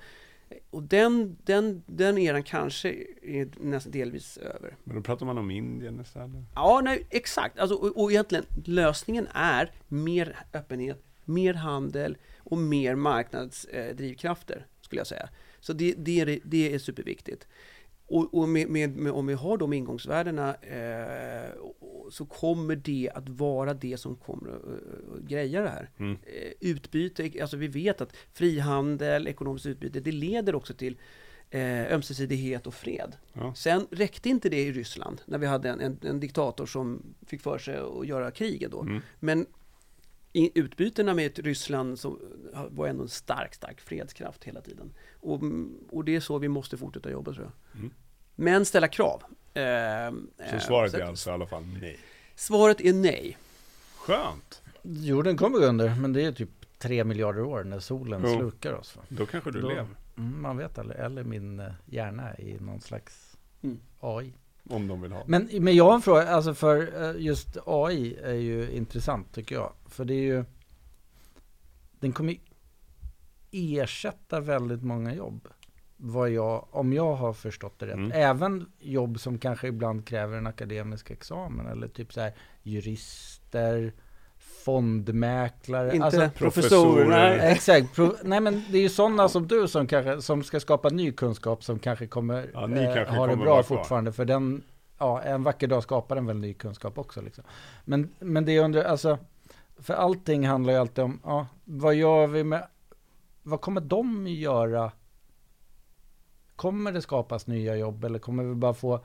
Och 0.69 0.83
den, 0.83 1.37
den, 1.43 1.83
den 1.85 2.17
eran 2.17 2.43
kanske 2.43 2.89
är 3.21 3.49
nästan 3.59 3.91
delvis 3.91 4.37
över. 4.37 4.75
Men 4.83 4.95
då 4.95 5.01
pratar 5.01 5.25
man 5.25 5.37
om 5.37 5.51
Indien 5.51 6.01
istället. 6.01 6.43
Ja, 6.55 6.81
nej, 6.83 7.07
exakt. 7.09 7.59
Alltså, 7.59 7.75
och, 7.75 8.03
och 8.03 8.11
egentligen, 8.11 8.45
lösningen 8.65 9.27
är 9.33 9.71
mer 9.87 10.37
öppenhet, 10.53 11.03
mer 11.25 11.53
handel 11.53 12.17
och 12.37 12.57
mer 12.57 12.95
marknadsdrivkrafter, 12.95 14.65
skulle 14.81 14.99
jag 14.99 15.07
säga. 15.07 15.29
Så 15.65 15.73
det, 15.73 15.93
det, 15.97 16.19
är, 16.19 16.39
det 16.43 16.73
är 16.73 16.79
superviktigt. 16.79 17.47
Och, 18.07 18.33
och 18.33 18.49
med, 18.49 18.69
med, 18.69 18.97
med, 18.97 19.11
om 19.11 19.27
vi 19.27 19.33
har 19.33 19.57
de 19.57 19.73
ingångsvärdena 19.73 20.55
eh, 20.55 21.51
så 22.11 22.25
kommer 22.25 22.75
det 22.75 23.09
att 23.15 23.29
vara 23.29 23.73
det 23.73 23.97
som 23.97 24.15
kommer 24.15 24.49
att 24.49 24.63
uh, 24.63 25.27
greja 25.27 25.61
det 25.61 25.69
här. 25.69 25.89
Mm. 25.97 26.11
Eh, 26.11 26.51
utbyte, 26.59 27.31
alltså 27.41 27.57
vi 27.57 27.67
vet 27.67 28.01
att 28.01 28.15
frihandel, 28.33 29.27
ekonomiskt 29.27 29.65
utbyte, 29.65 29.99
det 29.99 30.11
leder 30.11 30.55
också 30.55 30.73
till 30.73 30.97
eh, 31.49 31.93
ömsesidighet 31.93 32.67
och 32.67 32.73
fred. 32.73 33.15
Ja. 33.33 33.53
Sen 33.55 33.87
räckte 33.91 34.29
inte 34.29 34.49
det 34.49 34.61
i 34.61 34.71
Ryssland, 34.71 35.21
när 35.25 35.37
vi 35.37 35.45
hade 35.45 35.69
en, 35.69 35.79
en, 35.79 35.99
en 36.01 36.19
diktator 36.19 36.65
som 36.65 37.15
fick 37.27 37.41
för 37.41 37.57
sig 37.57 37.77
att 37.77 38.07
göra 38.07 38.31
kriget 38.31 38.71
då. 38.71 38.81
Mm. 38.81 39.01
Men 39.19 39.45
utbytena 40.55 41.13
med 41.13 41.25
ett 41.25 41.39
Ryssland 41.39 41.99
som 41.99 42.19
var 42.69 42.87
ändå 42.87 43.03
en 43.03 43.09
stark, 43.09 43.53
stark 43.55 43.81
fredskraft 43.81 44.43
hela 44.43 44.61
tiden. 44.61 44.93
Och, 45.21 45.41
och 45.89 46.05
det 46.05 46.15
är 46.15 46.19
så 46.19 46.37
vi 46.37 46.47
måste 46.47 46.77
fortsätta 46.77 47.11
jobba 47.11 47.33
tror 47.33 47.45
jag. 47.45 47.79
Mm. 47.79 47.91
Men 48.35 48.65
ställa 48.65 48.87
krav. 48.87 49.23
Eh, 49.53 49.63
Så 50.49 50.55
eh, 50.55 50.59
svaret 50.59 50.91
så 50.91 50.97
är 50.97 51.01
alltså 51.01 51.29
i 51.29 51.33
alla 51.33 51.47
fall 51.47 51.63
nej. 51.81 51.99
Svaret 52.35 52.81
är 52.81 52.93
nej. 52.93 53.37
Skönt! 53.95 54.61
Jorden 54.83 55.37
kommer 55.37 55.59
gå 55.59 55.65
under, 55.65 55.95
men 55.95 56.13
det 56.13 56.21
är 56.25 56.31
typ 56.31 56.49
tre 56.77 57.03
miljarder 57.03 57.41
år 57.41 57.63
när 57.63 57.79
solen 57.79 58.21
Jo. 58.25 58.37
slukar 58.39 58.73
oss. 58.73 58.95
Va? 58.95 59.01
Då 59.09 59.25
kanske 59.25 59.51
du 59.51 59.61
Då- 59.61 59.67
lever. 59.69 59.87
Mm, 60.17 60.41
man 60.41 60.57
vet 60.57 60.77
aldrig, 60.77 60.99
eller 60.99 61.23
min 61.23 61.59
eh, 61.59 61.71
hjärna 61.85 62.37
i 62.37 62.57
någon 62.59 62.81
slags 62.81 63.37
Mm. 63.63 63.79
AI. 63.99 64.33
Om 64.69 64.87
de 64.87 65.01
vill 65.01 65.11
ha. 65.11 65.23
Men, 65.27 65.49
men 65.51 65.75
jag 65.75 65.85
har 65.85 65.95
en 65.95 66.01
fråga, 66.01 66.27
alltså 66.27 66.53
för 66.53 67.03
eh, 67.03 67.21
just 67.21 67.57
AI 67.65 68.15
är 68.23 68.33
ju 68.33 68.71
intressant 68.71 69.33
tycker 69.33 69.55
jag. 69.55 69.73
För 69.85 70.05
det 70.05 70.13
är 70.13 70.23
ju, 70.23 70.45
den 71.99 72.11
kommer 72.11 72.37
ersätta 73.51 74.39
väldigt 74.39 74.83
många 74.83 75.13
jobb. 75.13 75.47
Vad 75.97 76.29
jag, 76.29 76.67
om 76.71 76.93
jag 76.93 77.15
har 77.15 77.33
förstått 77.33 77.79
det 77.79 77.87
rätt. 77.87 77.93
Mm. 77.93 78.11
Även 78.11 78.71
jobb 78.79 79.19
som 79.19 79.39
kanske 79.39 79.67
ibland 79.67 80.07
kräver 80.07 80.37
en 80.37 80.47
akademisk 80.47 81.11
examen. 81.11 81.67
Eller 81.67 81.87
typ 81.87 82.13
så 82.13 82.21
här 82.21 82.33
jurister, 82.63 83.93
fondmäklare. 84.65 85.95
Inte 85.95 86.05
Alltså, 86.05 86.29
professorer. 86.35 87.39
Exakt. 87.39 87.95
Pro, 87.95 88.15
nej 88.23 88.39
men 88.39 88.63
det 88.71 88.77
är 88.77 88.81
ju 88.81 88.89
sådana 88.89 89.29
som 89.29 89.47
du 89.47 89.67
som 89.67 89.87
kanske 89.87 90.21
som 90.21 90.43
ska 90.43 90.59
skapa 90.59 90.89
ny 90.89 91.11
kunskap 91.11 91.63
som 91.63 91.79
kanske 91.79 92.07
kommer 92.07 92.49
Ja, 92.53 92.67
ni 92.67 92.93
kanske 92.95 93.15
ha 93.15 93.27
det 93.27 93.35
bra 93.35 93.63
fortfarande. 93.63 94.11
För 94.11 94.25
den, 94.25 94.63
ja, 94.97 95.21
en 95.21 95.43
vacker 95.43 95.67
dag 95.67 95.83
skapar 95.83 96.15
den 96.15 96.25
väl 96.25 96.37
ny 96.37 96.53
kunskap 96.53 96.97
också. 96.97 97.21
Liksom. 97.21 97.43
Men, 97.85 98.09
men 98.19 98.45
det 98.45 98.51
är 98.51 98.63
under, 98.63 98.83
alltså, 98.83 99.17
för 99.77 99.93
allting 99.93 100.47
handlar 100.47 100.73
ju 100.73 100.79
alltid 100.79 101.03
om, 101.03 101.19
ja, 101.23 101.47
vad 101.63 101.95
gör 101.95 102.27
vi 102.27 102.43
med, 102.43 102.67
vad 103.43 103.61
kommer 103.61 103.81
de 103.81 104.27
göra? 104.27 104.91
Kommer 106.55 106.91
det 106.91 107.01
skapas 107.01 107.47
nya 107.47 107.75
jobb 107.75 108.03
eller 108.03 108.19
kommer 108.19 108.43
vi 108.43 108.55
bara 108.55 108.73
få 108.73 108.99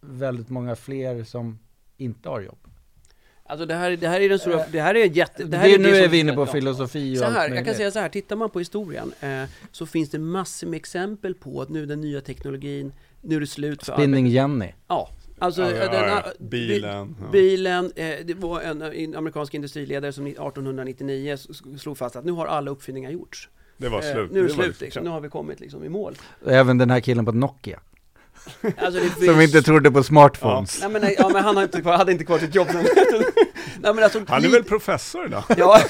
väldigt 0.00 0.48
många 0.48 0.76
fler 0.76 1.24
som 1.24 1.58
inte 1.96 2.28
har 2.28 2.40
jobb? 2.40 2.67
Alltså 3.48 3.66
det 3.66 3.74
här, 3.74 3.90
det 3.96 4.08
här 4.08 4.20
är 4.20 4.28
den 4.28 4.38
stora, 4.38 4.54
Eh, 4.60 4.66
det 4.72 4.80
här 4.80 4.94
är 4.94 5.04
jätte... 5.04 5.44
Det 5.44 5.56
här 5.56 5.68
är, 5.68 5.78
nu 5.78 5.90
det 5.90 5.98
är 6.04 6.08
vi 6.08 6.18
inne 6.20 6.32
på 6.32 6.46
filosofi 6.46 7.14
och 7.14 7.18
Så 7.18 7.24
allt 7.24 7.34
här, 7.34 7.48
jag 7.54 7.64
kan 7.64 7.74
säga 7.74 7.90
så 7.90 7.98
här, 7.98 8.08
tittar 8.08 8.36
man 8.36 8.50
på 8.50 8.58
historien 8.58 9.12
eh, 9.20 9.42
så 9.72 9.86
finns 9.86 10.10
det 10.10 10.18
massor 10.18 10.66
med 10.66 10.76
exempel 10.76 11.34
på 11.34 11.62
att 11.62 11.68
nu 11.68 11.86
den 11.86 12.00
nya 12.00 12.20
teknologin, 12.20 12.92
nu 13.20 13.36
är 13.36 13.40
det 13.40 13.46
slut 13.46 13.84
för 13.86 13.92
Spinning 13.92 14.26
Jenny. 14.26 14.72
Ja, 14.88 15.08
alltså 15.38 15.62
Ja, 15.62 15.70
ja, 15.70 15.90
den, 15.92 16.08
ja. 16.08 16.22
bi- 16.38 16.48
Bilen. 16.48 17.16
ja. 17.20 17.26
Bilen, 17.32 17.92
eh, 17.96 18.14
det 18.24 18.34
var 18.34 18.60
en, 18.60 18.82
en 18.82 19.16
amerikansk 19.16 19.54
industriledare 19.54 20.12
som 20.12 20.26
1899 20.26 21.32
s- 21.34 21.46
s- 21.50 21.80
slog 21.82 21.98
fast 21.98 22.16
att 22.16 22.24
nu 22.24 22.32
har 22.32 22.46
alla 22.46 22.70
uppfinningar 22.70 23.10
gjorts. 23.10 23.48
Det 23.76 23.88
var 23.88 23.98
Eh, 24.02 24.12
slut. 24.12 24.30
nu 24.32 24.38
är 24.38 24.42
det 24.42 24.48
var 24.48 24.54
slut, 24.54 24.66
liksom 24.66 24.84
liksom. 24.84 25.04
nu 25.04 25.10
har 25.10 25.20
vi 25.20 25.28
kommit 25.28 25.60
liksom 25.60 25.84
i 25.84 25.88
mål. 25.88 26.14
Även 26.46 26.78
den 26.78 26.90
här 26.90 27.00
killen 27.00 27.24
på 27.24 27.32
Nokia. 27.32 27.80
Alltså, 28.78 29.00
det 29.20 29.26
Som 29.26 29.40
inte 29.40 29.62
trodde 29.62 29.90
på 29.90 30.02
smartphones. 30.02 30.80
Nej 30.80 30.90
men, 30.90 31.02
nej, 31.02 31.14
ja, 31.18 31.28
men 31.28 31.44
han 31.44 31.56
har 31.56 31.62
inte 31.62 31.80
kvar, 31.80 31.96
hade 31.96 32.12
inte 32.12 32.24
kvar 32.24 32.38
sitt 32.38 32.54
jobb 32.54 32.68
nej, 33.80 33.94
men 33.94 34.04
alltså, 34.04 34.24
Han 34.28 34.44
är 34.44 34.48
väl 34.48 34.64
professor 34.64 35.26
idag? 35.26 35.44
Ja, 35.56 35.80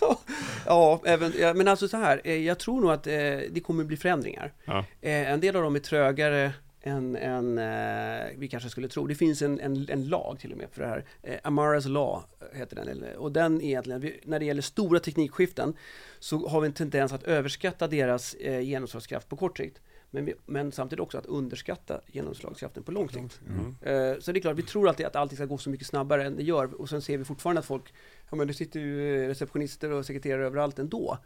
ja, 0.66 1.00
även, 1.04 1.32
ja, 1.38 1.54
men 1.54 1.68
alltså 1.68 1.88
så 1.88 1.96
här, 1.96 2.20
eh, 2.24 2.46
jag 2.46 2.58
tror 2.58 2.80
nog 2.80 2.90
att 2.90 3.06
eh, 3.06 3.12
det 3.50 3.62
kommer 3.64 3.84
bli 3.84 3.96
förändringar. 3.96 4.52
Ja. 4.64 4.84
Eh, 5.00 5.30
en 5.30 5.40
del 5.40 5.56
av 5.56 5.62
dem 5.62 5.74
är 5.74 5.80
trögare 5.80 6.52
än, 6.82 7.16
än 7.16 7.58
eh, 7.58 8.26
vi 8.36 8.48
kanske 8.48 8.68
skulle 8.68 8.88
tro. 8.88 9.06
Det 9.06 9.14
finns 9.14 9.42
en, 9.42 9.60
en, 9.60 9.86
en 9.90 10.08
lag 10.08 10.38
till 10.40 10.52
och 10.52 10.58
med 10.58 10.68
för 10.72 10.82
det 10.82 10.88
här. 10.88 11.04
Eh, 11.22 11.36
Amara's 11.44 11.88
Law 11.88 12.22
heter 12.52 12.76
den. 12.76 13.16
Och 13.16 13.32
den 13.32 13.60
är 13.60 13.66
egentligen, 13.66 14.12
när 14.24 14.38
det 14.38 14.44
gäller 14.44 14.62
stora 14.62 15.00
teknikskiften 15.00 15.76
så 16.18 16.48
har 16.48 16.60
vi 16.60 16.66
en 16.66 16.72
tendens 16.72 17.12
att 17.12 17.22
överskatta 17.22 17.88
deras 17.88 18.34
eh, 18.34 18.60
genomslagskraft 18.60 19.28
på 19.28 19.36
kort 19.36 19.56
sikt. 19.56 19.80
Men, 20.14 20.24
vi, 20.24 20.34
men 20.46 20.72
samtidigt 20.72 21.00
också 21.00 21.18
att 21.18 21.26
underskatta 21.26 22.00
genomslagskraften 22.06 22.82
på 22.82 22.92
lång 22.92 23.08
sikt. 23.08 23.40
Mm. 23.48 24.20
Så 24.20 24.32
det 24.32 24.38
är 24.38 24.40
klart, 24.40 24.58
vi 24.58 24.62
tror 24.62 24.88
alltid 24.88 25.06
att 25.06 25.16
allting 25.16 25.36
ska 25.36 25.46
gå 25.46 25.58
så 25.58 25.70
mycket 25.70 25.86
snabbare 25.86 26.24
än 26.24 26.36
det 26.36 26.42
gör 26.42 26.80
och 26.80 26.88
sen 26.88 27.02
ser 27.02 27.18
vi 27.18 27.24
fortfarande 27.24 27.60
att 27.60 27.66
folk, 27.66 27.94
ja 28.30 28.36
men 28.36 28.46
det 28.46 28.54
sitter 28.54 28.80
ju 28.80 29.24
eh, 29.24 29.28
receptionister 29.28 29.90
och 29.90 30.06
sekreterare 30.06 30.46
överallt 30.46 30.78
ändå. 30.78 31.18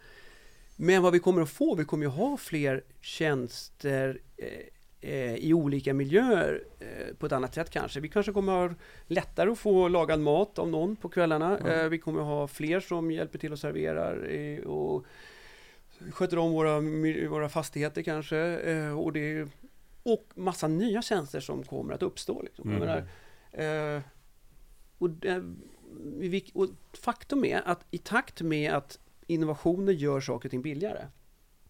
Men 0.76 1.02
vad 1.02 1.12
vi 1.12 1.18
kommer 1.18 1.42
att 1.42 1.50
få, 1.50 1.74
vi 1.74 1.84
kommer 1.84 2.04
ju 2.04 2.10
ha 2.10 2.36
fler 2.36 2.84
tjänster 3.00 4.20
eh, 5.00 5.34
i 5.34 5.54
olika 5.54 5.94
miljöer 5.94 6.64
på 7.18 7.26
ett 7.26 7.32
annat 7.32 7.54
sätt 7.54 7.70
kanske. 7.70 8.00
Vi 8.00 8.08
kanske 8.08 8.32
kommer 8.32 8.52
ha 8.52 8.74
lättare 9.06 9.50
att 9.50 9.58
få 9.58 9.88
lagad 9.88 10.20
mat 10.20 10.58
av 10.58 10.68
någon 10.68 10.96
på 10.96 11.08
kvällarna. 11.08 11.58
Eh, 11.58 11.88
vi 11.88 11.98
kommer 11.98 12.20
ha 12.20 12.48
fler 12.48 12.80
som 12.80 13.10
hjälper 13.10 13.38
till 13.38 13.52
och 13.52 13.58
serverar 13.58 14.16
och 14.66 15.06
sköter 16.16 16.38
om 16.38 16.52
våra, 16.52 16.80
våra 17.28 17.48
fastigheter 17.48 18.02
kanske. 18.02 18.38
Eh, 18.38 18.98
och, 18.98 19.12
det, 19.12 19.48
och 20.02 20.24
massa 20.34 20.68
nya 20.68 21.02
tjänster 21.02 21.40
som 21.40 21.62
kommer 21.62 21.94
att 21.94 22.02
uppstå. 22.02 22.42
Liksom. 22.42 22.70
Mm. 22.70 22.80
menar, 22.80 23.08
eh, 23.96 24.02
och, 24.98 25.10
vi- 26.18 26.50
och 26.54 26.68
faktum 26.92 27.44
är 27.44 27.62
att 27.68 27.84
i 27.90 27.98
takt 27.98 28.42
med 28.42 28.72
att 28.72 28.98
innovationer 29.26 29.92
gör 29.92 30.20
saker 30.20 30.48
och 30.48 30.50
ting 30.50 30.62
billigare 30.62 31.04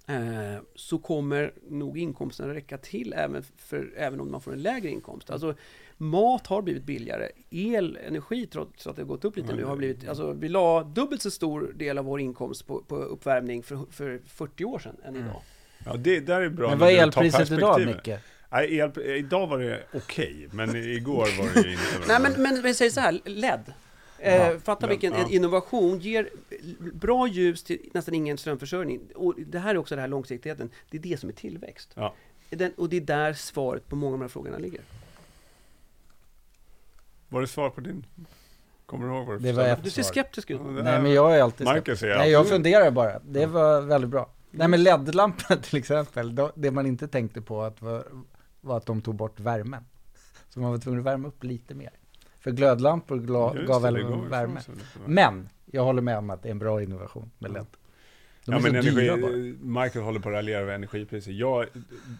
eh, 0.08 0.62
så 0.74 0.98
kommer 0.98 1.52
nog 1.68 1.98
inkomsten 1.98 2.54
räcka 2.54 2.78
till 2.78 3.12
även, 3.16 3.42
för, 3.56 3.92
även 3.96 4.20
om 4.20 4.30
man 4.30 4.40
får 4.40 4.52
en 4.52 4.62
lägre 4.62 4.88
inkomst. 4.90 5.30
Alltså, 5.30 5.54
mat 5.96 6.46
har 6.46 6.62
blivit 6.62 6.84
billigare. 6.84 7.28
El, 7.50 7.98
energi, 8.06 8.46
trots 8.46 8.86
att 8.86 8.96
det 8.96 9.02
har 9.02 9.06
gått 9.06 9.24
upp 9.24 9.36
lite 9.36 9.54
nu, 9.54 9.64
har 9.64 9.76
blivit... 9.76 10.08
Alltså, 10.08 10.32
vi 10.32 10.48
la 10.48 10.82
dubbelt 10.82 11.22
så 11.22 11.30
stor 11.30 11.72
del 11.74 11.98
av 11.98 12.04
vår 12.04 12.20
inkomst 12.20 12.66
på, 12.66 12.82
på 12.82 12.96
uppvärmning 12.96 13.62
för, 13.62 13.78
för 13.90 14.20
40 14.26 14.64
år 14.64 14.78
sedan 14.78 14.96
än 15.04 15.16
idag. 15.16 15.42
Ja, 15.84 15.96
det 15.96 16.20
där 16.20 16.40
är 16.40 16.48
bra. 16.48 16.70
Men 16.70 16.78
vad 16.78 16.90
är 16.90 17.02
elpriset 17.02 17.50
idag. 17.50 17.86
Micke? 17.86 18.18
Nej, 18.50 18.78
el, 18.78 18.90
idag 18.98 19.46
var 19.46 19.58
det 19.58 19.82
okej, 19.94 20.48
men 20.52 20.76
igår 20.76 21.38
var 21.38 21.62
det 21.62 21.68
ju 21.68 21.72
inte 21.72 21.98
bra. 21.98 22.06
Nej, 22.08 22.20
men, 22.20 22.42
men 22.42 22.62
vi 22.62 22.74
säger 22.74 22.90
så 22.90 23.00
här, 23.00 23.20
LED. 23.24 23.72
Eh, 24.18 24.36
Ja, 24.36 24.58
fatta 24.58 24.86
vilken 24.86 25.12
ja. 25.12 25.28
innovation, 25.30 25.98
ger 25.98 26.30
bra 26.92 27.28
ljus 27.28 27.62
till 27.62 27.78
nästan 27.94 28.14
ingen 28.14 28.38
strömförsörjning. 28.38 29.00
Och 29.14 29.34
det 29.46 29.58
här 29.58 29.70
är 29.70 29.78
också 29.78 29.94
det 29.94 30.00
här 30.00 30.08
långsiktigheten, 30.08 30.70
det 30.90 30.96
är 30.96 31.02
det 31.02 31.20
som 31.20 31.28
är 31.28 31.32
tillväxt. 31.32 31.92
Ja. 31.94 32.14
Den, 32.50 32.72
och 32.72 32.88
det 32.88 32.96
är 32.96 33.00
där 33.00 33.32
svaret 33.32 33.88
på 33.88 33.96
många 33.96 34.12
av 34.12 34.18
de 34.18 34.24
här 34.24 34.28
frågorna 34.28 34.58
ligger. 34.58 34.80
Var 37.28 37.40
det 37.40 37.46
svar 37.46 37.70
på 37.70 37.80
din? 37.80 38.06
Kommer 38.86 39.06
du 39.06 39.14
ihåg 39.14 39.26
vad 39.26 39.36
du 39.36 39.42
Det 39.42 39.52
var 39.52 39.78
Du 39.82 39.90
ser 39.90 40.02
skeptisk 40.02 40.50
ut. 40.50 40.60
Ja, 40.64 40.70
Nej 40.70 41.02
men 41.02 41.12
jag 41.12 41.36
är 41.36 41.42
alltid 41.42 41.64
Marcus 41.64 42.02
är 42.02 42.16
Nej 42.16 42.30
jag 42.30 42.48
funderar 42.48 42.90
bara. 42.90 43.20
Det 43.24 43.46
var 43.46 43.80
väldigt 43.80 44.10
bra. 44.10 44.30
Nej 44.50 44.68
men 44.68 44.82
LED-lamporna 44.82 45.56
till 45.62 45.78
exempel, 45.78 46.34
då, 46.34 46.52
det 46.54 46.70
man 46.70 46.86
inte 46.86 47.08
tänkte 47.08 47.40
på 47.40 47.62
att 47.62 47.82
var, 47.82 48.04
var 48.60 48.76
att 48.76 48.86
de 48.86 49.00
tog 49.00 49.14
bort 49.14 49.40
värmen. 49.40 49.84
Så 50.48 50.60
man 50.60 50.70
var 50.70 50.78
tvungen 50.78 51.00
att 51.00 51.06
värma 51.06 51.28
upp 51.28 51.44
lite 51.44 51.74
mer. 51.74 51.90
För 52.40 52.50
glödlampor 52.50 53.18
gla, 53.18 53.54
gav 53.54 53.82
väl 53.82 54.04
värme. 54.30 54.60
Men, 55.06 55.48
jag 55.66 55.84
håller 55.84 56.02
med 56.02 56.18
om 56.18 56.30
att 56.30 56.42
det 56.42 56.48
är 56.48 56.50
en 56.50 56.58
bra 56.58 56.82
innovation 56.82 57.30
med 57.38 57.52
LED. 57.52 57.66
De 58.44 58.52
ja, 58.52 58.58
men 58.58 58.76
energi. 58.76 59.56
Michael 59.60 60.04
håller 60.04 60.20
på 60.20 60.28
att 60.28 60.34
raljera 60.34 60.60
över 60.60 60.74
energipriser. 60.74 61.32
Jag, 61.32 61.66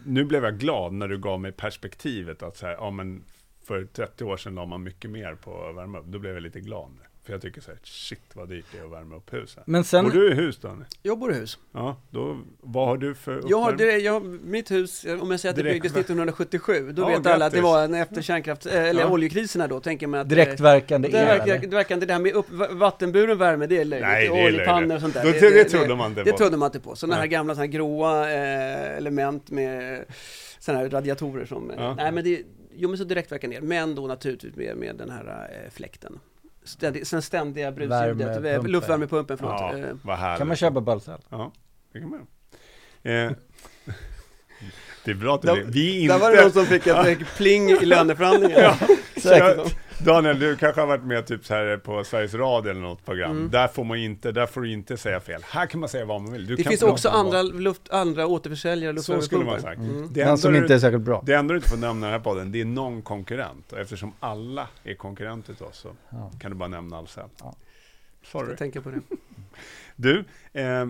nu 0.05 0.25
blev 0.25 0.43
jag 0.43 0.57
glad 0.59 0.93
när 0.93 1.07
du 1.07 1.17
gav 1.17 1.39
mig 1.39 1.51
perspektivet 1.51 2.43
att 2.43 2.57
så 2.57 2.65
här, 2.65 2.73
ja, 2.73 2.91
men 2.91 3.23
för 3.67 3.85
30 3.85 4.23
år 4.23 4.37
sedan 4.37 4.55
la 4.55 4.65
man 4.65 4.83
mycket 4.83 5.09
mer 5.11 5.35
på 5.35 5.67
att 5.69 5.75
värma 5.75 5.99
upp. 5.99 6.05
Då 6.05 6.19
blev 6.19 6.33
jag 6.33 6.43
lite 6.43 6.59
glad. 6.59 6.89
nu. 6.91 7.01
För 7.23 7.33
jag 7.33 7.41
tycker 7.41 7.61
så 7.61 7.71
här, 7.71 7.79
shit 7.83 8.21
vad 8.33 8.49
dyrt 8.49 8.65
det 8.71 8.77
är 8.79 8.83
att 8.85 8.91
värma 8.91 9.15
upp 9.15 9.33
hus. 9.33 9.53
Här. 9.55 9.63
Men 9.67 9.83
sen, 9.83 10.03
Bor 10.05 10.11
du 10.11 10.31
i 10.31 10.33
hus 10.33 10.57
Daniel? 10.57 10.85
Jag 11.01 11.19
bor 11.19 11.31
i 11.31 11.35
hus. 11.35 11.57
Ja, 11.73 12.01
då, 12.09 12.37
vad 12.61 12.87
har 12.87 12.97
du 12.97 13.15
för 13.15 13.41
Jag 13.47 13.59
har, 13.59 13.71
det, 13.73 13.97
jag, 13.97 14.23
mitt 14.25 14.71
hus, 14.71 15.05
om 15.21 15.31
jag 15.31 15.39
säger 15.39 15.49
att 15.51 15.55
det 15.55 15.61
Direkt- 15.63 15.73
byggdes 15.83 15.91
1977, 15.97 16.91
då 16.91 17.01
Ja, 17.01 17.07
vet 17.07 17.25
alla 17.25 17.45
att 17.45 17.51
det 17.51 17.57
grattis. 17.57 17.63
var 17.63 17.83
en 17.83 17.93
efter 17.93 18.21
kärnkraft, 18.21 18.65
eh, 18.65 18.83
eller 18.83 19.01
Ja. 19.01 19.09
oljekriserna 19.09 19.67
då, 19.67 19.79
tänker 19.79 20.07
man 20.07 20.19
att... 20.19 20.25
eh, 20.25 20.29
direktverkande 20.29 21.07
det, 21.09 21.17
el 21.19 21.25
verkar, 21.25 21.43
eller? 21.55 21.83
det, 21.89 21.95
det 21.99 22.05
där 22.05 22.19
med 22.19 22.33
upp, 22.33 22.49
va- 22.51 22.67
vattenburen 22.71 23.37
värme, 23.37 23.67
det 23.67 23.77
är 23.77 23.85
löjligt. 23.85 24.07
Nej, 24.07 24.27
det 24.29 24.39
är 24.41 24.45
Oljepannor 24.47 24.81
och 24.81 24.87
löjligt. 24.87 25.01
sånt 25.01 25.13
där. 25.13 25.23
Då- 25.25 25.31
det, 25.31 25.63
det 25.63 25.69
trodde 25.69 25.95
man 25.95 26.09
inte 26.09 26.23
Det 26.23 26.31
på. 26.31 26.37
trodde 26.37 26.57
man 26.57 26.65
inte 26.67 26.79
på. 26.79 26.95
Sådana 26.95 27.15
här 27.15 27.27
gamla 27.27 27.53
såna 27.55 27.61
här 27.65 27.71
gråa 27.71 28.31
eh, 28.31 28.97
element 28.97 29.49
med 29.49 30.05
sådana 30.59 30.83
här 30.83 30.89
radiatorer 30.89 31.45
som... 31.45 31.71
eh, 31.71 31.75
Ja. 31.79 31.95
Nej 31.95 32.11
men 32.11 32.23
det, 32.23 32.41
jo 32.77 32.89
men 32.89 32.97
så 32.97 33.03
direktverkande 33.03 33.55
el, 33.55 33.63
men 33.63 33.95
då 33.95 34.07
naturligtvis 34.07 34.55
med, 34.55 34.77
med 34.77 34.95
den 34.95 35.09
här 35.09 35.49
eh, 35.63 35.69
fläkten. 35.71 36.19
Ständig, 36.63 37.07
sen 37.07 37.21
ständiga 37.21 37.71
brusljudet, 37.71 38.45
eh, 38.45 38.63
luftvärmepumpen, 38.67 39.37
förlåt. 39.37 39.61
Ja, 39.61 39.77
Eh, 39.77 39.95
vad 40.03 40.17
härligt. 40.17 40.37
Kan 40.37 40.47
man 40.47 40.57
köpa 40.57 40.81
bölsel? 40.81 41.21
Ja, 41.29 41.51
det 41.93 41.99
kan 41.99 42.09
man 42.09 42.19
eh, 43.03 43.31
Det 45.05 45.11
är 45.11 45.15
bra 45.15 45.35
att 45.35 45.41
du 45.41 45.47
Där- 45.47 45.63
Vi 45.63 45.97
är 45.97 46.01
inte... 46.01 46.13
Där 46.13 46.19
var 46.21 46.31
det 46.31 46.41
någon 46.41 46.51
som 46.51 46.65
fick 46.65 46.87
ett 46.87 47.35
pling 47.37 47.69
i 47.69 47.85
löneförhandlingarna. 47.85 48.75
Jag, 49.23 49.69
Daniel, 50.05 50.39
du 50.39 50.55
kanske 50.55 50.81
har 50.81 50.87
varit 50.87 51.03
med 51.03 51.25
typ 51.25 51.45
så 51.45 51.53
här 51.53 51.77
på 51.77 52.03
Sveriges 52.03 52.33
Radio 52.33 52.71
eller 52.71 52.81
något 52.81 53.05
program. 53.05 53.31
Mm. 53.31 53.49
Där 53.49 53.67
får 53.67 53.83
man 53.83 53.97
inte, 53.97 54.31
där 54.31 54.45
får 54.45 54.61
du 54.61 54.71
inte 54.71 54.97
säga 54.97 55.19
fel. 55.19 55.41
Här 55.45 55.65
kan 55.65 55.79
man 55.79 55.89
säga 55.89 56.05
vad 56.05 56.21
man 56.21 56.31
vill. 56.33 56.45
Du 56.47 56.55
Det 56.55 56.63
kan 56.63 56.69
finns 56.69 56.83
också 56.83 57.09
andra, 57.09 57.41
luft, 57.41 57.89
andra 57.89 58.27
återförsäljare, 58.27 58.97
Så 58.99 59.21
skulle 59.21 59.45
man 59.45 59.53
ha 59.53 59.61
sagt. 59.61 59.77
Mm. 59.79 60.07
Det 60.13 60.13
Den 60.19 60.27
enda 60.27 60.37
som 60.37 60.51
du- 60.53 60.57
inte 60.59 60.73
är 60.73 60.79
särskilt 60.79 61.03
bra. 61.03 61.23
Det 61.25 61.33
enda 61.33 61.53
du 61.53 61.57
inte 61.57 61.69
får 61.69 61.77
nämna 61.77 62.07
i 62.07 62.11
den 62.11 62.19
här 62.19 62.23
podden, 62.23 62.51
det 62.51 62.61
är 62.61 62.65
någon 62.65 63.01
konkurrent. 63.01 63.71
Och 63.73 63.79
eftersom 63.79 64.13
alla 64.19 64.67
är 64.83 64.93
konkurrenter 64.93 65.53
till 65.53 65.65
oss 65.65 65.77
så 65.77 65.89
Ja. 66.09 66.31
kan 66.39 66.51
du 66.51 66.57
bara 66.57 66.69
nämna 66.69 66.97
Ahlsell. 66.97 67.29
Ja. 67.39 67.55
Sorry. 68.23 68.49
Jag 68.49 68.57
tänker 68.57 68.79
på 68.81 68.89
det. 68.89 69.01
Du, 69.95 70.23
eh, 70.53 70.87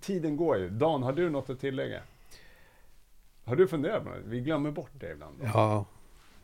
tiden 0.00 0.36
går 0.36 0.56
ju. 0.58 0.68
Dan, 0.70 1.02
har 1.02 1.12
du 1.12 1.30
något 1.30 1.50
att 1.50 1.60
tillägga? 1.60 2.00
Har 3.44 3.56
du 3.56 3.68
funderat 3.68 4.04
på 4.04 4.10
det? 4.10 4.20
Vi 4.24 4.40
glömmer 4.40 4.70
bort 4.70 4.90
det 4.92 5.10
ibland. 5.12 5.36
Ja, 5.42 5.48
Han 5.48 5.84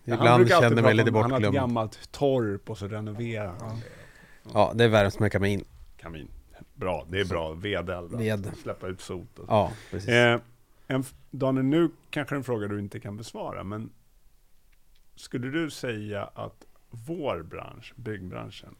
ibland 0.04 0.48
känner 0.48 0.70
mig 0.70 0.82
prata 0.82 0.92
lite 0.92 1.10
om- 1.10 1.14
Han 1.16 1.30
har 1.30 1.38
ett 1.38 1.42
bortglömd. 1.42 1.54
gammalt 1.54 2.12
torp 2.12 2.70
och 2.70 2.78
så 2.78 2.88
renoverar 2.88 3.54
han 3.60 3.80
det. 3.80 3.86
Ja, 4.52 4.72
det 4.74 4.88
värms 4.88 5.18
med 5.18 5.32
kamin. 5.32 5.64
Kamin. 5.96 6.28
Bra, 6.74 7.06
det 7.10 7.20
är 7.20 7.24
bra. 7.24 7.52
Vedeld. 7.52 8.18
Ved. 8.18 8.52
Släppa 8.62 8.86
ut 8.86 9.00
sot. 9.00 9.38
Och 9.38 9.46
så. 9.46 9.52
Ja, 9.52 9.72
precis. 9.90 10.08
Eh, 10.08 10.40
en, 10.86 11.04
Daniel, 11.30 11.64
nu 11.64 11.90
kanske 12.10 12.34
en 12.36 12.44
fråga 12.44 12.68
du 12.68 12.78
inte 12.78 13.00
kan 13.00 13.16
besvara, 13.16 13.64
men 13.64 13.90
skulle 15.14 15.48
du 15.50 15.70
säga 15.70 16.24
att 16.34 16.64
vår 16.90 17.42
bransch, 17.42 17.92
byggbranschen, 17.96 18.74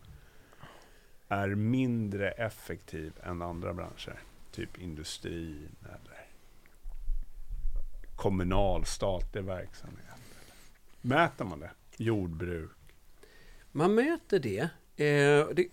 är 1.29 1.49
mindre 1.49 2.31
effektiv 2.31 3.13
än 3.23 3.43
andra 3.43 3.75
branscher? 3.75 4.19
Typ 4.53 4.79
industrin 4.79 5.77
eller 5.85 6.27
kommunal, 8.17 8.85
statlig 8.85 9.45
verksamhet? 9.45 9.99
Mäter 11.05 11.45
man 11.45 11.61
det? 11.61 11.71
Jordbruk? 11.97 12.71
Man 13.73 13.95
mäter 13.95 14.39
det. 14.39 14.61
Eh, 15.05 15.49
det, 15.55 15.67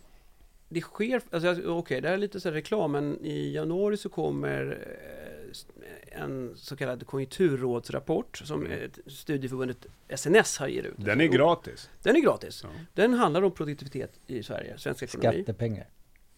det 0.69 0.81
sker, 0.81 1.21
alltså, 1.31 1.69
okej, 1.71 2.01
det 2.01 2.07
här 2.07 2.13
är 2.13 2.17
lite 2.19 2.39
så 2.39 2.49
här 2.49 2.53
reklam, 2.53 2.91
men 2.91 3.25
i 3.25 3.51
januari 3.53 3.97
så 3.97 4.09
kommer 4.09 4.79
eh, 6.13 6.21
en 6.21 6.53
så 6.55 6.75
kallad 6.75 7.05
konjunkturrådsrapport 7.07 8.37
som 8.37 8.65
Mm. 8.65 8.71
ett 8.85 8.99
studieförbundet 9.07 9.85
SNS 10.09 10.57
har 10.57 10.67
gett 10.67 10.85
ut. 10.85 10.93
Den 10.97 11.21
är 11.21 11.25
gratis. 11.27 11.89
Den 12.03 12.15
är 12.15 12.21
gratis. 12.21 12.63
Ja. 12.63 12.69
Den 12.93 13.13
handlar 13.13 13.41
om 13.41 13.51
produktivitet 13.51 14.19
i 14.27 14.43
Sverige, 14.43 14.77
svensk 14.77 15.03
ekonomi. 15.03 15.43
Skattepengar. 15.43 15.87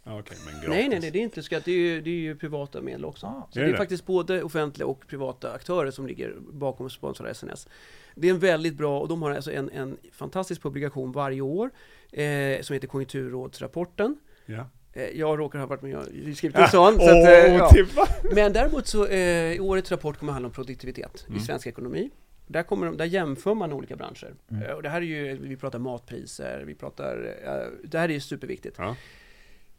Ja, 0.05 0.19
Okej, 0.19 0.37
men 0.45 0.53
gratis. 0.53 0.69
Nej, 0.69 0.89
nej, 0.89 0.99
nej, 0.99 1.11
det 1.11 1.19
är 1.19 1.23
inte 1.23 1.43
skatt. 1.43 1.65
Det 1.65 1.71
är 1.71 1.75
ju, 1.77 2.01
det 2.01 2.09
är 2.09 2.13
ju 2.13 2.35
privata 2.35 2.81
medel 2.81 3.05
också. 3.05 3.25
Ah. 3.25 3.47
Så 3.51 3.59
Är 3.59 3.63
det 3.63 3.69
är 3.69 3.71
det? 3.71 3.77
faktiskt 3.77 4.05
både 4.05 4.43
offentliga 4.43 4.87
och 4.87 5.07
privata 5.07 5.51
aktörer 5.51 5.91
som 5.91 6.07
ligger 6.07 6.35
bakom 6.39 6.85
och 6.85 6.91
sponsrar 6.91 7.33
SNS. 7.33 7.67
Det 8.15 8.27
är 8.27 8.31
en 8.33 8.39
väldigt 8.39 8.73
bra, 8.75 8.99
och 8.99 9.07
de 9.07 9.21
har 9.21 9.31
alltså 9.31 9.51
en, 9.51 9.69
en 9.69 9.97
fantastisk 10.11 10.61
publikation 10.61 11.11
varje 11.11 11.41
år 11.41 11.71
eh, 12.11 12.61
som 12.61 12.73
heter 12.73 12.87
Konjunkturrådsrapporten. 12.87 14.15
Ja. 14.45 14.69
Eh, 14.93 15.03
jag 15.19 15.39
råkar 15.39 15.59
ha 15.59 15.65
varit 15.65 15.81
med 15.81 15.97
och 15.97 16.05
skrivit 16.35 16.55
en 16.57 16.67
sån. 16.67 16.93
så 16.95 17.01
Åh, 17.01 17.09
att, 17.09 17.27
eh, 17.27 17.55
ja. 17.95 18.07
Men 18.35 18.53
däremot 18.53 18.87
så, 18.87 19.05
eh, 19.07 19.51
i 19.53 19.59
årets 19.59 19.91
rapport 19.91 20.17
kommer 20.17 20.31
handla 20.33 20.47
om 20.47 20.53
produktivitet 20.53 21.25
Mm. 21.27 21.39
i 21.39 21.41
svensk 21.43 21.67
ekonomi. 21.67 22.09
Där, 22.47 22.63
kommer 22.63 22.85
de, 22.85 22.97
där 22.97 23.05
jämför 23.05 23.53
man 23.53 23.73
olika 23.73 23.95
branscher. 23.95 24.33
Mm. 24.51 24.63
Eh, 24.63 24.71
och 24.71 24.83
det 24.83 24.89
här 24.89 25.01
är 25.01 25.05
ju, 25.05 25.37
vi 25.41 25.57
pratar 25.57 25.79
matpriser, 25.79 26.63
vi 26.67 26.75
pratar, 26.75 27.35
eh, 27.43 27.87
det 27.89 27.99
här 27.99 28.09
är 28.09 28.13
ju 28.13 28.19
superviktigt. 28.19 28.75
Ja. 28.77 28.95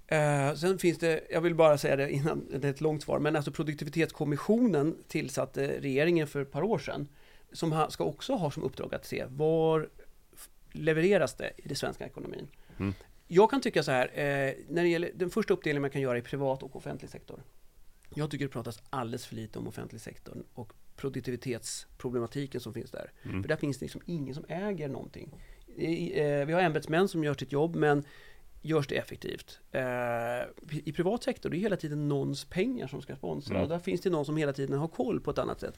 Eh, 0.07 0.55
sen 0.55 0.79
finns 0.79 0.99
det, 0.99 1.21
jag 1.31 1.41
vill 1.41 1.55
bara 1.55 1.79
säga 1.79 1.97
det 1.97 2.11
innan 2.11 2.49
det 2.51 2.69
är 2.69 2.71
ett 2.71 2.81
långt 2.81 3.03
svar, 3.03 3.19
men 3.19 3.37
alltså 3.37 3.53
produktivitetskommissionen 3.53 4.97
tillsatte 5.09 5.81
regeringen 5.81 6.27
för 6.27 6.43
ett 6.43 6.53
par 6.53 6.63
år 6.63 6.79
sedan. 6.79 7.09
som 7.53 7.73
ha, 7.73 7.91
ska 7.91 8.05
också 8.05 8.35
ha 8.35 8.51
som 8.51 8.63
uppdrag 8.63 8.95
att 8.95 9.07
se 9.07 9.25
var 9.29 9.89
levereras 10.73 11.35
det 11.35 11.53
i 11.57 11.69
den 11.69 11.77
svenska 11.77 12.07
ekonomin. 12.07 12.47
Mm. 12.79 12.95
Jag 13.27 13.51
kan 13.51 13.61
tycka 13.61 13.83
så 13.83 13.91
här, 13.91 14.07
eh, 14.07 14.55
när 14.69 14.83
det 14.83 14.89
gäller 14.89 15.11
den 15.15 15.31
första 15.31 15.55
uppdelningen 15.55 15.83
man 15.83 15.91
kan 15.91 16.03
göra 16.03 16.19
i 16.19 16.23
privat 16.23 16.63
och 16.63 16.77
offentlig 16.77 17.11
sektor. 17.11 17.43
Jag 18.15 18.31
tycker 18.31 18.45
det 18.45 18.51
pratas 18.51 18.83
alldeles 18.91 19.27
för 19.27 19.35
lite 19.35 19.59
om 19.59 19.69
offentlig 19.69 20.01
sektor 20.01 20.45
och 20.55 20.73
produktivitetsproblematiken 20.97 22.61
som 22.61 22.75
finns 22.75 22.91
där. 22.91 23.13
Mm. 23.23 23.43
För 23.43 23.49
där 23.49 23.57
finns 23.57 23.79
det 23.79 23.85
liksom 23.85 24.01
ingen 24.07 24.35
som 24.35 24.45
äger 24.49 24.89
någonting. 24.89 25.35
I, 25.77 26.21
eh, 26.21 26.45
vi 26.45 26.53
har 26.53 26.61
ämbetsmän 26.61 27.09
som 27.09 27.25
gör 27.25 27.35
sitt 27.35 27.53
jobb, 27.53 27.77
men 27.77 28.05
görs 28.65 28.87
det 28.87 28.95
effektivt? 28.97 29.59
Eh, 29.73 29.83
I 30.85 30.93
privat 30.93 31.23
sektor, 31.23 31.51
det 31.51 31.57
är 31.57 31.59
hela 31.59 31.77
tiden 31.77 32.09
någons 32.09 32.45
pengar 32.45 32.87
som 32.87 33.03
ska 33.03 33.17
sponsra. 33.17 33.55
Mm. 33.55 33.63
Och 33.63 33.69
där 33.69 33.79
finns 33.79 34.01
det 34.01 34.11
någon 34.11 34.25
som 34.25 34.37
hela 34.37 34.53
tiden 34.53 34.79
har 34.79 34.89
koll 34.89 35.21
på 35.21 35.31
ett 35.31 35.39
annat 35.39 35.61
sätt. 35.61 35.75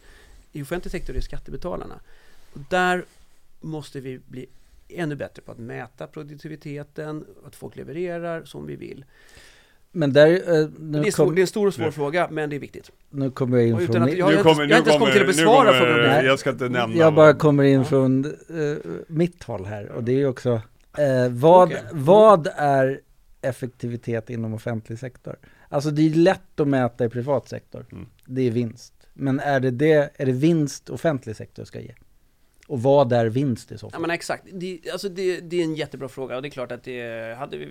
I 0.53 0.63
offentlig 0.63 0.93
sektor 0.93 1.11
är 1.13 1.17
det 1.17 1.23
skattebetalarna. 1.23 1.95
Och 2.53 2.61
där 2.71 3.05
måste 3.61 4.01
vi 4.01 4.19
bli 4.19 4.47
ännu 4.89 5.15
bättre 5.17 5.43
på 5.43 5.53
att 5.53 5.59
mäta 5.59 6.07
produktiviteten, 6.07 7.25
att 7.47 7.57
folk 7.57 7.77
levererar 7.77 8.45
som 8.45 8.67
vi 8.67 8.77
vill. 8.77 9.05
Men 9.93 10.13
där, 10.13 10.29
eh, 10.31 10.69
nu, 10.79 11.03
Det 11.03 11.09
är, 11.09 11.13
svår, 11.13 11.25
kom, 11.27 11.35
det 11.35 11.39
är 11.41 11.43
en 11.43 11.47
stor 11.47 11.67
och 11.67 11.75
svår 11.75 11.85
Nu. 11.85 11.93
fråga, 11.93 12.29
men 12.31 12.51
det 12.51 12.57
är 12.57 12.61
viktigt. 12.61 12.91
nu 13.11 13.31
kommer 13.31 13.59
jag 13.59 13.67
in 13.67 13.87
från... 13.87 14.03
att- 14.03 14.13
jag- 14.13 14.27
har 14.27 14.33
inte- 14.33 14.49
jag 14.49 14.57
har 14.57 14.63
inte 14.65 14.91
ens 14.91 14.99
kommit 14.99 15.13
till 15.13 15.23
att 15.23 15.27
nu 15.29 15.33
besvara 15.33 15.79
kommer- 15.79 15.95
frågan. 15.95 16.25
Jag 16.25 16.39
ska 16.39 16.51
inte 16.51 16.69
nämna. 16.69 16.97
Jag 16.97 17.15
bara 17.15 17.35
kommer 17.35 17.63
in 17.65 17.85
från 17.85 18.25
eh, 18.25 18.33
mitt 19.09 19.43
håll 19.45 19.65
här 19.65 19.89
och 19.89 20.05
det 20.05 20.13
är 20.13 20.17
ju 20.17 20.27
också 20.27 20.61
eh, 20.99 21.29
vad, 21.31 21.69
Okej. 21.69 21.83
vad 21.93 22.49
är 22.57 23.01
effektivitet 23.43 24.31
inom 24.31 24.55
offentlig 24.55 24.99
sektor? 24.99 25.37
Alltså 25.69 25.91
det 25.91 26.03
är 26.07 26.11
lätt 26.15 26.61
att 26.61 26.69
mäta 26.69 27.05
i 27.05 27.09
privat 27.09 27.49
sektor. 27.49 27.87
Mm. 27.93 28.07
Det 28.25 28.43
är 28.43 28.51
vinst. 28.51 28.93
Men 29.15 29.41
är 29.41 29.61
det, 29.61 29.71
det, 29.71 30.11
är 30.17 30.27
det 30.27 30.33
vinst 30.33 30.91
offentlig 30.91 31.37
sektor 31.37 31.65
ska 31.65 31.81
ge? 31.81 31.95
Och 32.69 32.83
vad 32.83 33.13
är 33.13 33.27
vinst 33.27 33.73
i 33.73 33.79
så 33.79 33.87
Ja 33.87 33.91
fall? 33.91 34.01
men 34.01 34.11
exakt, 34.11 34.45
det, 34.53 34.81
alltså 34.93 35.09
det, 35.09 35.41
det 35.41 35.57
är 35.61 35.65
en 35.65 35.75
jättebra 35.75 36.09
fråga 36.09 36.37
och 36.37 36.43
det 36.43 36.49
är 36.49 36.51
klart 36.51 36.73
att 36.73 36.85
det 36.85 37.37
hade 37.39 37.57
vi, 37.57 37.69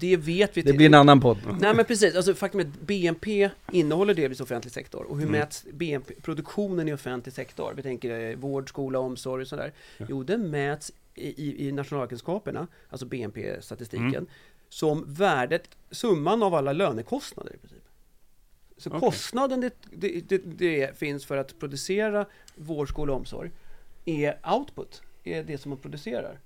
det 0.00 0.16
vet 0.16 0.56
vi 0.56 0.62
det 0.62 0.72
blir 0.72 0.86
en 0.86 0.94
annan 0.94 1.20
podd. 1.20 1.38
Nej 1.60 1.74
men 1.74 1.84
precis, 1.84 2.16
alltså 2.16 2.34
faktum 2.34 2.60
är 2.60 2.64
att 2.64 2.80
BNP 2.80 3.50
innehåller 3.72 4.14
delvis 4.14 4.40
offentlig 4.40 4.72
sektor 4.72 5.02
och 5.04 5.16
hur 5.16 5.26
Mm. 5.26 5.38
mäts 5.40 5.64
BNP, 5.72 6.14
produktionen 6.22 6.88
i 6.88 6.92
offentlig 6.92 7.34
sektor? 7.34 7.72
Vi 7.76 7.82
tänker 7.82 8.30
eh, 8.30 8.36
vård, 8.36 8.68
skola, 8.68 8.98
omsorg 8.98 9.42
och 9.42 9.48
sådär. 9.48 9.72
Ja. 9.98 10.06
Jo, 10.08 10.22
den 10.22 10.50
mäts 10.50 10.92
i, 11.16 11.68
i, 11.68 11.72
nationalräkenskaperna, 11.72 12.66
alltså 12.88 13.06
BNP-statistiken, 13.06 14.14
Mm. 14.14 14.26
som 14.68 15.04
värdet, 15.14 15.68
summan 15.90 16.42
av 16.42 16.54
alla 16.54 16.72
lönekostnader 16.72 17.54
i 17.54 17.58
princip. 17.58 17.82
Så 18.76 18.90
Okej. 18.90 19.00
kostnaden 19.00 19.60
det, 19.60 19.74
det, 19.90 20.20
det, 20.28 20.38
det 20.38 20.98
finns 20.98 21.26
för 21.26 21.36
att 21.36 21.58
producera 21.58 22.26
vård, 22.54 22.88
skola 22.88 23.12
och 23.12 23.18
omsorg 23.18 23.50
är 24.04 24.38
output, 24.54 25.02
är 25.24 25.42
det 25.44 25.58
som 25.58 25.70
man 25.70 25.78
producerar. 25.78 26.40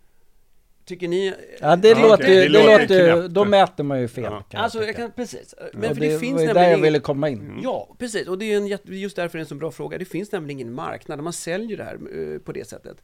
Tycker 0.85 1.09
ni? 1.09 1.35
Ja 1.61 1.77
det 1.77 1.89
Ja, 1.89 2.09
låter 2.09 2.29
ju, 2.29 2.35
Det 2.35 2.41
det 2.43 2.49
låter 2.49 3.17
låter 3.17 3.29
då 3.29 3.45
mäter 3.45 3.85
man 3.85 4.01
ju 4.01 4.09
fel. 4.09 4.25
Ja. 4.25 4.43
kan 4.43 4.61
Alltså, 4.61 4.85
jag 4.85 4.97
kan, 4.97 5.13
precis. 5.13 5.55
Men 5.73 5.95
för 5.95 6.01
det, 6.01 6.09
det, 6.09 6.19
finns 6.19 6.35
var 6.35 6.41
ju 6.41 6.47
där 6.47 6.55
nämligen 6.55 6.71
jag 6.71 6.79
ville 6.83 7.01
komma 7.01 7.29
in. 7.29 7.41
Mm. 7.41 7.61
Ja, 7.63 7.97
precis. 7.99 8.29
Och 8.29 8.39
det 8.39 8.45
är 8.53 8.57
en, 8.57 8.67
just 8.85 9.17
därför 9.17 9.39
är 9.39 9.41
det 9.41 9.43
en 9.45 9.47
så 9.49 9.55
bra 9.55 9.71
fråga. 9.71 9.99
Det 9.99 10.05
finns 10.05 10.33
nämligen 10.33 10.61
ingen 10.61 10.75
marknad 10.75 11.23
man 11.23 11.33
säljer 11.33 11.77
det 11.77 11.85
här 11.85 11.99
eh, 12.35 12.39
på 12.39 12.53
det 12.53 12.69
sättet. 12.69 13.03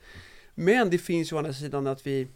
Men 0.59 0.91
det 0.91 0.99
finns 0.99 1.33
ju 1.33 1.37
å 1.37 1.39
andra 1.39 1.53
sidan 1.53 1.87
att 1.87 2.07
vi 2.07 2.27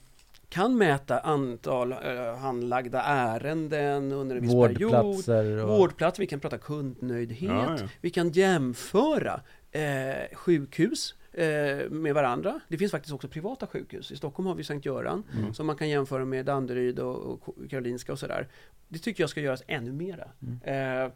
kan 0.49 0.79
mäta 0.79 1.19
antal 1.21 1.93
eh, 1.93 2.37
handlagda 2.39 3.03
ärenden 3.03 4.13
under 4.13 4.37
en 4.37 4.43
viss 4.43 4.53
period. 4.53 4.93
Vårdplatser 4.93 5.65
och... 5.65 5.69
Vårdplatser, 5.79 6.21
vi 6.23 6.27
kan 6.27 6.41
prata 6.41 6.59
kundnöjdhet. 6.59 7.51
Ja, 7.51 7.77
ja. 7.81 7.89
Vi 8.01 8.11
kan 8.11 8.31
jämföra 8.31 9.41
eh, 9.73 10.37
sjukhus 10.37 11.15
eh, 11.33 11.47
med 11.91 12.15
varandra. 12.15 12.61
Det 12.69 12.79
finns 12.79 12.91
faktiskt 12.93 13.15
också 13.15 13.29
privata 13.29 13.67
sjukhus. 13.67 14.13
I 14.13 14.17
Stockholm 14.17 14.47
har 14.47 14.55
vi 14.55 14.65
Sankt 14.65 14.87
Göran 14.87 15.23
Mm. 15.39 15.55
som 15.55 15.67
man 15.67 15.77
kan 15.77 15.89
jämföra 15.89 16.25
med 16.25 16.47
Danderyd 16.47 16.99
och, 16.99 17.49
och 17.49 17.71
Karolinska 17.71 18.13
och 18.13 18.19
sådär. 18.19 18.49
Det 18.89 18.99
tycker 18.99 19.23
jag 19.23 19.31
ska 19.31 19.41
göras 19.41 19.63
ännu 19.67 19.93
mera. 19.93 20.29
Mm. 20.43 21.05
Eh, 21.05 21.13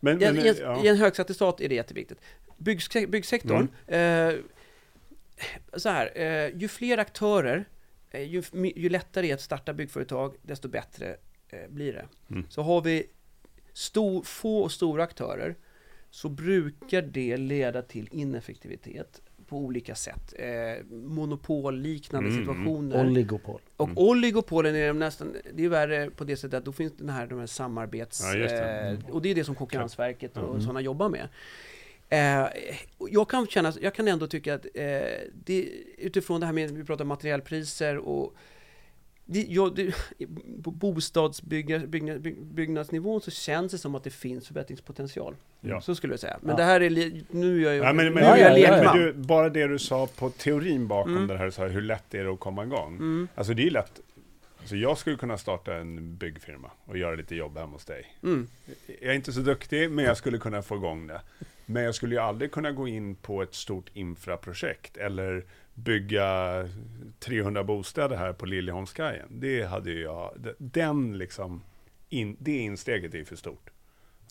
Men, 0.00 0.16
i, 0.22 0.24
men, 0.24 0.38
en- 0.38 0.44
i, 0.44 0.48
en- 0.48 0.56
ja. 0.60 0.84
I 0.84 0.88
en 0.88 0.96
högsatt 0.96 1.34
stat 1.34 1.60
är 1.60 1.68
det 1.68 1.74
jätteviktigt. 1.74 2.18
Byggse- 2.58 3.06
byggsektorn, 3.06 3.68
Mm. 3.86 4.42
Så 5.76 5.88
här, 5.88 6.10
eh, 6.14 6.56
ju 6.60 6.68
fler 6.68 6.98
aktörer, 6.98 7.64
eh, 8.10 8.22
ju, 8.22 8.42
ju 8.76 8.88
lättare 8.88 9.26
är 9.26 9.28
det 9.28 9.34
att 9.34 9.40
starta 9.40 9.72
byggföretag, 9.72 10.34
desto 10.42 10.68
bättre 10.68 11.16
eh, 11.48 11.68
blir 11.70 11.92
det. 11.92 12.06
Mm. 12.30 12.46
Så 12.48 12.62
har 12.62 12.80
vi 12.80 13.06
stor, 13.72 14.22
få 14.22 14.58
och 14.62 14.72
stora 14.72 15.02
aktörer, 15.04 15.54
så 16.10 16.28
brukar 16.28 17.02
det 17.02 17.36
leda 17.36 17.82
till 17.82 18.08
ineffektivitet 18.12 19.22
på 19.46 19.56
olika 19.58 19.94
sätt. 19.94 20.34
Eh, 20.38 20.84
monopolliknande 20.86 22.28
Mm, 22.30 22.42
mm. 22.42 22.54
situationer. 22.54 23.06
Oligopol. 23.06 23.60
Och 23.76 23.88
Mm. 23.88 23.98
oligopolen 23.98 24.74
är 24.76 24.92
nästan, 24.92 25.36
det 25.54 25.64
är 25.64 25.68
värre 25.68 26.10
på 26.10 26.24
det 26.24 26.36
sättet 26.36 26.54
att 26.58 26.64
då 26.64 26.72
finns 26.72 26.92
den 26.96 27.08
här, 27.08 27.26
de 27.26 27.38
här 27.38 27.46
samarbets... 27.46 28.22
Ja, 28.24 28.38
det. 28.38 28.98
eh, 29.04 29.10
och 29.14 29.22
det 29.22 29.28
är 29.30 29.34
det 29.34 29.44
som 29.44 29.54
Konkurrensverket 29.54 30.36
och 30.36 30.48
Mm. 30.50 30.60
sådana 30.60 30.80
jobbar 30.80 31.08
med. 31.08 31.28
Eh, 32.12 32.46
jag 33.10 33.28
kan 33.28 33.46
känna, 33.46 33.72
jag 33.80 33.94
kan 33.94 34.08
ändå 34.08 34.26
tycka 34.26 34.54
att 34.54 34.66
eh, 34.74 34.82
det, 35.44 35.68
utifrån 35.98 36.40
det 36.40 36.46
här 36.46 36.52
med, 36.52 36.70
vi 36.70 36.84
pratar 36.84 37.04
materialpriser 37.04 37.96
och 37.98 38.34
det, 39.24 39.46
jag, 39.48 39.74
det, 39.74 39.94
på 40.64 40.70
bostadsbyggnadsnivån 40.70 43.20
så 43.20 43.30
känns 43.30 43.72
det 43.72 43.78
som 43.78 43.94
att 43.94 44.04
det 44.04 44.10
finns 44.10 44.46
förbättringspotential. 44.46 45.36
Ja. 45.60 45.80
Så 45.80 45.94
skulle 45.94 46.12
jag 46.12 46.20
säga. 46.20 46.38
Men 46.40 46.50
Ja. 46.50 46.56
det 46.56 46.62
här 46.62 46.80
är, 46.80 46.90
nu 47.30 47.66
är 47.66 47.72
jag, 47.72 47.76
Ja, 47.88 47.92
men, 47.92 48.04
men, 48.04 48.14
nu 48.14 48.20
Ja, 48.20 48.36
är 48.36 48.40
jag 48.50 48.58
ja, 48.58 48.68
ja, 48.68 48.76
lekman. 48.76 48.98
du, 48.98 49.12
bara 49.12 49.48
det 49.48 49.66
du 49.66 49.78
sa 49.78 50.06
på 50.06 50.30
teorin 50.30 50.88
bakom 50.88 51.16
Mm. 51.16 51.26
det 51.28 51.36
här, 51.38 51.50
så 51.50 51.62
här, 51.62 51.68
hur 51.68 51.82
lätt 51.82 52.14
är 52.14 52.24
det 52.24 52.32
att 52.32 52.40
komma 52.40 52.64
igång? 52.64 52.96
Mm, 52.96 53.28
Alltså 53.34 53.54
det 53.54 53.66
är 53.66 53.70
lätt. 53.70 54.00
Alltså 54.60 54.76
jag 54.76 54.98
skulle 54.98 55.16
kunna 55.16 55.38
starta 55.38 55.76
en 55.76 56.16
byggfirma 56.16 56.70
och 56.84 56.98
göra 56.98 57.14
lite 57.14 57.34
jobb 57.34 57.58
hemma 57.58 57.72
hos 57.72 57.84
dig. 57.84 58.16
mm. 58.22 58.48
Jag 59.00 59.10
är 59.10 59.14
inte 59.14 59.32
så 59.32 59.40
duktig, 59.40 59.90
men 59.90 60.04
jag 60.04 60.16
skulle 60.16 60.38
kunna 60.38 60.62
få 60.62 60.76
igång 60.76 61.06
det. 61.06 61.20
Men 61.72 61.82
jag 61.82 61.94
skulle 61.94 62.14
ju 62.14 62.20
aldrig 62.20 62.52
kunna 62.52 62.72
gå 62.72 62.88
in 62.88 63.14
på 63.14 63.42
ett 63.42 63.54
stort 63.54 63.90
infraprojekt 63.94 64.96
eller 64.96 65.44
bygga 65.74 66.68
300 67.18 67.64
bostäder 67.64 68.16
här 68.16 68.32
på 68.32 68.46
Liljeholmskajen. 68.46 69.28
Det 69.30 69.62
hade 69.62 69.92
jag, 69.92 70.46
den 70.58 71.18
liksom, 71.18 71.62
in, 72.08 72.36
det 72.40 72.56
insteget 72.58 73.14
är 73.14 73.24
för 73.24 73.36
stort. 73.36 73.70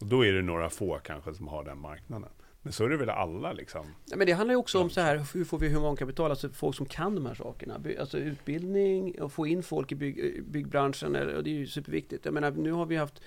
Och 0.02 0.08
då 0.08 0.26
är 0.26 0.34
det 0.34 0.42
några 0.42 0.70
få 0.70 1.00
kanske 1.04 1.34
som 1.34 1.48
har 1.48 1.64
den 1.64 1.78
marknaden. 1.80 2.30
Men 2.64 2.74
så 2.74 2.86
är 2.86 2.90
det 2.90 2.98
väl 2.98 3.10
alla 3.10 3.54
liksom. 3.54 3.86
Ja, 4.06 4.18
men 4.18 4.28
det 4.28 4.34
handlar 4.34 4.54
ju 4.54 4.60
också 4.60 4.82
om 4.82 4.90
så 4.90 5.02
här, 5.02 5.26
hur 5.34 5.46
får 5.46 5.60
vi 5.60 5.70
humankapital, 5.74 6.32
alltså 6.32 6.50
folk 6.50 6.76
som 6.76 6.86
kan 6.86 7.16
de 7.16 7.26
här 7.26 7.34
sakerna. 7.34 7.82
Alltså 8.00 8.18
utbildning 8.18 9.22
och 9.22 9.32
få 9.34 9.48
in 9.48 9.64
folk 9.64 9.92
i 9.92 9.96
bygg, 9.96 10.44
byggbranschen, 10.46 11.16
eller- 11.16 11.36
och 11.36 11.44
det 11.44 11.50
är 11.50 11.54
ju 11.56 11.68
superviktigt. 11.68 12.26
Jag 12.26 12.34
menar, 12.34 12.52
nu 12.52 12.72
har 12.72 12.86
vi 12.86 12.96
haft 12.96 13.22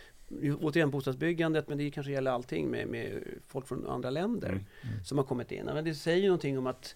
återigen 0.61 0.91
bostadsbyggandet, 0.91 1.68
men 1.68 1.78
det 1.78 1.91
kanske 1.91 2.12
gäller 2.12 2.30
allting 2.30 2.68
med, 2.70 2.89
med 2.89 3.22
folk 3.49 3.66
från 3.68 3.87
andra 3.87 4.11
länder 4.11 4.49
Mm. 4.49 4.64
som 5.05 5.18
har 5.18 5.24
kommit 5.24 5.53
in. 5.53 5.64
Men 5.64 5.85
det 5.85 5.95
säger 5.95 6.18
ju 6.22 6.26
någonting 6.26 6.59
om 6.59 6.66
att 6.66 6.95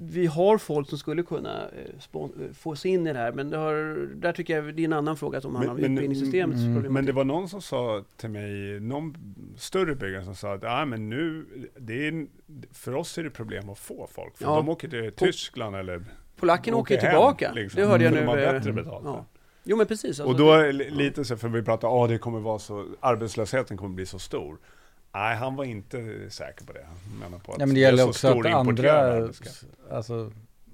vi 0.00 0.26
har 0.26 0.58
folk 0.58 0.88
som 0.88 0.98
skulle 0.98 1.22
kunna 1.22 1.62
eh, 1.68 2.52
få 2.54 2.76
sig 2.76 2.90
in 2.90 3.06
i 3.06 3.12
det 3.12 3.18
här, 3.18 3.32
men 3.32 3.50
det 3.50 3.56
har, 3.56 3.74
där 4.14 4.32
tycker 4.32 4.56
jag 4.56 4.74
det 4.76 4.82
är 4.82 4.84
en 4.84 4.92
annan 4.92 5.16
fråga 5.16 5.40
som 5.40 5.54
handlar 5.54 5.72
om 5.74 5.78
utbildningssystemets 5.78 6.60
mm, 6.60 6.74
problematik. 6.74 6.92
Men 6.94 7.06
det 7.06 7.12
var 7.12 7.24
någon 7.24 7.48
som 7.48 7.62
sa 7.62 8.04
till 8.16 8.30
mig, 8.30 8.80
någon 8.80 9.16
större 9.56 9.94
byggare 9.94 10.24
som 10.24 10.34
sa 10.34 10.54
att 10.54 10.64
ah, 10.64 10.84
men 10.84 11.10
nu, 11.10 11.46
det 11.78 12.08
är, 12.08 12.26
för 12.72 12.94
oss 12.94 13.18
är 13.18 13.22
det 13.24 13.30
problem 13.30 13.70
att 13.70 13.78
få 13.78 14.06
folk. 14.10 14.36
För 14.38 14.44
Ja. 14.44 14.56
de 14.56 14.68
åker 14.68 14.88
till 14.88 15.12
Tyskland 15.12 15.76
eller 15.76 16.04
Polackerna 16.36 16.76
åker 16.76 16.94
ju 16.94 17.00
hem, 17.00 17.10
tillbaka. 17.10 17.52
liksom. 17.52 17.80
Det 17.80 17.86
hörde 17.88 18.04
jag 18.04 18.12
nu. 18.12 18.20
De 18.20 18.26
har 18.26 18.38
eh, 18.38 18.52
bättre 18.52 18.72
betalt. 18.72 19.04
Ja. 19.04 19.24
Jo 19.68 19.76
men 19.76 19.86
precis. 19.86 20.20
Och 20.20 20.26
alltså 20.28 20.44
då 20.44 20.56
det- 20.56 20.72
lite 20.72 21.24
så, 21.24 21.36
för 21.36 21.48
vi 21.48 21.62
pratar, 21.62 21.88
ah, 22.02 22.06
det 22.06 22.18
kommer 22.18 22.40
vara 22.40 22.58
så, 22.58 22.86
arbetslösheten 23.00 23.76
kommer 23.76 23.94
bli 23.94 24.06
så 24.06 24.18
stor. 24.18 24.58
Nej, 25.14 25.36
han 25.36 25.56
var 25.56 25.64
inte 25.64 26.30
säker 26.30 26.64
på 26.64 26.72
det. 26.72 26.86
Han 26.88 27.18
menar 27.18 27.38
på 27.38 27.52
att 27.52 27.58
Ja 27.60 27.66
men 27.66 27.74
det 27.74 27.80
gäller 27.80 28.02
så 28.02 28.08
också 28.08 28.28
att 28.28 28.46
andra, 28.46 29.28
alltså 29.90 30.32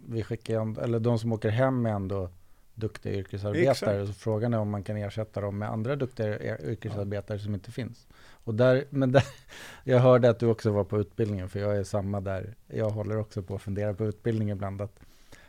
vi 0.08 0.22
skickar 0.22 0.82
eller 0.82 1.00
de 1.00 1.18
som 1.18 1.32
åker 1.32 1.48
hem 1.48 1.86
är 1.86 1.90
ändå 1.90 2.28
duktiga 2.74 3.12
yrkesarbetare. 3.14 3.70
Exakt. 3.70 4.06
Så 4.06 4.12
frågan 4.12 4.54
är 4.54 4.58
om 4.58 4.70
man 4.70 4.82
kan 4.82 4.96
ersätta 4.96 5.40
dem 5.40 5.58
med 5.58 5.70
andra 5.70 5.96
duktiga 5.96 6.26
er- 6.40 6.64
yrkesarbetare 6.70 7.38
som 7.38 7.54
inte 7.54 7.70
finns. 7.72 8.06
Och 8.44 8.54
där, 8.54 8.84
men 8.90 9.12
där, 9.12 9.24
jag 9.84 9.98
hörde 9.98 10.30
att 10.30 10.38
du 10.38 10.46
också 10.46 10.70
var 10.70 10.84
på 10.84 10.98
utbildningen, 11.00 11.48
för 11.48 11.60
jag 11.60 11.76
är 11.76 11.84
samma 11.84 12.20
där. 12.20 12.54
Jag 12.68 12.90
håller 12.90 13.16
också 13.18 13.42
på 13.42 13.54
att 13.54 13.62
fundera 13.62 13.94
på 13.94 14.06
utbildning 14.06 14.50
ibland. 14.50 14.80
Att 14.82 15.00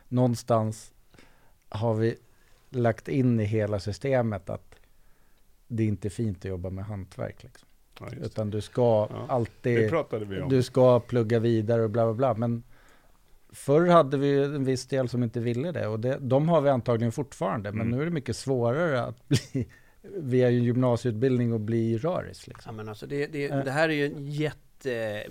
någonstans 0.08 0.92
har 1.70 1.94
vi 1.94 2.16
lagt 2.76 3.08
in 3.08 3.40
i 3.40 3.44
hela 3.44 3.80
systemet 3.80 4.50
att 4.50 4.76
det 5.68 5.84
inte 5.84 6.08
är 6.08 6.10
fint 6.10 6.38
att 6.38 6.46
jobba 6.46 6.70
med 6.70 6.86
hantverk. 6.86 7.44
Liksom. 7.44 7.68
Ja. 8.00 8.08
Utan 8.22 8.50
du 8.50 8.62
ska 8.62 8.82
Ja, 9.12 9.26
alltid 9.30 9.92
du 10.50 10.64
ska 10.64 11.00
plugga 11.00 11.40
vidare 11.40 11.84
och 11.84 11.90
bla 11.90 12.06
bla 12.06 12.14
bla. 12.14 12.34
Men 12.34 12.64
förr 13.50 13.88
hade 13.88 14.18
vi 14.18 14.44
en 14.44 14.64
viss 14.66 14.86
del 14.88 15.10
som 15.10 15.24
inte 15.24 15.40
ville 15.40 15.72
det 15.72 15.88
och 15.88 16.00
det, 16.00 16.18
de 16.22 16.50
har 16.50 16.62
vi 16.62 16.70
antagligen 16.70 17.12
fortfarande. 17.12 17.72
Men 17.72 17.82
Mm. 17.82 17.96
nu 17.96 18.02
är 18.02 18.06
det 18.06 18.12
mycket 18.12 18.36
svårare 18.38 19.04
att 19.04 19.28
bli 19.28 19.68
via 20.02 20.48
en 20.48 20.64
gymnasieutbildning 20.64 21.54
och 21.54 21.60
bli 21.60 21.98
röris. 21.98 22.44
Ja, 22.48 22.54
Liksom. 22.54 22.76
men 22.76 22.90
alltså 22.90 23.08
det, 23.08 23.28
det, 23.28 23.48
det 23.48 23.72
här 23.72 23.90
är 23.90 23.94
ju 23.94 24.06
en 24.06 24.28
jätte, 24.28 25.24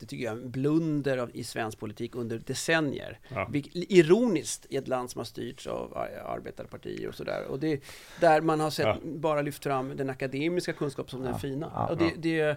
det 0.00 0.06
tycker 0.06 0.24
jag 0.24 0.38
är 0.38 0.42
en 0.42 0.50
blunder 0.50 1.18
av, 1.18 1.30
i 1.34 1.44
svensk 1.44 1.78
politik 1.78 2.14
under 2.14 2.38
decennier. 2.38 3.18
Ja. 3.28 3.50
Ironiskt 3.72 4.66
i 4.70 4.76
ett 4.76 4.88
land 4.88 5.10
som 5.10 5.18
har 5.18 5.24
styrts 5.24 5.66
av 5.66 5.96
ar- 5.98 6.22
arbetarpartier 6.36 7.08
och 7.08 7.14
sådär. 7.14 7.44
Och 7.44 7.58
det, 7.60 7.80
där 8.20 8.40
man 8.40 8.60
har 8.60 8.70
sett, 8.70 8.86
Ja. 8.86 8.96
bara 9.04 9.42
lyft 9.42 9.62
fram 9.62 9.96
den 9.96 10.10
akademiska 10.10 10.72
kunskapen 10.72 11.10
som 11.10 11.24
Ja, 11.24 11.30
den 11.30 11.38
fina. 11.40 11.86
och 11.90 11.96
det, 11.96 12.12
det, 12.16 12.56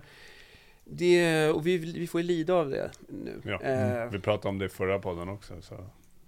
det, 0.85 1.49
och 1.49 1.67
vi, 1.67 1.77
vi 1.77 2.07
får 2.07 2.21
ju 2.21 2.27
lida 2.27 2.53
av 2.53 2.69
det 2.69 2.91
nu. 3.09 3.41
Ja. 3.45 3.61
Eh, 3.61 4.09
Vi 4.11 4.19
pratade 4.19 4.49
om 4.49 4.59
det 4.59 4.65
i 4.65 4.69
förra 4.69 4.99
podden 4.99 5.29
också. 5.29 5.61
Så. 5.61 5.85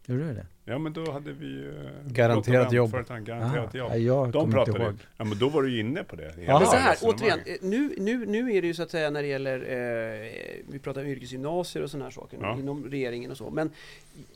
Gjorde 0.07 0.27
du 0.27 0.33
det? 0.33 0.45
Ja 0.65 0.77
men 0.77 0.93
då 0.93 1.11
hade 1.11 1.31
vi 1.33 1.45
ju... 1.45 1.69
eh, 1.85 1.91
Garanterat 2.05 2.71
jobb. 2.73 2.91
företag, 2.91 3.23
Garanterat 3.23 3.75
Ah, 3.75 3.77
jobb. 3.77 3.91
ja, 3.91 3.97
jag 3.97 4.31
De 4.31 4.51
pratade 4.51 4.77
ihåg. 4.83 4.91
ju. 4.91 4.97
Ja 5.17 5.25
men 5.25 5.37
då 5.39 5.49
var 5.49 5.61
du 5.63 5.71
ju 5.71 5.79
inne 5.79 6.03
på 6.03 6.15
det. 6.15 6.33
Jaha. 6.45 6.59
Men 6.59 6.67
så 6.67 6.75
här, 6.75 6.97
återigen, 7.01 7.39
eh, 7.45 7.55
nu, 7.61 7.93
nu, 7.97 8.25
nu 8.25 8.51
är 8.55 8.61
det 8.61 8.67
ju 8.67 8.73
så 8.73 8.83
att 8.83 8.91
säga 8.91 9.09
när 9.09 9.21
det 9.21 9.27
gäller, 9.27 9.59
eh, 9.59 10.31
vi 10.69 10.79
pratar 10.79 11.01
om 11.01 11.07
yrkesgymnasier 11.07 11.83
och 11.83 11.89
sådana 11.91 12.05
här 12.05 12.11
saker 12.11 12.37
Ja. 12.41 12.57
inom 12.59 12.83
regeringen 12.89 13.31
och 13.31 13.37
så. 13.37 13.49
Men 13.49 13.69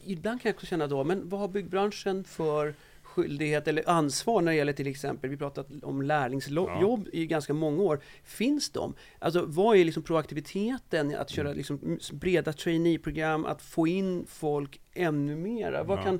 ibland 0.05 0.41
kan 0.41 0.49
jag 0.49 0.55
också 0.55 0.65
känna 0.65 0.87
då, 0.87 1.03
men 1.03 1.29
vad 1.29 1.39
har 1.39 1.47
byggbranschen 1.47 2.23
för 2.23 2.73
skyldighet 3.09 3.67
eller 3.67 3.89
ansvar 3.89 4.41
när 4.41 4.51
det 4.51 4.57
gäller 4.57 4.73
till 4.73 4.87
exempel, 4.87 5.29
vi 5.29 5.37
pratat 5.37 5.67
om 5.83 6.01
lärlingsjobb 6.01 7.07
i 7.13 7.25
ganska 7.25 7.53
många 7.53 7.83
år. 7.83 7.99
Finns 8.23 8.69
de? 8.69 8.93
Alltså 9.19 9.43
vad 9.47 9.77
är 9.77 9.85
liksom 9.85 10.03
proaktiviteten 10.03 11.15
att 11.15 11.29
köra 11.29 11.53
liksom 11.53 11.99
breda 12.13 12.53
traineeprogram, 12.53 13.45
att 13.45 13.61
få 13.61 13.87
in 13.87 14.25
folk 14.29 14.81
ännu 14.93 15.35
mera? 15.35 15.83
Vad 15.83 15.99
Ja. 15.99 16.03
kan, 16.03 16.19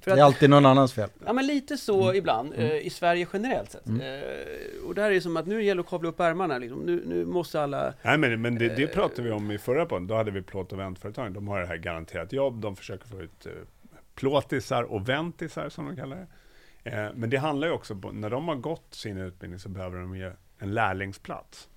för 0.00 0.10
Det 0.10 0.12
att, 0.12 0.18
är 0.18 0.22
alltid 0.22 0.50
någon 0.50 0.66
annans 0.66 0.92
fel. 0.92 1.08
Ja 1.26 1.32
men 1.32 1.46
lite 1.46 1.76
så 1.76 2.02
Mm. 2.04 2.16
ibland, 2.16 2.54
Mm. 2.54 2.66
eh, 2.70 2.86
i 2.86 2.90
Sverige 2.90 3.26
generellt 3.32 3.70
sett. 3.70 3.86
Mm. 3.86 4.00
Eh, 4.00 4.86
och 4.86 4.94
där 4.94 5.04
är 5.10 5.10
det 5.14 5.20
som 5.20 5.36
att 5.36 5.46
nu 5.46 5.62
gäller 5.64 5.74
det 5.82 5.86
att 5.86 5.90
kavla 5.90 6.08
upp 6.08 6.20
ärmarna 6.20 6.58
liksom. 6.58 6.78
nu, 6.80 7.02
nu 7.06 7.24
måste 7.24 7.60
alla... 7.62 7.94
Nej 8.02 8.18
men, 8.18 8.42
men 8.42 8.54
det, 8.58 8.68
det 8.68 8.82
Eh, 8.82 8.88
pratade 8.88 9.22
vi 9.22 9.30
om 9.30 9.50
i 9.50 9.58
förra 9.58 9.86
podden. 9.86 10.06
Då 10.06 10.14
hade 10.14 10.30
vi 10.30 10.42
plåt 10.42 10.72
och 10.72 10.78
väntföretag. 10.78 11.32
De 11.32 11.48
har 11.48 11.60
det 11.60 11.66
här 11.66 11.76
garanterat 11.76 12.32
jobb. 12.32 12.60
De 12.60 12.76
försöker 12.76 13.06
få 13.08 13.20
ut 13.22 13.46
eh, 13.46 13.52
plåtisar 14.18 14.82
och 14.82 15.08
ventisar 15.08 15.68
som 15.68 15.86
de 15.86 15.96
kallar 15.96 16.16
det. 16.16 16.26
Eh, 16.90 17.10
men 17.14 17.30
det 17.30 17.36
handlar 17.36 17.68
ju 17.68 17.74
också 17.74 17.96
på, 17.96 18.12
när 18.12 18.30
de 18.30 18.48
har 18.48 18.56
gått 18.56 18.94
sin 18.94 19.18
utbildning 19.18 19.60
så 19.60 19.68
behöver 19.68 19.98
de 19.98 20.16
ge 20.16 20.30
en 20.58 20.74
lärlingsplats. 20.74 21.68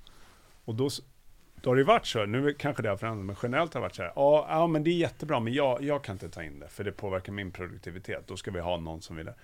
Och 0.65 0.75
då, 0.75 0.89
då 1.61 1.69
har 1.69 1.75
det 1.75 1.79
ju 1.79 1.85
varit 1.85 2.05
så, 2.05 2.25
nu 2.25 2.53
kanske 2.53 2.83
det 2.83 2.89
har 2.89 2.97
förändrats, 2.97 3.27
men 3.27 3.35
generellt 3.43 3.73
har 3.73 3.81
det 3.81 3.85
varit 3.85 3.95
så 3.95 4.01
här, 4.01 4.13
ja, 4.15 4.47
ja 4.49 4.67
men 4.67 4.83
det 4.83 4.89
är 4.89 4.95
jättebra, 4.95 5.39
men 5.39 5.53
jag, 5.53 5.83
jag 5.83 6.03
kan 6.03 6.15
inte 6.15 6.29
ta 6.29 6.43
in 6.43 6.59
det, 6.59 6.67
för 6.67 6.83
det 6.83 6.91
påverkar 6.91 7.33
min 7.33 7.51
produktivitet. 7.51 8.27
Då 8.27 8.37
ska 8.37 8.51
vi 8.51 8.59
ha 8.59 8.77
någon 8.77 9.01
som 9.01 9.15
vill 9.15 9.25
det. 9.25 9.35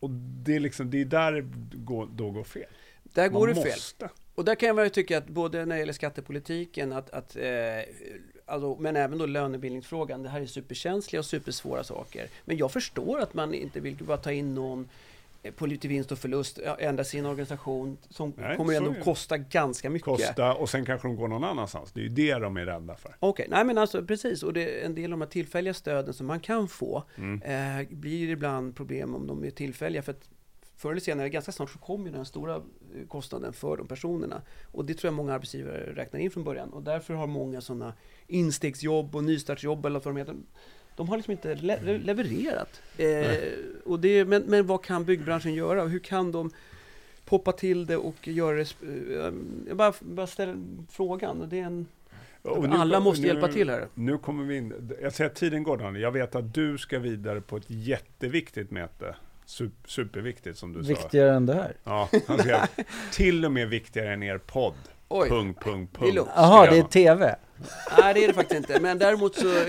Och 0.00 0.10
det 0.10 0.56
är 0.56 0.60
liksom, 0.60 0.90
det 0.90 1.00
är 1.00 1.04
där 1.04 1.32
det 1.32 1.42
går, 1.76 2.08
då 2.12 2.30
går 2.30 2.44
fel. 2.44 2.70
Där 3.02 3.28
går 3.28 3.46
det 3.46 3.54
Man 3.54 3.62
fel. 3.62 3.72
måste. 3.72 4.10
Och 4.34 4.44
där 4.44 4.54
kan 4.54 4.66
jag 4.66 4.74
väl 4.74 4.90
tycka 4.90 5.18
att 5.18 5.26
både 5.26 5.64
när 5.64 5.74
det 5.74 5.78
gäller 5.78 5.92
skattepolitiken, 5.92 6.92
att, 6.92 7.10
att, 7.10 7.36
eh, 7.36 7.42
alltså, 8.52 8.76
men 8.82 8.96
även 8.96 9.18
då 9.18 9.26
lönebildningsfrågan, 9.26 10.22
det 10.22 10.28
här 10.28 10.40
är 10.40 10.46
superkänsliga 10.46 11.20
och 11.20 11.26
supersvåra 11.26 11.84
saker. 11.84 12.28
Men 12.44 12.56
jag 12.56 12.72
förstår 12.72 13.20
att 13.20 13.34
man 13.34 13.54
inte 13.54 13.80
vill 13.80 13.96
bara 13.96 14.16
ta 14.16 14.32
in 14.32 14.54
någon 14.54 14.88
eh, 15.42 15.52
på 15.52 15.66
lite 15.66 15.88
vinst 15.88 16.12
och 16.12 16.18
förlust, 16.18 16.58
ändra 16.78 17.04
sin 17.04 17.26
organisation 17.26 17.96
som 18.08 18.32
Nej, 18.36 18.56
kommer 18.56 18.74
ändå 18.74 18.94
kosta 18.94 19.38
ganska 19.38 19.90
mycket. 19.90 20.04
Kosta 20.04 20.54
och 20.54 20.68
sen 20.70 20.84
kanske 20.86 21.08
de 21.08 21.16
går 21.16 21.28
någon 21.28 21.44
annanstans. 21.44 21.92
Det 21.92 22.00
är 22.00 22.02
ju 22.02 22.08
det 22.08 22.34
de 22.34 22.56
är 22.56 22.66
rädda 22.66 22.94
för. 22.96 23.16
Okej, 23.18 23.46
nej 23.50 23.64
men 23.64 23.78
alltså 23.78 24.04
precis, 24.04 24.42
och 24.42 24.52
det, 24.52 24.84
en 24.84 24.94
del 24.94 25.04
av 25.04 25.10
de 25.10 25.20
här 25.20 25.28
tillfälliga 25.28 25.74
stöden 25.74 26.14
som 26.14 26.26
man 26.26 26.40
kan 26.40 26.68
få 26.68 27.02
Mm. 27.16 27.42
eh, 27.80 27.88
blir 27.90 28.28
ibland 28.30 28.76
problem 28.76 29.14
om 29.14 29.26
de 29.26 29.44
är 29.44 29.50
tillfälliga. 29.50 30.02
För 30.02 30.12
att 30.12 30.28
förr 30.82 30.90
eller 30.90 31.00
senare, 31.00 31.28
ganska 31.28 31.52
snart, 31.52 31.70
så 31.70 31.78
kommer 31.78 32.10
den 32.10 32.24
stora 32.24 32.54
eh, 32.56 33.06
kostnaden 33.08 33.52
för 33.52 33.76
de 33.76 33.86
personerna. 33.88 34.42
Och 34.72 34.84
det 34.84 34.94
tror 34.94 35.08
jag 35.08 35.14
många 35.14 35.34
arbetsgivare 35.34 35.92
räknar 35.94 36.20
in 36.20 36.30
från 36.30 36.44
början. 36.44 36.72
Och 36.72 36.82
därför 36.82 37.14
har 37.14 37.26
många 37.26 37.60
sådana 37.60 37.92
instegsjobb 38.26 39.16
och 39.16 39.24
nystartsjobb 39.24 39.86
eller 39.86 40.00
vad 40.00 40.14
de 40.14 40.16
heter. 40.16 40.36
De 40.96 41.08
har 41.08 41.16
liksom 41.16 41.32
inte 41.32 41.54
le 41.54 41.98
levererat. 41.98 42.82
Eh, 42.96 43.36
och 43.84 44.00
det, 44.00 44.24
men, 44.24 44.42
men 44.42 44.66
vad 44.66 44.84
kan 44.84 45.04
byggbranschen 45.04 45.54
göra? 45.54 45.84
Hur 45.84 45.98
kan 45.98 46.32
de 46.32 46.50
poppa 47.24 47.52
till 47.52 47.86
det 47.86 47.96
och 47.96 48.28
göra 48.28 48.56
det... 48.56 48.74
Eh, 48.82 49.32
jag 49.68 49.76
bara, 49.76 49.92
bara 50.00 50.26
ställer 50.26 50.56
frågan. 50.90 51.40
Och 51.40 51.48
det 51.48 51.58
är 51.58 51.64
en, 51.64 51.86
nu 52.42 52.68
alla 52.76 53.00
måste 53.00 53.22
nu- 53.22 53.28
hjälpa 53.28 53.48
till 53.48 53.70
här. 53.70 53.88
Nu 53.94 54.18
kommer 54.18 54.44
vi 54.44 54.56
in. 54.56 54.94
Jag 55.02 55.12
säger 55.12 55.30
att 55.30 55.36
tiden 55.36 55.62
går 55.62 55.76
Daniel. 55.76 56.02
Jag 56.02 56.12
vet 56.12 56.34
att 56.34 56.54
du 56.54 56.78
ska 56.78 56.98
vidare 56.98 57.40
på 57.40 57.56
ett 57.56 57.70
jätteviktigt 57.70 58.70
möte. 58.70 59.16
Sup- 59.46 59.70
Superviktigt 59.86 60.58
som 60.58 60.72
du 60.72 60.82
sa. 60.84 60.88
Viktigare 60.88 61.34
än 61.34 61.46
det 61.46 61.54
här. 61.54 61.76
Ja, 61.84 62.08
han 62.26 62.38
ska, 62.38 62.66
till 63.12 63.44
och 63.44 63.52
med 63.52 63.68
viktigare 63.68 64.12
än 64.12 64.22
er 64.22 64.38
podd. 64.38 64.74
Oj. 65.08 65.28
Punkt, 65.28 65.60
punkt, 65.64 65.96
Det 66.00 66.12
lugnt. 66.12 66.30
Jaha, 66.36 66.66
skrev 66.66 66.74
det 66.90 66.98
är. 66.98 67.12
TV. 67.14 67.36
Nej, 68.00 68.14
det 68.14 68.24
är 68.24 68.28
det 68.28 68.34
faktiskt 68.34 68.58
inte. 68.70 68.80
Men 68.80 68.98
däremot 68.98 69.34
så, 69.34 69.46
eh, 69.48 69.64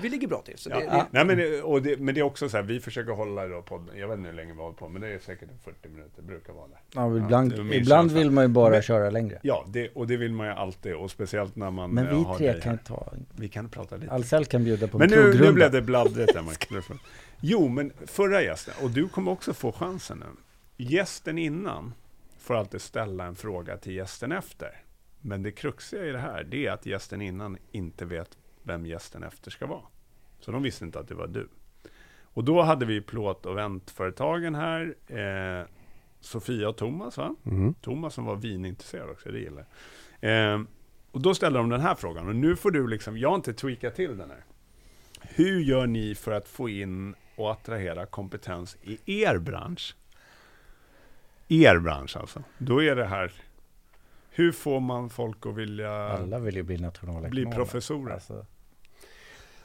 vi 0.00 0.08
ligger 0.10 0.28
bra 0.28 0.42
till. 0.42 0.58
Så 0.58 0.68
det, 0.68 0.74
Ja. 0.84 0.90
det, 0.96 1.06
Nej, 1.10 1.24
men, 1.24 1.38
det, 1.38 1.62
och 1.62 1.82
det, 1.82 1.98
men 2.00 2.14
det 2.14 2.20
är 2.20 2.22
också 2.24 2.48
så 2.48 2.56
här, 2.56 2.64
vi 2.64 2.80
försöker 2.80 3.12
hålla 3.12 3.46
då 3.48 3.62
podden, 3.62 3.98
jag 3.98 4.08
vet 4.08 4.18
inte 4.18 4.30
hur 4.30 4.36
länge 4.36 4.52
vi 4.52 4.56
har 4.56 4.64
hållit 4.64 4.78
på, 4.78 4.88
men 4.88 5.02
det 5.02 5.08
är 5.08 5.18
säkert 5.18 5.48
en 5.50 5.58
40 5.64 5.88
minuter, 5.88 6.22
brukar 6.22 6.52
vara 6.52 6.66
det. 6.66 6.76
Ja, 6.94 7.16
ibland 7.16 7.52
det 7.56 7.62
min 7.64 7.72
ibland 7.72 8.10
vill 8.12 8.30
man 8.30 8.44
ju 8.44 8.48
bara 8.48 8.70
Men- 8.70 8.82
köra 8.82 9.10
längre. 9.10 9.38
Ja, 9.42 9.64
det, 9.68 9.88
och 9.94 10.06
det 10.06 10.16
vill 10.16 10.32
man 10.32 10.46
ju 10.46 10.52
alltid, 10.52 10.94
och 10.94 11.10
speciellt 11.10 11.56
när 11.56 11.70
man 11.70 11.90
Men 11.90 12.06
eh, 12.08 12.16
vi 12.18 12.24
har 12.24 12.36
tre 12.38 12.60
kan 12.60 12.78
ta... 12.78 13.12
Vi 13.36 13.48
kan 13.48 13.68
prata 13.68 13.96
lite. 13.96 14.12
Ahlsell 14.12 14.44
kan 14.44 14.64
bjuda 14.64 14.88
på 14.88 14.98
Men 14.98 15.12
en 15.12 15.18
nu, 15.18 15.24
nu 15.26 15.30
krogrunda. 15.32 15.52
blev 15.52 15.70
det 15.70 15.82
bladdrigt 15.82 16.34
här, 16.34 16.42
Mark. 16.42 16.68
Jo, 17.40 17.68
men 17.68 17.92
förra 18.06 18.42
gästen, 18.42 18.74
och 18.82 18.90
du 18.90 19.08
kommer 19.08 19.30
också 19.30 19.54
få 19.54 19.72
chansen 19.72 20.18
nu. 20.18 20.26
Gästen 20.76 21.38
innan 21.38 21.94
får 22.38 22.54
alltid 22.54 22.80
ställa 22.80 23.24
en 23.24 23.34
fråga 23.34 23.76
till 23.76 23.94
gästen 23.94 24.32
efter. 24.32 24.82
Men 25.20 25.42
det 25.42 25.52
kruxiga 25.52 26.04
i 26.04 26.12
det 26.12 26.18
här, 26.18 26.44
det 26.44 26.66
är 26.66 26.72
att 26.72 26.86
gästen 26.86 27.22
innan 27.22 27.58
inte 27.72 28.04
vet 28.04 28.38
vem 28.62 28.86
gästen 28.86 29.22
efter 29.22 29.50
ska 29.50 29.66
vara. 29.66 29.82
Så 30.40 30.52
de 30.52 30.62
visste 30.62 30.84
inte 30.84 31.00
att 31.00 31.08
det 31.08 31.14
var 31.14 31.26
du. 31.26 31.48
Och 32.22 32.44
då 32.44 32.62
hade 32.62 32.86
vi 32.86 33.00
plåt 33.00 33.46
och 33.46 33.56
väntföretagen 33.56 34.54
här. 34.54 34.94
Eh, 35.06 35.66
Sofia 36.20 36.68
och 36.68 36.76
Thomas, 36.76 37.16
va? 37.16 37.34
Mm. 37.46 37.74
Thomas 37.74 38.14
som 38.14 38.24
var 38.24 38.36
vinintresserad 38.36 39.10
också, 39.10 39.30
det 39.30 39.38
gillar 39.38 39.66
eh, 40.20 40.62
Och 41.10 41.20
då 41.20 41.34
ställde 41.34 41.58
de 41.58 41.68
den 41.68 41.80
här 41.80 41.94
frågan, 41.94 42.28
och 42.28 42.36
nu 42.36 42.56
får 42.56 42.70
du 42.70 42.86
liksom, 42.88 43.18
jag 43.18 43.28
har 43.28 43.36
inte 43.36 43.54
tweakat 43.54 43.94
till 43.94 44.16
den 44.16 44.30
här. 44.30 44.44
Hur 45.20 45.60
gör 45.60 45.86
ni 45.86 46.14
för 46.14 46.32
att 46.32 46.48
få 46.48 46.68
in 46.68 47.14
och 47.36 47.52
attrahera 47.52 48.06
kompetens 48.06 48.76
i 48.82 49.22
er 49.22 49.38
bransch? 49.38 49.96
Er 51.48 51.78
bransch 51.78 52.16
alltså. 52.16 52.42
Då 52.58 52.82
är 52.82 52.96
det 52.96 53.06
här, 53.06 53.32
hur 54.30 54.52
får 54.52 54.80
man 54.80 55.10
folk 55.10 55.46
att 55.46 55.54
vilja 55.54 55.92
Alla 55.92 56.38
vill 56.38 56.56
ju 56.56 56.62
bli 56.62 56.76
nationalekonomer. 56.76 57.30
bli 57.30 57.46
professorer? 57.46 58.14
Alltså, 58.14 58.46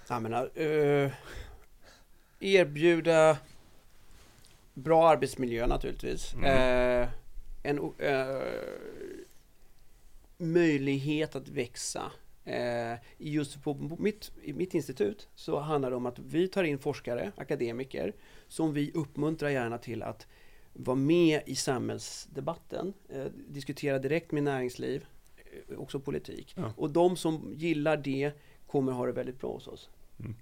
jag 0.07 0.21
menar, 0.21 0.49
eh, 0.61 1.11
erbjuda 2.39 3.37
bra 4.73 5.09
arbetsmiljö 5.09 5.67
naturligtvis. 5.67 6.33
Mm. 6.33 6.45
Eh, 6.45 7.09
en 7.63 7.93
eh, 7.97 8.41
möjlighet 10.37 11.35
att 11.35 11.47
växa. 11.47 12.11
Eh, 12.45 12.97
just 13.17 13.63
på 13.63 13.95
mitt, 13.99 14.31
i 14.43 14.53
mitt 14.53 14.73
institut 14.73 15.27
så 15.35 15.59
handlar 15.59 15.89
det 15.89 15.95
om 15.95 16.05
att 16.05 16.19
vi 16.19 16.47
tar 16.47 16.63
in 16.63 16.79
forskare, 16.79 17.31
akademiker, 17.35 18.13
som 18.47 18.73
vi 18.73 18.91
uppmuntrar 18.93 19.49
gärna 19.49 19.77
till 19.77 20.03
att 20.03 20.27
vara 20.73 20.95
med 20.95 21.41
i 21.45 21.55
samhällsdebatten, 21.55 22.93
eh, 23.09 23.25
diskutera 23.47 23.99
direkt 23.99 24.31
med 24.31 24.43
näringsliv, 24.43 25.05
eh, 25.37 25.79
också 25.79 25.99
politik. 25.99 26.53
Ja. 26.57 26.73
Och 26.77 26.89
de 26.89 27.17
som 27.17 27.53
gillar 27.55 27.97
det 27.97 28.31
kommer 28.67 28.91
ha 28.91 29.05
det 29.05 29.11
väldigt 29.11 29.39
bra 29.39 29.53
hos 29.53 29.67
oss. 29.67 29.89
Mm. 30.19 30.35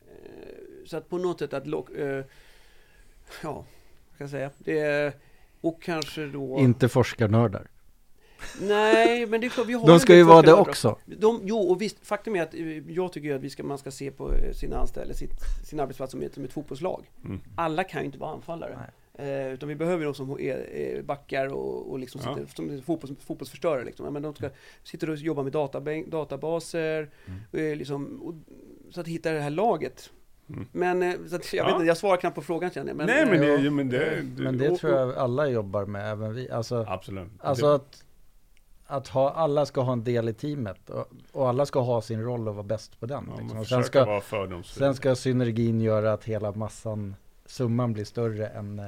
Så 0.86 0.98
att 0.98 1.10
på 1.10 1.18
något 1.18 1.40
sätt 1.40 1.54
att 1.54 1.68
lock, 1.68 1.90
ja, 3.44 3.66
ska 4.14 4.24
jag 4.24 4.30
säga, 4.30 4.52
det 4.58 5.14
och 5.62 5.82
kanske 5.82 6.26
då... 6.26 6.60
Inte 6.60 6.90
forskarnördar. 6.90 7.68
Nej, 8.62 9.26
men 9.26 9.42
det 9.42 9.48
är 9.48 9.50
klart, 9.50 9.68
vi 9.68 9.74
har 9.74 9.88
De 9.88 10.00
ska 10.00 10.16
ju 10.16 10.24
vara 10.24 10.42
det 10.42 10.54
också. 10.54 10.98
de, 11.06 11.42
jo, 11.44 11.58
och 11.60 11.82
visst, 11.82 11.98
faktum 12.08 12.36
är 12.36 12.42
att 12.44 12.54
eh, 12.54 12.92
jag 12.92 13.14
tycker 13.14 13.36
att 13.36 13.42
vi 13.42 13.50
ska, 13.50 13.64
man 13.64 13.78
ska 13.78 13.92
se 13.92 14.12
på 14.12 14.34
eh, 14.34 14.52
sina 14.54 14.78
anställda, 14.78 15.14
sitt, 15.14 15.32
sin 15.66 15.80
arbetsplats 15.80 16.12
som 16.12 16.22
ett, 16.22 16.34
som 16.34 16.44
ett 16.44 16.54
fotbollslag. 16.54 17.10
Mm. 17.26 17.40
Alla 17.56 17.84
kan 17.84 18.02
ju 18.02 18.06
inte 18.06 18.18
vara 18.20 18.32
anfallare. 18.32 18.78
Eh, 19.14 19.54
utan 19.54 19.70
vi 19.70 19.76
behöver 19.76 20.06
de 20.06 20.14
som 20.14 20.32
är, 20.40 20.70
är 20.76 21.02
backar 21.02 21.48
och, 21.54 21.92
och 21.92 22.00
liksom 22.00 22.22
Ja. 22.26 22.36
sitter, 22.36 22.56
som 22.56 22.70
är 22.70 22.82
fotbolls, 22.82 23.14
fotbollsförstörare. 23.26 23.84
Liksom. 23.86 24.06
Ja, 24.06 24.12
Men 24.12 24.22
de 24.22 24.36
ska 24.36 24.50
sitta 24.84 25.12
och 25.12 25.18
jobba 25.18 25.44
med 25.44 25.52
databänk, 25.52 26.08
databaser, 26.08 27.10
Mm. 27.28 27.72
eh, 27.72 27.78
liksom, 27.78 28.22
och, 28.22 28.34
så 28.94 29.02
att 29.02 29.08
hitta 29.08 29.32
det 29.32 29.40
här 29.42 29.50
laget. 29.50 30.10
Mm. 30.50 30.68
Men 30.72 31.04
eh, 31.04 31.14
så 31.30 31.36
att, 31.36 31.54
jag, 31.54 31.64
Ja. 31.64 31.68
vet 31.68 31.74
inte, 31.76 31.86
jag 31.88 31.98
svarar 31.98 32.18
knappt 32.18 32.36
på 32.36 32.42
frågan 32.42 32.72
känner 32.72 32.88
jag. 32.88 32.98
Men, 32.98 33.06
Nej, 33.08 33.26
men 33.26 33.34
eh, 33.34 33.40
det, 33.42 33.56
jo, 33.62 33.72
men 33.72 33.90
det, 33.90 34.06
Eh, 34.06 34.24
Men 34.38 34.58
det 34.58 34.70
och- 34.70 34.80
tror 34.80 34.94
jag 34.94 35.16
alla 35.16 35.48
jobbar 35.48 35.86
med, 35.86 36.12
även 36.12 36.34
vi. 36.34 36.50
Alltså, 36.52 36.86
Absolut. 36.88 37.28
alltså 37.40 37.66
det, 37.68 37.76
att, 37.76 38.04
att 38.90 39.08
ha, 39.08 39.30
alla 39.32 39.66
ska 39.66 39.82
ha 39.82 39.94
en 39.94 40.04
del 40.04 40.30
i 40.30 40.34
teamet 40.34 40.90
och, 40.90 41.06
och 41.32 41.50
alla 41.50 41.66
ska 41.66 41.80
ha 41.80 42.02
sin 42.02 42.24
roll 42.24 42.48
och 42.48 42.56
vara 42.56 42.64
bäst 42.64 43.00
på 43.00 43.06
den. 43.06 43.30
ja, 43.36 43.42
liksom. 43.42 43.66
sen, 43.66 43.84
ska, 43.84 44.22
sen 44.66 44.96
ska 44.96 45.16
synergin 45.16 45.82
göra 45.82 46.14
att 46.14 46.24
hela 46.24 46.52
massan, 46.52 47.16
summan 47.46 47.94
blir 47.94 48.06
större 48.06 48.48
än 48.48 48.80
eh, 48.80 48.86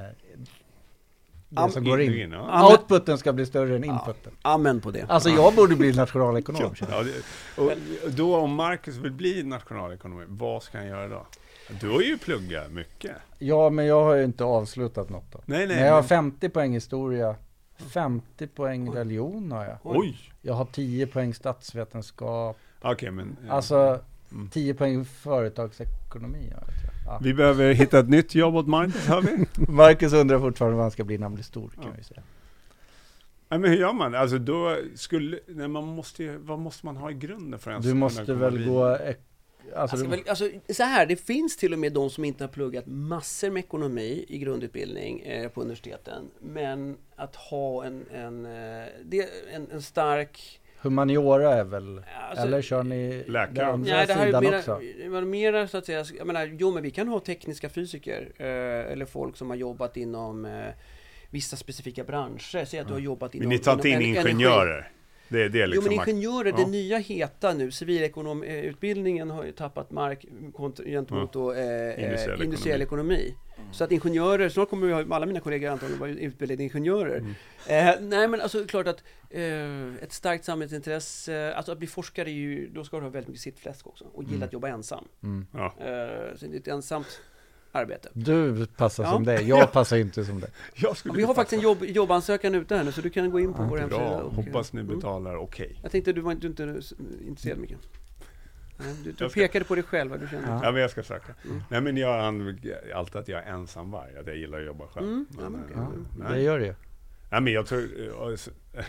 det 1.48 1.70
som 1.70 1.84
går 1.84 2.00
in. 2.00 2.32
ja. 2.32 2.38
Ja, 2.48 2.58
men- 2.62 2.64
Outputen 2.64 3.18
ska 3.18 3.32
bli 3.32 3.46
större 3.46 3.76
än 3.76 3.84
inputen. 3.84 4.32
Amen 4.42 4.80
på 4.80 4.90
det. 4.90 5.04
Alltså 5.08 5.28
jag 5.28 5.54
borde 5.54 5.76
bli 5.76 5.92
nationalekonom. 5.92 6.74
Ja, 6.90 7.02
det, 7.02 7.62
och 7.62 7.72
då 8.10 8.36
om 8.36 8.54
Marcus 8.54 8.96
vill 8.96 9.12
bli 9.12 9.42
nationalekonom, 9.42 10.24
vad 10.28 10.62
ska 10.62 10.78
han 10.78 10.86
göra 10.86 11.08
då? 11.08 11.26
Du 11.80 11.90
har 11.90 12.00
ju 12.00 12.18
pluggat 12.18 12.72
mycket. 12.72 13.12
Ja, 13.38 13.70
men 13.70 13.86
jag 13.86 14.04
har 14.04 14.14
ju 14.14 14.24
inte 14.24 14.44
avslutat 14.44 15.08
något 15.10 15.32
då. 15.32 15.40
Nej, 15.46 15.66
nej. 15.66 15.76
Men 15.76 15.86
jag 15.86 15.92
har 15.94 16.00
men- 16.00 16.08
50 16.08 16.48
poäng 16.48 16.72
historia, 16.72 17.36
50 17.90 18.46
poäng 18.46 18.90
religion 18.94 19.52
har 19.52 19.64
jag. 19.64 19.76
Oj! 19.82 20.16
Jag 20.42 20.54
har 20.54 20.64
10 20.64 21.06
poäng 21.06 21.34
statsvetenskap, 21.34 22.58
Okej, 22.82 23.10
men... 23.10 23.36
eh, 23.46 23.54
alltså 23.54 24.00
Mm. 24.32 24.48
10 24.50 24.74
poäng 24.74 25.04
företagsekonomi 25.04 26.38
har 26.54 26.60
jag. 26.60 26.66
tror 26.66 26.92
jag. 27.06 27.14
Ja. 27.14 27.18
Vi 27.22 27.34
behöver 27.34 27.72
hitta 27.72 27.98
ett 27.98 28.08
nytt 28.08 28.34
jobb 28.34 28.56
åt 28.56 28.66
Marcus, 28.66 29.06
hör 29.06 29.20
vi? 29.20 29.46
Marcus 29.72 30.12
undrar 30.12 30.38
fortfarande 30.38 30.76
vad 30.76 30.84
han 30.84 30.90
ska 30.90 31.04
bli 31.04 31.18
när 31.18 31.22
han 31.24 31.34
blir 31.34 31.44
stor 31.44 31.68
kan 31.68 31.84
Ja. 31.84 31.90
vi 31.98 32.04
säga. 32.04 32.22
Nej, 33.48 33.58
men 33.60 33.70
hur 33.70 33.76
gör 33.78 33.92
man? 33.92 34.14
Alltså 34.14 34.38
då 34.38 34.76
skulle... 34.94 35.38
Nej, 35.46 35.68
man 35.68 35.84
måste 35.84 36.22
ju, 36.22 36.36
vad 36.38 36.58
måste 36.58 36.86
man 36.86 36.96
ha 36.96 37.10
i 37.10 37.14
grunden 37.14 37.60
för 37.60 37.70
ens 37.70 37.86
Du 37.86 37.94
måste 37.94 38.34
väl 38.34 38.64
gå... 38.64 38.98
Alltså, 39.76 39.96
Alltså, 39.96 40.10
väl, 40.10 40.20
alltså, 40.28 40.48
så 40.68 40.82
här, 40.82 41.06
det 41.06 41.16
finns 41.16 41.56
till 41.56 41.72
och 41.72 41.78
med 41.78 41.92
de 41.92 42.10
som 42.10 42.24
inte 42.24 42.44
har 42.44 42.48
pluggat 42.48 42.86
massor 42.86 43.50
med 43.50 43.60
ekonomi 43.60 44.24
i 44.28 44.38
grundutbildning 44.38 45.20
eh, 45.20 45.48
på 45.48 45.60
universiteten. 45.60 46.30
Men 46.40 46.96
att 47.16 47.36
ha 47.36 47.84
en, 47.84 48.06
en, 48.12 48.46
eh, 48.46 48.86
det, 49.04 49.28
en, 49.54 49.70
en 49.70 49.82
stark... 49.82 50.60
humaniora 50.80 51.54
är 51.54 51.64
väl... 51.64 52.02
Alltså, 52.28 52.46
eller 52.46 52.62
kör 52.62 52.82
ni 52.82 53.24
Läkare. 53.26 53.54
den 53.54 53.68
andra 53.68 53.94
Nej, 53.94 54.06
det 54.06 54.14
här 54.14 54.22
är 54.22 54.26
sidan 54.26 54.44
mera, 54.44 54.58
också? 54.58 54.80
mera 55.26 55.68
så 55.68 55.78
att 55.78 55.86
säga, 55.86 56.04
jag 56.18 56.26
menar, 56.26 56.56
jo 56.58 56.70
men 56.70 56.82
vi 56.82 56.90
kan 56.90 57.08
ha 57.08 57.20
tekniska 57.20 57.68
fysiker 57.68 58.32
eh, 58.36 58.92
eller 58.92 59.04
folk 59.04 59.36
som 59.36 59.50
har 59.50 59.56
jobbat 59.56 59.96
inom 59.96 60.44
eh, 60.44 60.66
vissa 61.30 61.56
specifika 61.56 62.04
branscher. 62.04 62.64
Säg 62.64 62.80
att 62.80 62.86
du 62.86 62.92
har 62.92 63.00
jobbat 63.00 63.34
inom... 63.34 63.48
Men 63.48 63.56
ni 63.56 63.58
tar 63.58 63.72
inte 63.72 63.88
in 63.88 63.94
energi. 63.94 64.18
ingenjörer? 64.18 64.90
Det, 65.32 65.48
det 65.48 65.58
är 65.60 65.66
Jo 65.66 65.70
liksom... 65.70 65.84
men 65.88 65.96
man- 65.96 66.08
ingenjörer, 66.08 66.50
ja. 66.50 66.56
det 66.56 66.66
nya 66.70 66.98
heta 66.98 67.52
nu, 67.54 67.70
civilekonomutbildningen 67.70 69.30
har 69.30 69.44
ju 69.44 69.52
tappat 69.52 69.90
mark 69.90 70.24
gentemot 70.84 71.32
då, 71.32 71.52
eh, 71.52 71.58
Industriell 71.58 72.04
industriell, 72.04 72.42
industriell 72.42 72.82
ekonomi. 72.82 73.34
Så 73.72 73.84
att 73.84 73.92
ingenjörer, 73.92 74.48
snart 74.48 74.70
kommer 74.70 74.92
ha, 74.92 75.16
alla 75.16 75.26
mina 75.26 75.40
kollegor 75.40 75.70
antagligen 75.70 76.00
vara 76.00 76.10
utbildade 76.10 76.62
ingenjörer. 76.62 77.18
Mm. 77.18 77.88
Eh, 77.88 78.00
nej 78.00 78.28
men 78.28 78.40
alltså 78.40 78.64
klart 78.64 78.86
att 78.86 79.02
eh, 79.30 79.94
ett 79.94 80.12
starkt 80.12 80.44
samhällsintresse, 80.44 81.54
alltså 81.54 81.72
att 81.72 81.78
bli 81.78 81.86
forskare 81.86 82.28
är 82.30 82.32
ju, 82.32 82.68
då 82.68 82.84
ska 82.84 82.96
du 82.96 83.02
ha 83.02 83.10
väldigt 83.10 83.28
mycket 83.28 83.42
sittfläsk 83.42 83.86
också 83.86 84.04
och 84.14 84.22
gilla 84.22 84.36
Mm. 84.36 84.46
att 84.46 84.52
jobba 84.52 84.68
ensam. 84.68 85.04
Mm. 85.22 85.46
Ja. 85.52 85.64
Eh, 85.78 86.36
så 86.36 86.46
det 86.46 86.56
är 86.56 86.60
ett 86.60 86.68
ensamt 86.68 87.20
arbete. 87.72 88.08
Du 88.12 88.66
passar 88.66 89.04
Ja. 89.04 89.10
som 89.10 89.24
det, 89.24 89.40
jag 89.42 89.72
passar 89.72 89.96
inte 89.96 90.24
som 90.24 90.40
det. 90.40 90.50
Jag 90.74 90.96
skulle 90.96 91.12
Ja, 91.12 91.16
vi 91.16 91.22
har 91.22 91.34
faktiskt 91.34 91.58
en 91.58 91.64
jobb, 91.64 91.84
jobbansökan 91.84 92.54
ute 92.54 92.76
här 92.76 92.84
nu 92.84 92.92
så 92.92 93.00
du 93.00 93.10
kan 93.10 93.30
gå 93.30 93.40
in 93.40 93.54
på 93.54 93.62
Ja, 93.62 93.66
vår 93.70 93.78
hemsida. 93.78 93.98
Bra, 94.08 94.16
och- 94.20 94.32
hoppas 94.34 94.72
ni 94.72 94.80
Mm. 94.80 94.94
betalar 94.96 95.36
okej. 95.36 95.78
Jag 95.82 95.92
tänkte 95.92 96.12
du 96.12 96.20
var 96.20 96.32
inte, 96.32 96.48
du 96.48 96.62
inte 96.64 96.80
intresserad 97.26 97.58
mycket. 97.58 97.78
Nej, 98.76 98.94
du, 99.04 99.10
du 99.12 99.16
ska- 99.30 99.40
pekade 99.40 99.64
på 99.64 99.74
dig 99.74 99.84
själv, 99.84 100.20
du 100.20 100.28
kände. 100.28 100.48
Ja. 100.48 100.60
Ja, 100.64 100.72
men 100.72 100.80
jag 100.80 100.90
ska 100.90 101.02
försöka. 101.02 101.34
Mm. 101.44 101.62
Nej, 101.68 101.80
men 101.80 101.96
jag 101.96 102.08
har 102.08 102.54
alltid 102.94 103.16
att 103.16 103.28
jag 103.28 103.42
är 103.42 103.52
ensamvarg, 103.52 104.16
att 104.20 104.26
jag 104.26 104.36
gillar 104.36 104.58
att 104.60 104.66
jobba 104.66 104.86
själv. 104.86 105.06
Mm, 105.06 105.26
ja, 105.30 105.48
Men, 105.48 105.52
men 105.52 105.62
eh. 105.62 105.68
Ja, 105.76 105.88
nej. 106.18 106.32
det 106.38 106.42
gör 106.42 106.58
det 106.58 106.66
ju. 106.66 106.74
Nej, 107.30 107.40
men 107.40 107.52
jag 107.52 107.66
tror... 107.66 107.88
ja, 108.18 108.30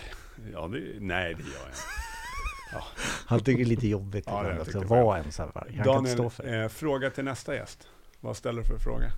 Ja, 0.54 0.68
det, 0.68 0.80
nej, 1.00 1.34
det 1.34 1.42
gör 1.44 1.60
jag 1.60 1.68
inte. 1.70 2.84
Han 3.26 3.40
tycker 3.40 3.58
det 3.58 3.64
är 3.64 3.66
lite 3.76 3.88
jobbigt 3.88 4.24
Ja, 4.28 4.42
ibland 4.42 4.62
att 4.62 4.74
jag. 4.74 4.82
vara 4.84 5.18
ensam. 5.18 5.52
Han 5.54 5.64
kan 5.64 5.72
inte 5.74 5.84
Daniel, 5.90 6.14
stå 6.14 6.30
för 6.30 6.44
det. 6.44 6.62
eh, 6.64 6.68
fråga 6.70 7.10
till 7.10 7.24
nästa 7.24 7.56
gäst. 7.56 7.88
Vad 8.24 8.38
ställer 8.38 8.62
du 8.62 8.68
för 8.68 8.78
fråga? 8.78 9.12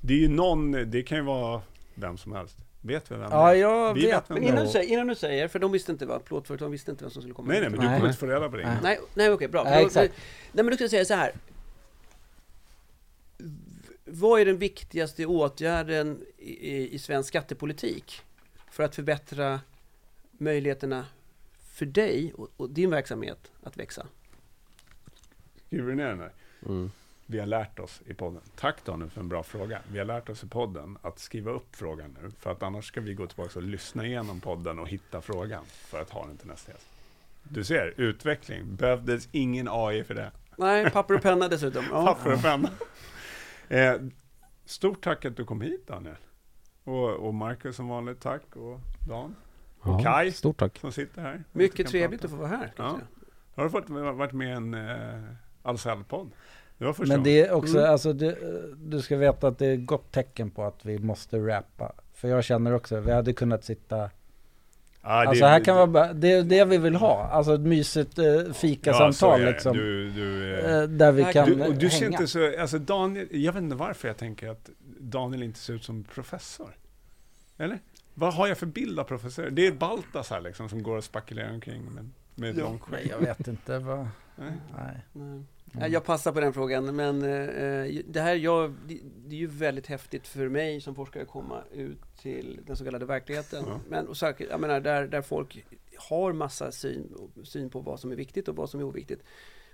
Det 0.00 0.14
är 0.14 0.18
ju 0.18 0.28
någon, 0.28 0.72
det 0.72 1.02
kan 1.02 1.18
ju 1.18 1.24
vara 1.24 1.62
vem 1.94 2.18
som 2.18 2.32
helst. 2.32 2.56
Vet 2.80 3.10
vi 3.10 3.14
vem 3.14 3.28
Ja, 3.30 3.46
det 3.46 3.52
är? 3.52 3.60
jag 3.60 3.94
Vi 3.94 4.00
vet. 4.00 4.14
vet 4.14 4.28
Men 4.28 4.42
innan 4.42 4.64
du, 4.64 4.70
säger, 4.70 4.92
innan 4.92 5.06
du 5.06 5.14
säger, 5.14 5.48
för 5.48 5.58
de 5.58 5.72
visste 5.72 5.92
inte 5.92 6.06
vad, 6.06 6.24
plåtföretagen 6.24 6.72
visste 6.72 6.90
inte 6.90 7.04
vem 7.04 7.10
som 7.10 7.22
skulle 7.22 7.34
komma 7.34 7.48
Nej, 7.48 7.60
nej, 7.60 7.70
men 7.70 7.80
du 7.80 7.86
kommer 7.86 8.06
inte 8.06 8.18
få 8.18 8.26
reda 8.26 8.48
på 8.48 8.56
det. 8.56 8.78
Nej. 8.82 9.00
Nej, 9.14 9.30
okej, 9.30 9.48
bra. 9.48 9.64
Nej, 9.64 9.84
exakt. 9.84 10.14
Nej, 10.52 10.64
men 10.64 10.74
ska 10.74 10.84
jag 10.84 10.90
säga 10.90 11.04
så 11.04 11.14
här. 11.14 11.32
Vad 14.04 14.40
är 14.40 14.46
den 14.46 14.58
viktigaste 14.58 15.26
åtgärden 15.26 16.20
i, 16.38 16.94
i, 16.94 16.98
svensk 16.98 17.28
skattepolitik 17.28 18.22
för 18.70 18.82
att 18.82 18.94
förbättra 18.94 19.60
möjligheterna 20.32 21.06
för 21.72 21.86
dig 21.86 22.32
och, 22.34 22.48
och 22.56 22.70
din 22.70 22.90
verksamhet 22.90 23.50
att 23.62 23.76
växa? 23.76 24.06
Skriver 25.66 25.88
du 25.88 25.94
ner 25.94 26.08
den 26.08 26.18
där? 26.18 26.32
Vi 27.30 27.38
har 27.38 27.46
lärt 27.46 27.78
oss 27.78 28.02
i 28.06 28.14
podden. 28.14 28.42
Tack 28.56 28.84
Daniel 28.84 29.10
för 29.10 29.20
en 29.20 29.28
bra 29.28 29.42
fråga. 29.42 29.80
Vi 29.92 29.98
har 29.98 30.04
lärt 30.04 30.28
oss 30.28 30.44
i 30.44 30.48
podden 30.48 30.98
att 31.02 31.18
skriva 31.18 31.50
upp 31.50 31.76
frågan 31.76 32.16
nu. 32.22 32.30
För 32.38 32.52
att 32.52 32.62
annars 32.62 32.84
ska 32.84 33.00
vi 33.00 33.14
gå 33.14 33.26
tillbaka 33.26 33.58
och 33.58 33.62
lyssna 33.62 34.06
igenom 34.06 34.40
podden 34.40 34.78
och 34.78 34.88
hitta 34.88 35.20
frågan. 35.20 35.64
För 35.66 36.00
att 36.00 36.10
ha 36.10 36.26
den 36.26 36.36
till 36.36 36.46
nästa 36.48 36.72
gäst. 36.72 36.86
Du 37.42 37.64
ser, 37.64 37.94
utveckling. 37.96 38.76
Behövdes 38.76 39.28
ingen 39.32 39.68
AI 39.70 40.04
för 40.04 40.14
det. 40.14 40.32
Nej, 40.56 40.90
papper 40.90 41.14
och 41.14 41.22
penna 41.22 41.48
dessutom. 41.48 41.84
Ja. 41.90 42.06
Papper 42.06 42.32
och 42.32 42.42
penna. 42.42 42.70
Eh, 43.68 43.94
stort 44.64 45.04
tack 45.04 45.24
att 45.24 45.36
du 45.36 45.44
kom 45.44 45.60
hit 45.60 45.86
Daniel. 45.86 46.16
Och, 46.84 47.10
och 47.10 47.34
Marcus 47.34 47.76
som 47.76 47.88
vanligt, 47.88 48.20
tack. 48.20 48.56
Och 48.56 48.80
Dan 49.08 49.36
Och 49.80 50.02
Kai. 50.02 50.32
Stort 50.32 50.58
tack. 50.58 50.78
som 50.78 50.92
sitter 50.92 51.22
här. 51.22 51.44
Mycket 51.52 51.88
trevligt 51.88 52.20
prata. 52.20 52.34
att 52.34 52.40
få 52.40 52.46
vara 52.48 52.56
här. 52.58 52.72
Ja. 52.76 52.98
Har 53.54 53.64
du 53.64 53.70
fått, 53.70 53.88
varit 53.90 54.32
med 54.32 54.48
i 54.48 54.50
en 54.50 54.74
eh, 54.74 55.22
Ahlsell-podd? 55.62 56.30
Det 56.80 56.98
Men 56.98 57.22
det 57.22 57.40
är 57.46 57.52
också, 57.52 57.78
Mm. 57.78 57.90
alltså 57.90 58.12
du, 58.12 58.36
du 58.78 59.02
ska 59.02 59.16
veta 59.16 59.48
att 59.48 59.58
det 59.58 59.66
är 59.66 59.74
ett 59.74 59.86
gott 59.86 60.12
tecken 60.12 60.50
på 60.50 60.64
att 60.64 60.84
vi 60.84 60.98
måste 60.98 61.38
rappa. 61.38 61.92
För 62.14 62.28
jag 62.28 62.44
känner 62.44 62.74
också, 62.74 63.00
vi 63.00 63.12
hade 63.12 63.32
kunnat 63.32 63.64
sitta, 63.64 63.96
Ja, 65.02 65.22
det- 65.22 65.28
alltså 65.28 65.44
här 65.44 65.64
kan 65.64 65.92
vara 65.92 66.12
det 66.12 66.32
är 66.32 66.42
det 66.42 66.64
vi 66.64 66.78
vill 66.78 66.94
ha. 66.94 67.24
Alltså 67.28 67.54
ett 67.54 67.60
mysigt 67.60 68.18
eh, 68.18 68.24
Ja, 68.24 68.52
fikasamtal 68.52 69.40
det. 69.40 69.46
liksom. 69.46 69.76
Du, 69.76 70.10
du, 70.10 70.54
eh, 70.58 70.74
eh, 70.76 70.82
där 70.82 71.12
vi 71.12 71.24
kan 71.24 71.46
du, 71.48 71.64
och 71.66 71.74
du 71.74 71.90
ser 71.90 71.96
hänga. 72.00 72.10
inte 72.10 72.26
så, 72.26 72.60
alltså 72.60 72.78
Daniel, 72.78 73.28
jag 73.30 73.52
vet 73.52 73.62
inte 73.62 73.76
varför 73.76 74.08
jag 74.08 74.16
tänker 74.16 74.48
att 74.48 74.70
Daniel 75.00 75.42
inte 75.42 75.58
ser 75.58 75.72
ut 75.74 75.84
som 75.84 76.04
professor. 76.04 76.76
Eller? 77.58 77.78
Vad 78.14 78.34
har 78.34 78.46
jag 78.46 78.58
för 78.58 78.66
bild 78.66 78.98
av 78.98 79.04
professor? 79.04 79.50
Det 79.50 79.66
är 79.66 79.72
Baltasar 79.72 80.40
liksom 80.40 80.68
som 80.68 80.82
går 80.82 80.96
och 80.96 81.04
spekulerar 81.04 81.50
omkring 81.50 81.82
med, 81.94 82.08
med 82.34 82.58
Ja. 82.58 82.64
långt 82.64 82.82
skägg. 82.82 83.06
jag 83.10 83.18
vet 83.26 83.48
inte 83.48 83.78
vad, 83.78 84.08
Nej. 84.40 84.52
nej. 85.12 85.42
Nej, 85.72 85.90
Jag 85.90 86.04
passar 86.04 86.32
på 86.32 86.40
den 86.40 86.52
frågan, 86.52 86.96
men 86.96 87.22
eh, 87.22 88.02
det 88.06 88.20
här 88.20 88.34
jag, 88.34 88.74
det, 88.86 89.36
är 89.36 89.40
ju 89.40 89.46
väldigt 89.46 89.86
häftigt 89.86 90.26
för 90.26 90.48
mig 90.48 90.80
som 90.80 90.94
forskare 90.94 91.22
att 91.22 91.28
komma 91.28 91.62
ut 91.72 92.16
till 92.16 92.60
den 92.66 92.76
så 92.76 92.84
kallade 92.84 93.06
verkligheten. 93.06 93.64
Ja. 93.68 93.80
Men 93.88 94.08
och 94.08 94.16
säkert, 94.16 94.50
jag 94.50 94.60
menar, 94.60 94.80
där, 94.80 95.06
där 95.06 95.22
folk 95.22 95.64
har 95.96 96.32
massa 96.32 96.72
syn, 96.72 97.30
syn 97.44 97.70
på 97.70 97.80
vad 97.80 98.00
som 98.00 98.12
är 98.12 98.16
viktigt 98.16 98.48
och 98.48 98.56
vad 98.56 98.70
som 98.70 98.80
är 98.80 98.84
oviktigt. 98.84 99.22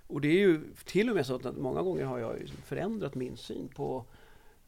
Och 0.06 0.20
det 0.20 0.28
är 0.28 0.38
ju 0.38 0.60
till 0.84 1.10
och 1.10 1.16
med 1.16 1.26
så 1.26 1.34
att 1.34 1.56
många 1.56 1.82
gånger 1.82 2.04
har 2.04 2.18
jag 2.18 2.52
förändrat 2.64 3.14
min 3.14 3.36
syn 3.36 3.68
på 3.68 4.04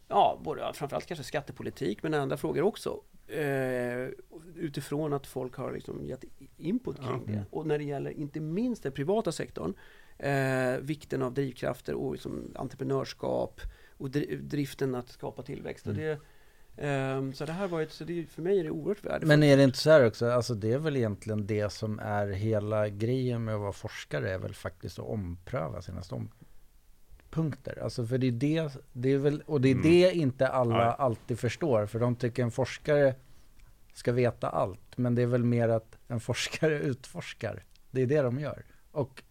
Ja, 0.09 0.41
både, 0.45 0.73
framförallt 0.75 1.07
kanske 1.07 1.25
skattepolitik 1.25 2.03
men 2.03 2.15
andra 2.15 2.37
frågor 2.37 2.63
också. 2.63 3.01
Eh, 3.31 4.09
utifrån 4.57 5.13
att 5.13 5.27
folk 5.27 5.55
har 5.57 5.73
liksom 5.73 6.07
gett 6.07 6.25
input 6.57 6.97
kring 6.97 7.23
Ja. 7.27 7.33
det. 7.33 7.45
Och 7.51 7.67
när 7.67 7.79
det 7.79 7.85
gäller 7.85 8.11
inte 8.11 8.41
minst 8.41 8.83
den 8.83 8.93
privata 8.93 9.33
sektorn 9.33 9.75
eh, 10.19 10.77
vikten 10.81 11.23
av 11.23 11.35
drivkrafter 11.35 11.95
och 11.95 12.13
liksom 12.13 12.53
entreprenörskap 12.55 13.61
och 13.97 14.09
dri- 14.09 14.37
driften 14.43 14.95
att 14.95 15.09
skapa 15.09 15.43
tillväxt. 15.43 15.87
Och 15.87 15.95
det, 15.95 16.19
ehm, 16.77 17.33
så 17.33 17.45
det 17.45 17.53
här 17.53 17.69
var 17.69 17.83
ett, 17.83 17.93
så 17.93 18.05
det, 18.05 18.27
för 18.27 18.43
mig 18.43 18.61
är 18.61 18.65
det 18.65 18.71
oerhört 18.71 19.05
värdefullt. 19.05 19.29
Men 19.29 19.43
är 19.43 19.57
det 19.57 19.65
inte 19.65 19.79
så 19.79 19.91
här 19.91 20.07
också, 20.07 20.27
alltså 20.27 20.55
det 20.55 20.73
är 20.73 20.79
väl 20.79 20.97
egentligen 20.97 21.47
det 21.47 21.71
som 21.73 21.99
är 21.99 22.27
hela 22.29 22.89
grejen 22.89 23.45
med 23.45 23.55
att 23.55 23.61
vara 23.61 23.73
forskare 23.73 24.31
är 24.31 24.39
väl 24.39 24.55
faktiskt 24.55 24.99
att 24.99 25.05
ompröva 25.07 25.83
sina 25.83 26.03
ståndpunkter. 26.03 26.48
Alltså 27.83 28.07
för 28.07 28.19
det 28.19 28.27
är 28.27 28.33
det, 28.33 28.73
det 28.93 29.13
är 29.13 29.19
väl, 29.19 29.43
och 29.47 29.61
det 29.61 29.69
är 29.69 29.73
Mm. 29.75 29.83
det 29.83 30.13
inte 30.13 30.49
alla 30.49 30.85
Nej. 30.87 30.95
alltid 30.99 31.39
förstår. 31.39 31.87
För 31.87 31.99
de 31.99 32.17
tycker 32.17 32.43
en 32.43 32.51
forskare 32.51 33.15
ska 33.93 34.13
veta 34.13 34.49
allt. 34.49 34.81
Men 34.97 35.15
det 35.15 35.23
är 35.23 35.27
väl 35.27 35.45
mer 35.45 35.69
att 35.69 35.99
en 36.09 36.21
forskare 36.21 36.79
utforskar. 36.81 37.65
Det 37.91 38.03
är 38.03 38.07
det 38.07 38.23
de 38.23 38.39
gör. 38.41 38.63
Och 38.93 39.23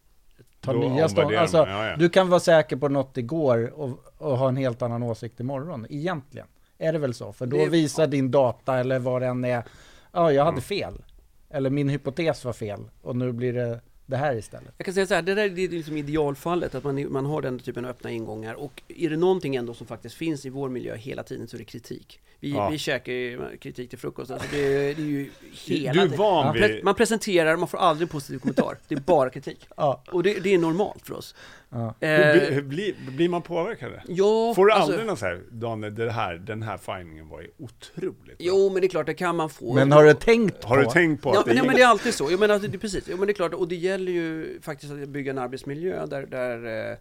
tar 0.61 0.73
Då 0.73 0.79
nya 0.79 0.87
omvärderar 0.89 1.07
stånd. 1.07 1.27
man. 1.31 1.37
Alltså, 1.37 1.57
ja, 1.57 1.87
ja. 1.89 1.95
du 1.95 2.09
kan 2.09 2.29
vara 2.29 2.39
säker 2.39 2.75
på 2.77 2.89
något 2.89 3.17
igår 3.17 3.79
och, 3.79 3.99
och 4.17 4.37
ha 4.37 4.47
en 4.49 4.57
helt 4.57 4.81
annan 4.81 5.03
åsikt 5.03 5.39
imorgon. 5.39 5.85
Egentligen 5.89 6.47
är 6.77 6.93
det 6.93 6.99
väl 6.99 7.13
så. 7.13 7.33
För 7.33 7.45
då 7.45 7.57
Det- 7.57 7.69
visar 7.69 8.07
din 8.07 8.31
data 8.31 8.77
eller 8.79 8.99
vad 8.99 9.21
den 9.21 9.45
är. 9.45 9.63
Ja, 10.11 10.31
jag 10.31 10.43
hade 10.45 10.53
Mm. 10.55 10.61
fel. 10.61 11.03
Eller 11.49 11.69
min 11.69 11.89
hypotes 11.89 12.45
var 12.45 12.53
fel. 12.53 12.79
Och 13.01 13.15
nu 13.15 13.31
blir 13.31 13.53
det 13.53 13.81
det 14.07 14.17
här 14.17 14.35
istället. 14.35 14.73
Jag 14.77 14.85
kan 14.85 14.93
säga 14.93 15.07
så 15.07 15.13
här, 15.13 15.21
det 15.21 15.35
där 15.35 15.43
är 15.59 15.69
liksom 15.69 15.97
idealfallet, 15.97 16.75
att 16.75 16.83
man, 16.83 17.11
man 17.11 17.25
har 17.25 17.41
den 17.41 17.59
typen 17.59 17.85
av 17.85 17.91
öppna 17.91 18.11
ingångar. 18.11 18.53
Och 18.53 18.81
är 18.87 19.09
det 19.09 19.17
någonting 19.17 19.55
ändå 19.55 19.73
som 19.73 19.87
faktiskt 19.87 20.15
finns 20.15 20.45
i 20.45 20.49
vår 20.49 20.69
miljö 20.69 20.95
hela 20.95 21.23
tiden 21.23 21.47
så 21.47 21.55
är 21.55 21.59
det 21.59 21.63
kritik. 21.65 22.19
Vi, 22.39 22.51
Ja. 22.51 22.69
vi 22.69 22.77
käkar 22.77 23.13
ju 23.13 23.57
kritik 23.57 23.89
till 23.89 23.99
frukost, 23.99 24.31
alltså 24.31 24.47
det, 24.51 24.93
det 24.93 25.01
är 25.01 25.05
ju 25.05 25.29
hela 25.67 25.93
Du 25.93 26.13
är 26.13 26.17
van 26.17 26.45
Man 26.45 26.53
vid... 26.53 26.63
pre- 26.63 26.83
Man 26.83 26.95
presenterar, 26.95 27.57
man 27.57 27.67
får 27.67 27.77
aldrig 27.77 28.05
en 28.07 28.11
positiv 28.11 28.39
kommentar. 28.39 28.77
Det 28.87 28.95
är 28.95 28.99
bara 28.99 29.29
kritik. 29.29 29.67
Ja, 29.77 30.03
Och 30.11 30.23
det, 30.23 30.39
det 30.39 30.53
är 30.53 30.57
normalt 30.57 31.07
för 31.07 31.13
oss. 31.13 31.35
Ja. 31.69 31.95
Eh, 31.99 32.09
Hur, 32.09 32.33
bli- 32.33 32.55
hur 32.55 32.61
blir, 32.61 32.95
blir 33.15 33.29
man 33.29 33.41
påverkad? 33.41 33.91
ja, 34.07 34.53
Får 34.55 34.65
du 34.65 34.71
alltså- 34.71 34.91
aldrig 34.91 35.07
någon 35.07 35.17
så 35.17 35.25
här, 35.25 35.41
Daniel, 35.51 35.95
det 35.95 36.11
här, 36.11 36.35
den 36.35 36.63
här 36.63 36.77
findingen 36.77 37.27
var 37.29 37.41
ju 37.41 37.47
otroligt. 37.57 38.35
Jo, 38.39 38.69
men 38.73 38.81
det 38.81 38.87
är 38.87 38.89
klart, 38.89 39.05
det 39.05 39.13
kan 39.13 39.35
man 39.35 39.49
få. 39.49 39.73
Men 39.73 39.91
har 39.91 40.03
du 40.03 40.13
tänkt 40.13 40.63
Har 40.63 40.77
du 40.77 40.83
på? 40.83 40.91
tänkt 40.91 41.23
på 41.23 41.29
Ja, 41.33 41.39
att 41.39 41.45
men, 41.45 41.55
det 41.55 41.59
ja, 41.59 41.63
är 41.63 41.67
men 41.67 41.75
det 41.75 41.81
är 41.81 41.87
alltid 41.87 42.13
så. 42.13 42.31
Jag 42.31 42.39
menar, 42.39 42.59
det, 42.59 42.67
det, 42.67 42.77
precis. 42.77 43.03
Jo, 43.09 43.17
men 43.17 43.27
det 43.27 43.31
är 43.31 43.35
klart, 43.35 43.53
och 43.53 43.67
det 43.67 43.75
gäller 43.75 44.11
ju 44.11 44.59
faktiskt 44.61 44.91
att 44.93 45.09
bygga 45.09 45.31
en 45.31 45.37
arbetsmiljö 45.37 46.05
där, 46.05 46.25
där 46.25 46.89
eh, 46.91 46.97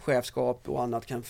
chefskap 0.00 0.68
och 0.68 0.82
annat 0.82 1.06
kan, 1.06 1.22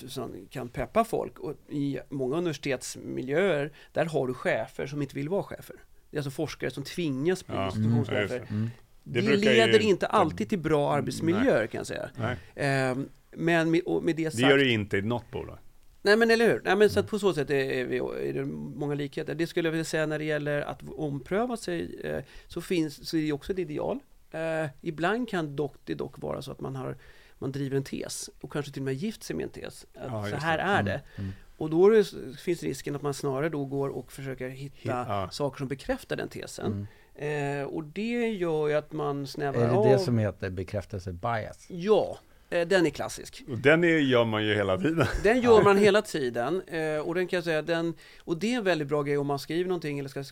kan 0.51 0.69
peppa 0.69 1.05
folk. 1.05 1.39
Och 1.39 1.55
I 1.69 1.99
många 2.09 2.37
universitetsmiljöer, 2.37 3.73
där 3.93 4.05
har 4.05 4.27
du 4.27 4.35
chefer 4.35 4.87
som 4.87 5.03
inte 5.03 5.15
vill 5.15 5.29
vara 5.29 5.43
chefer. 5.43 5.77
Det 6.11 6.17
är 6.17 6.19
alltså 6.19 6.31
forskare 6.31 6.71
som 6.71 6.85
tvingas 6.85 7.47
bli 7.47 7.57
Ja, 7.57 7.67
institutionschefer. 7.67 8.47
ja, 8.51 8.55
just 8.57 8.73
det. 9.13 9.19
Mm. 9.21 9.31
Det, 9.31 9.37
brukar 9.37 9.51
ju 9.53 9.57
leder 9.67 9.81
inte 9.81 10.07
alltid 10.07 10.49
till 10.49 10.59
bra 10.59 10.93
arbetsmiljöer 10.93 11.67
kan 11.67 11.79
jag 11.79 11.87
säga. 11.87 12.11
Nej, 12.17 12.37
Ehm, 12.55 13.09
men 13.33 13.71
med, 13.71 13.83
med 14.03 14.17
det 14.17 14.25
det 14.25 14.31
sagt... 14.31 14.41
gör 14.51 14.59
det 14.59 14.69
inte 14.69 14.97
i 14.99 15.03
något 15.03 15.31
bolag. 15.31 15.59
Nej 16.03 16.17
men 16.17 16.31
eller 16.31 16.49
hur? 16.49 16.61
Nej, 16.65 16.77
men 16.77 16.91
så 16.91 17.01
att 17.01 17.07
på 17.07 17.19
så 17.19 17.33
sätt 17.35 17.51
är, 17.51 17.85
vi, 17.85 17.97
är 17.99 18.33
det 18.33 18.45
många 18.77 18.95
likheter. 18.95 19.35
Det 19.35 19.47
skulle 19.47 19.67
jag 19.69 19.73
vilja 19.73 19.85
säga 19.85 20.07
när 20.07 20.19
det 20.19 20.25
gäller 20.25 20.61
att 20.61 20.81
ompröva 20.97 21.57
sig 21.57 22.01
eh, 22.05 22.25
så, 22.47 22.61
finns, 22.61 23.09
så 23.09 23.17
är 23.17 23.23
det 23.23 23.33
också 23.33 23.53
ett 23.53 23.59
ideal. 23.59 23.99
Eh, 24.31 24.67
ibland 24.81 25.29
kan 25.29 25.57
dock, 25.57 25.77
det 25.85 25.95
dock 25.95 26.19
vara 26.19 26.43
så 26.43 26.53
att 26.53 26.61
man, 26.61 26.77
har, 26.77 26.97
man 27.39 27.53
driver 27.53 27.77
en 27.77 27.85
tes 27.85 28.31
och 28.41 28.53
kanske 28.53 28.73
till 28.73 28.83
och 28.83 28.85
med 28.85 28.95
gift 28.95 29.23
sig 29.23 29.37
med 29.37 29.43
en 29.45 29.51
tes. 29.51 29.87
Att 29.95 30.07
Ja, 30.11 30.27
så 30.31 30.37
här 30.37 30.57
det. 30.59 30.63
är 30.65 30.83
det. 30.83 31.01
Mm. 31.17 31.33
Och 31.61 31.71
då 31.71 31.89
det, 31.89 32.05
finns 32.39 32.63
risken 32.63 32.97
att 32.97 33.03
man 33.03 33.15
snarare 33.15 33.49
då 33.49 33.65
går 33.65 33.89
och 33.89 34.13
försöker 34.13 34.49
hitta 34.49 34.79
Ja. 35.09 35.29
saker 35.33 35.59
som 35.59 35.69
bekräftar 35.69 36.17
den 36.17 36.29
tesen. 36.29 36.87
Mm. 37.17 37.61
Eh, 37.61 37.67
och 37.67 37.85
det 37.85 38.29
gör 38.29 38.69
ju 38.69 38.75
att 38.75 38.93
man 38.93 39.27
snävar 39.27 39.61
Är 39.61 39.67
det 39.69 39.73
av. 39.75 39.87
det 39.87 39.99
som 39.99 40.19
heter 40.19 40.51
bekräftelse 40.51 41.13
bias? 41.13 41.67
Ja, 41.71 42.19
eh, 42.51 42.69
den 42.69 42.87
är 42.87 42.91
klassisk. 42.91 43.45
Och 43.49 43.59
den 43.59 43.85
är, 43.85 43.89
gör 43.99 44.25
man 44.25 44.45
ju 44.45 44.55
hela 44.55 44.79
tiden. 44.79 45.07
Den 45.23 45.41
gör 45.41 45.63
man 45.65 45.79
hela 45.79 46.03
tiden 46.03 46.63
eh, 46.67 46.99
och 46.99 47.15
den 47.15 47.27
kan 47.27 47.37
jag 47.37 47.45
säga, 47.45 47.63
den, 47.63 47.95
och 48.21 48.39
det 48.39 48.53
är 48.53 48.57
en 48.59 48.65
väldigt 48.65 48.89
bra 48.89 49.03
grej 49.03 49.19
om 49.19 49.27
man 49.27 49.39
skriver 49.39 49.69
någonting 49.69 49.99
eller 49.99 50.09
ska 50.09 50.25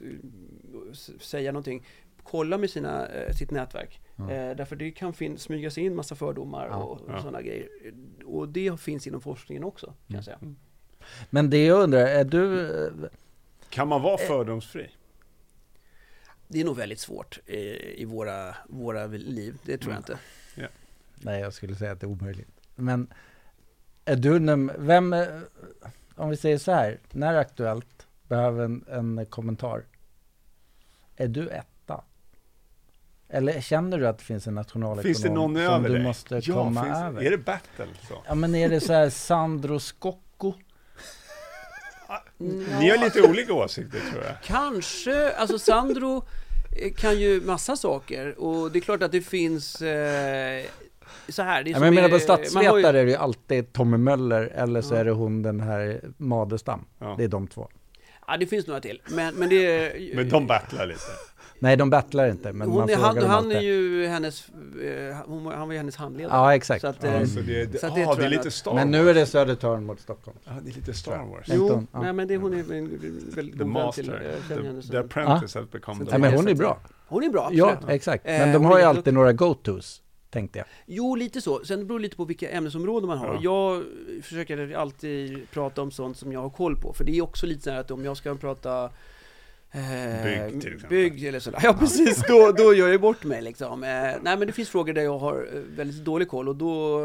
säga 1.21 1.53
någonting. 1.53 1.85
Kolla 2.23 2.59
med 2.59 2.71
sina, 2.71 3.07
eh, 3.09 3.33
sitt 3.35 3.51
nätverk. 3.51 4.01
Eh, 4.19 4.57
därför 4.57 4.77
det 4.77 4.91
kan 4.91 5.13
fin- 5.13 5.39
smyga 5.39 5.71
sig 5.71 5.85
in 5.85 5.95
massa 5.95 6.15
fördomar 6.15 6.67
Ja. 6.71 6.77
och, 6.77 7.01
och 7.01 7.11
Ja. 7.11 7.19
sådana 7.21 7.43
grejer. 7.43 7.69
Och 8.25 8.49
det 8.49 8.81
finns 8.81 9.07
inom 9.07 9.21
forskningen 9.21 9.65
också, 9.65 9.87
kan 10.07 10.17
jag 10.17 10.25
säga. 10.25 10.39
Men 11.31 11.51
det 11.51 11.65
jag 11.67 11.83
undrar, 11.83 12.01
är 12.07 12.25
du... 12.25 13.11
Kan 13.69 13.89
man 13.89 14.03
vara 14.03 14.19
fördomsfri? 14.19 14.91
Det 16.49 16.61
är 16.61 16.65
nog 16.65 16.77
väldigt 16.77 17.01
svårt 17.01 17.39
eh, 17.47 17.57
i 18.01 18.05
våra, 18.05 18.55
våra 18.69 19.07
liv, 19.07 19.59
det 19.65 19.79
tror 19.79 19.93
jag 19.95 19.99
Mm. 20.09 20.11
inte. 20.11 20.19
Nej, 21.15 21.41
jag 21.41 21.53
skulle 21.53 21.75
säga 21.75 21.93
att 21.93 22.01
det 22.01 22.07
är 22.07 22.09
omöjligt. 22.09 22.49
Men 22.75 23.13
är 24.05 24.17
du, 24.17 24.39
num- 24.39 24.73
vem, 24.79 25.13
eh, 25.13 25.27
om 26.17 26.31
vi 26.31 26.37
säger 26.37 26.59
så 26.59 26.73
här, 26.73 26.99
när 27.11 27.35
Aktuellt 27.35 28.07
behöver 28.29 28.65
en, 28.65 28.85
en 28.91 29.27
kommentar, 29.27 29.85
är 31.17 31.29
du 31.29 31.49
etta? 31.49 32.05
Eller 33.29 33.61
känner 33.61 33.99
du 33.99 34.09
att 34.09 34.19
det 34.19 34.25
finns 34.25 34.47
en 34.47 34.55
nationalekonom 34.55 35.03
Finns 35.03 35.23
det 35.23 35.31
någon 35.31 35.55
som 35.55 35.63
över 35.65 35.89
du 35.89 35.95
dig? 35.95 36.03
måste 36.03 36.41
komma 36.43 36.85
finns, 36.85 36.97
över? 36.99 37.23
Är 37.23 37.31
det 37.31 37.39
battle? 37.39 37.87
Så? 38.09 38.23
Ja 38.27 38.35
men 38.35 38.55
är 38.55 38.69
det 38.69 38.81
så 38.81 38.93
här 38.93 39.11
Sandro 39.11 39.79
Scocco? 39.81 40.19
Ni 42.81 42.91
har 42.91 43.05
lite 43.05 43.23
olika 43.23 43.53
åsikter 43.55 44.01
tror 44.13 44.25
jag. 44.25 44.35
Kanske, 44.43 45.31
alltså 45.33 45.59
Sandro 45.59 46.25
eh, 46.83 46.93
kan 46.93 47.19
ju 47.21 47.41
massa 47.41 47.77
saker 47.77 48.39
och 48.39 48.71
det 48.73 48.79
är 48.79 48.81
klart 48.81 49.03
att 49.03 49.13
det 49.13 49.21
finns 49.21 49.83
eh, 49.83 50.65
så 51.29 51.43
här. 51.43 51.63
Det 51.63 51.71
är 51.71 51.75
som 51.75 51.81
men 51.81 51.87
jag 51.87 51.95
menar 51.95 52.09
på 52.09 52.15
har 52.15 52.19
ju- 52.19 52.25
statsvetare 52.25 53.01
är 53.01 53.05
det 53.05 53.11
ju 53.11 53.17
alltid 53.17 53.73
Tommy 53.73 53.97
Möller 53.97 54.43
eller 54.43 54.83
så 54.83 54.95
Ja. 54.95 54.99
är 54.99 55.05
det 55.05 55.11
hon 55.11 55.43
den 55.43 55.61
här 55.61 56.01
Madestam. 56.17 56.85
Ja. 56.99 57.15
Det 57.19 57.25
är 57.25 57.29
de 57.29 57.47
två. 57.49 57.69
Ja, 58.27 58.37
det 58.37 58.47
finns 58.47 58.67
några 58.67 58.81
till. 58.81 59.03
Men, 59.09 59.35
men 59.35 59.49
det 59.49 59.67
är... 59.67 60.17
Men 60.17 60.29
de 60.29 60.47
battlar 60.47 60.87
lite. 60.87 61.01
Nej, 61.61 61.77
de 61.77 61.91
battlar 61.91 62.29
inte, 62.29 62.53
men 62.53 62.69
hon 62.69 62.79
man 62.81 62.91
är, 62.91 62.97
han, 62.97 63.19
han 63.19 63.53
är 63.53 63.61
ju 63.61 64.07
hennes... 64.07 64.49
eh, 64.49 65.17
Hon, 65.27 65.47
han 65.47 65.69
var 65.69 65.73
ju 65.73 65.79
hennes 65.79 65.97
handledare. 65.97 66.37
Ja, 66.37 66.55
exakt. 66.55 66.81
Så 66.81 66.87
att, 66.87 66.97
Ja, 67.03 67.09
eh, 67.09 67.25
så 67.27 67.41
det, 67.41 67.65
det, 67.65 67.79
så 67.79 67.87
att 67.87 67.93
ah, 67.93 67.95
det 67.95 68.01
det, 68.01 68.15
tror 68.15 68.25
är 68.25 68.29
lite 68.29 68.51
Star 68.51 68.75
Men 68.75 68.91
nu 68.91 69.11
är 69.11 69.15
det 69.15 69.27
Södertörn 69.27 69.85
mot 69.85 70.01
Stockholm. 70.01 70.39
Ja, 70.45 70.53
det 70.63 70.71
är 70.71 70.75
lite 70.75 70.95
Star 70.95 71.25
Wars. 71.25 71.47
Jo. 71.53 71.87
Ja. 71.93 72.01
nej 72.03 72.13
men 72.13 72.29
det, 72.29 72.37
hon 72.37 72.53
är 72.55 72.59
en 72.59 72.67
väldigt 73.35 73.59
The 73.59 73.65
god 73.65 73.75
vän 73.75 73.93
till... 73.93 74.11
Henne 74.49 74.83
The, 74.83 74.89
the 74.89 74.97
Apprentice 74.99 75.55
has 75.55 75.71
become 75.71 76.05
the 76.05 76.11
Nej, 76.11 76.21
men 76.21 76.31
det- 76.31 76.37
hon 76.37 76.49
är 76.49 76.55
bra. 76.55 76.79
Hon 77.09 77.23
är 77.25 77.29
bra, 77.31 77.49
Ja, 77.53 77.71
absolut. 77.73 77.95
exakt. 77.95 78.27
Eh, 78.27 78.39
Men 78.39 78.53
de 78.53 78.65
har 78.65 78.79
ju 78.79 78.85
alltid 78.85 79.15
några 79.15 79.33
go-tos, 79.33 80.03
tänkte 80.31 80.59
jag. 80.59 80.67
Jo, 80.87 81.15
lite 81.15 81.41
så. 81.41 81.65
Sen 81.65 81.87
beror 81.87 81.99
det 81.99 82.03
lite 82.03 82.17
på 82.17 82.25
vilka 82.25 82.51
ämnesområden 82.51 83.07
man 83.09 83.19
har. 83.19 83.39
Ja. 83.41 83.41
Jag 83.43 83.85
försöker 84.25 84.75
alltid 84.77 85.51
prata 85.51 85.83
om 85.83 85.91
sånt 85.91 86.17
som 86.17 86.33
jag 86.33 86.41
har 86.43 86.51
koll 86.51 86.77
på. 86.77 86.93
För 86.93 87.05
det 87.05 87.17
är 87.19 87.23
också 87.23 87.47
lite 87.47 87.63
så 87.63 87.71
här 87.71 87.81
att 87.81 87.91
om 87.91 88.05
jag 88.05 88.17
ska 88.17 88.35
prata 88.35 88.91
eh, 89.71 90.25
Bygg, 90.25 90.61
till 90.61 90.75
exempel. 90.75 90.89
Bygg 90.89 91.25
eller 91.25 91.41
sådär. 91.41 91.61
Ja, 91.65 91.77
precis. 91.79 92.23
Då, 92.29 92.53
då 92.53 92.75
gör 92.75 92.89
jag 92.89 93.01
bort 93.01 93.25
mig 93.25 93.43
liksom. 93.43 93.85
Eh, 93.85 93.89
nej, 93.89 94.19
men 94.23 94.41
det 94.41 94.53
finns 94.53 94.69
frågor 94.69 94.93
där 94.93 95.03
jag 95.03 95.19
har 95.19 95.49
eh, 95.53 95.61
väldigt 95.61 96.05
dålig 96.05 96.29
koll 96.29 96.49
och 96.49 96.57
då 96.57 97.01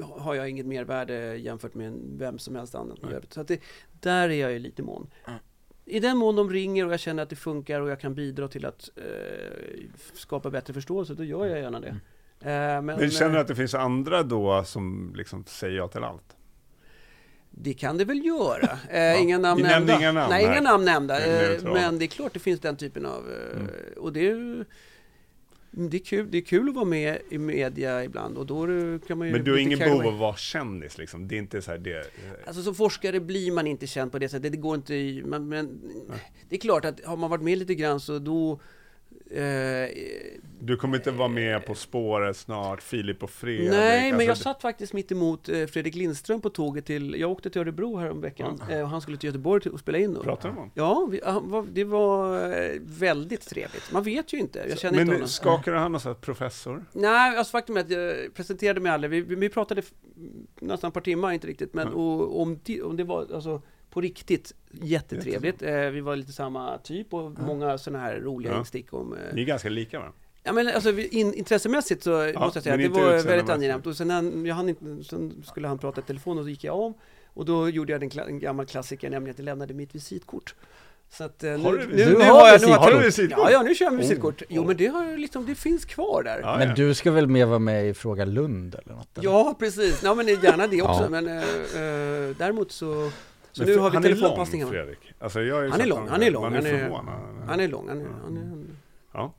har 0.00 0.34
jag 0.34 0.48
inget 0.50 0.66
mervärde 0.66 1.36
jämfört 1.36 1.74
med 1.74 1.92
vem 2.18 2.38
som 2.38 2.56
helst 2.56 2.74
annan. 2.74 2.98
Nej. 3.02 3.20
Så 3.30 3.40
att 3.40 3.48
det, 3.48 3.60
där 4.00 4.28
är 4.28 4.40
jag 4.40 4.52
ju 4.52 4.58
lite 4.58 4.82
mån. 4.82 5.10
I 5.86 6.00
den 6.00 6.16
mån 6.16 6.36
de 6.36 6.50
ringer 6.50 6.86
och 6.86 6.92
jag 6.92 7.00
känner 7.00 7.22
att 7.22 7.30
det 7.30 7.36
funkar 7.36 7.80
och 7.80 7.90
jag 7.90 8.00
kan 8.00 8.14
bidra 8.14 8.48
till 8.48 8.66
att 8.66 8.90
eh, 8.96 9.04
skapa 10.14 10.50
bättre 10.50 10.74
förståelse, 10.74 11.14
då 11.14 11.24
gör 11.24 11.46
jag 11.46 11.58
gärna 11.58 11.80
det. 11.80 11.88
Eh, 12.40 12.82
men, 12.82 12.86
Men 12.86 13.10
känner 13.10 13.34
du 13.34 13.40
att 13.40 13.48
det 13.48 13.54
finns 13.54 13.74
andra 13.74 14.22
då 14.22 14.64
som 14.64 15.12
liksom 15.16 15.44
säger 15.44 15.76
ja 15.76 15.88
till 15.88 16.04
allt? 16.04 16.36
Det 17.56 17.74
kan 17.74 17.98
det 17.98 18.04
väl 18.04 18.26
göra. 18.26 18.78
Eh, 18.90 19.22
inga 19.22 19.38
namn 19.38 19.62
Vi 19.62 19.68
nämnde 19.68 19.92
inga 19.92 20.12
namn 20.12 20.30
Nej, 20.30 20.44
här. 20.44 20.52
inga 20.52 20.60
namn 20.60 20.84
nämnda. 20.84 21.18
Det 21.18 21.56
Eh, 21.56 21.72
men 21.72 21.98
det 21.98 22.04
är 22.04 22.06
klart 22.06 22.32
det 22.32 22.38
finns 22.40 22.60
den 22.60 22.76
typen 22.76 23.06
av... 23.06 23.30
Eh, 23.32 23.60
Mm. 23.60 23.70
Och 23.96 24.12
det 24.12 24.20
är 24.20 24.34
ju... 24.36 24.64
Det 25.76 25.96
är, 25.96 26.04
kul, 26.04 26.30
det 26.30 26.38
är 26.38 26.42
kul 26.42 26.68
att 26.68 26.74
vara 26.74 26.84
med 26.84 27.18
i 27.30 27.38
media 27.38 28.04
ibland 28.04 28.38
och 28.38 28.46
då 28.46 28.66
kan 29.06 29.18
man 29.18 29.26
ju... 29.26 29.32
Men 29.32 29.44
du 29.44 29.50
har 29.50 29.58
ingen 29.58 29.78
behov 29.78 30.06
av 30.06 30.14
att 30.14 30.20
vara 30.20 30.36
kändis 30.36 30.98
liksom? 30.98 31.28
Det 31.28 31.34
är 31.34 31.38
inte 31.38 31.62
så 31.62 31.70
här 31.70 31.78
det... 31.78 32.10
Alltså 32.46 32.62
som 32.62 32.74
forskare 32.74 33.20
blir 33.20 33.52
man 33.52 33.66
inte 33.66 33.86
känd 33.86 34.12
på 34.12 34.18
det 34.18 34.28
sättet. 34.28 34.52
Det 34.52 34.58
går 34.58 34.74
inte 34.74 34.94
i... 34.94 35.22
Men, 35.26 35.48
men 35.48 35.80
det 36.48 36.56
är 36.56 36.60
klart 36.60 36.84
att 36.84 37.04
har 37.04 37.16
man 37.16 37.30
varit 37.30 37.42
med 37.42 37.58
lite 37.58 37.74
grann 37.74 38.00
så 38.00 38.18
då... 38.18 38.60
Eh, 39.34 39.88
Du 40.60 40.76
kommer 40.76 40.96
inte 40.96 41.10
vara 41.10 41.28
med 41.28 41.66
På 41.66 41.74
spåret 41.74 42.36
snart, 42.36 42.82
Filip 42.82 43.22
och 43.22 43.30
Fredrik? 43.30 43.70
Nej, 43.70 44.12
men 44.12 44.20
jag 44.20 44.28
alltså, 44.28 44.42
satt 44.42 44.62
faktiskt 44.62 44.92
mitt 44.92 45.12
emot 45.12 45.48
eh, 45.48 45.66
Fredrik 45.66 45.94
Lindström 45.94 46.40
på 46.40 46.50
tåget 46.50 46.84
till... 46.86 47.20
Jag 47.20 47.30
åkte 47.30 47.50
till 47.50 47.60
Örebro 47.60 47.96
häromveckan 47.96 48.62
eh, 48.70 48.80
och 48.82 48.88
han 48.88 49.00
skulle 49.00 49.16
till 49.16 49.26
Göteborg 49.26 49.70
och 49.70 49.80
spela 49.80 49.98
in. 49.98 50.14
Då. 50.14 50.22
Pratar 50.22 50.48
de 50.48 50.58
om? 50.58 50.70
Ja, 50.74 51.08
vi, 51.10 51.20
var, 51.42 51.66
det 51.72 51.84
var 51.84 52.52
eh, 52.52 52.80
väldigt 52.80 53.48
trevligt. 53.48 53.92
Man 53.92 54.02
vet 54.02 54.32
ju 54.32 54.38
inte. 54.38 54.66
Jag 54.68 54.78
känner 54.78 55.00
inte 55.00 55.18
Men 55.18 55.28
skakade 55.28 55.78
han 55.78 55.94
och 55.94 56.02
sa 56.02 56.14
professor? 56.14 56.84
Nej, 56.92 57.36
alltså 57.36 57.50
faktum 57.50 57.76
är 57.76 57.80
att 57.80 57.90
jag 57.90 58.34
presenterade 58.34 58.80
mig 58.80 58.92
aldrig. 58.92 59.10
Vi, 59.10 59.34
vi, 59.34 59.48
pratade 59.48 59.82
nästan 60.60 60.88
ett 60.88 60.94
par 60.94 61.00
timmar, 61.00 61.32
inte 61.32 61.46
riktigt. 61.46 61.74
Men 61.74 61.84
Mm. 61.84 61.98
och, 61.98 62.40
om, 62.40 62.60
om 62.84 62.96
det 62.96 63.04
var 63.04 63.26
alltså, 63.34 63.62
på 63.94 64.00
riktigt 64.00 64.52
jättetrevligt. 64.70 65.62
Eh, 65.62 65.74
vi 65.80 66.00
var 66.00 66.16
lite 66.16 66.32
samma 66.32 66.78
typ 66.78 67.14
och 67.14 67.30
många 67.38 67.78
sådana 67.78 68.04
här 68.04 68.16
roliga 68.20 68.52
Ja. 68.52 68.58
instick 68.58 68.92
om... 68.92 69.12
Eh, 69.12 69.18
Ni 69.34 69.42
är 69.42 69.46
ganska 69.46 69.68
lika 69.68 69.98
va? 69.98 70.12
Ja 70.42 70.52
men 70.52 70.68
alltså 70.68 70.90
in, 70.98 71.34
intressemässigt 71.34 72.02
så 72.02 72.10
måste 72.10 72.56
jag 72.58 72.62
säga 72.62 72.74
att 72.74 72.80
det 72.94 73.00
var 73.00 73.22
väldigt 73.22 73.50
angenämt. 73.50 73.86
Och 73.86 73.96
sen, 73.96 74.10
han, 74.10 74.46
jag 74.46 74.54
hann 74.54 74.68
inte, 74.68 75.04
sen 75.04 75.42
skulle 75.46 75.68
han 75.68 75.78
prata 75.78 76.00
i 76.00 76.04
telefon 76.04 76.38
och 76.38 76.44
så 76.44 76.48
gick 76.48 76.64
jag 76.64 76.78
om. 76.80 76.94
Och 77.26 77.44
då 77.44 77.68
gjorde 77.68 77.92
jag 77.92 78.00
den 78.00 78.10
kla, 78.10 78.24
en 78.24 78.38
gammal 78.38 78.66
klassiker, 78.66 79.10
nämligen 79.10 79.34
att 79.34 79.38
jag 79.38 79.44
lämnade 79.44 79.74
mitt 79.74 79.94
visitkort. 79.94 80.54
Så 81.10 81.24
att, 81.24 81.44
eh, 81.44 81.50
Har 81.50 81.72
nu, 81.72 81.78
du 81.78 81.86
nu, 81.86 82.04
Du 82.04 82.16
har 82.16 82.24
har 82.40 82.48
jag, 82.48 82.60
nu 82.60 82.66
Har 82.74 82.90
du 82.92 82.98
visitkort? 82.98 83.38
Ja, 83.38 83.50
ja, 83.50 83.62
nu 83.62 83.74
kör 83.74 83.86
jag 83.86 83.92
med 83.92 84.00
Oh. 84.04 84.08
visitkort. 84.08 84.42
Jo, 84.48 84.64
men 84.64 84.76
det 84.76 84.86
har 84.86 85.04
ju 85.10 85.16
liksom, 85.16 85.46
det 85.46 85.54
finns 85.54 85.84
kvar 85.84 86.22
där. 86.22 86.40
Ja, 86.40 86.56
Men 86.58 86.68
ja. 86.68 86.74
du 86.74 86.94
ska 86.94 87.10
väl 87.10 87.26
mer 87.26 87.46
vara 87.46 87.58
med 87.58 87.88
i 87.88 87.94
Fråga 87.94 88.24
Lund 88.24 88.74
eller 88.84 88.94
något? 88.96 89.18
eller? 89.18 89.28
Ja, 89.28 89.56
precis. 89.58 90.00
Ja, 90.02 90.14
men 90.14 90.26
gärna 90.26 90.66
det 90.66 90.82
också. 90.88 91.02
Ja. 91.02 91.08
Men 91.08 91.26
eh, 91.28 92.36
däremot 92.38 92.72
så... 92.72 93.10
Så 93.54 93.62
Men 93.62 93.72
nu 93.72 93.78
har 93.78 93.90
vi 93.90 93.96
han 93.96 94.04
är 94.04 94.14
lång. 94.14 94.70
Fredrik. 94.70 95.12
Alltså, 95.18 95.42
jag 95.42 95.68
Han 95.68 95.80
är 95.80 95.86
lång, 95.86 96.08
han 96.08 96.22
är 96.22 96.30
lång. 96.30 96.44
Han 96.44 96.54
är, 96.54 96.78
förvånad. 96.78 97.44
han 97.46 97.60
är 97.60 97.68
lång. 97.68 97.88
Han 97.88 98.00
är, 98.00 98.06
han 98.22 98.36
är, 98.36 98.66
Ja. 99.12 99.34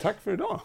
Tack 0.00 0.16
för 0.20 0.32
idag. 0.32 0.60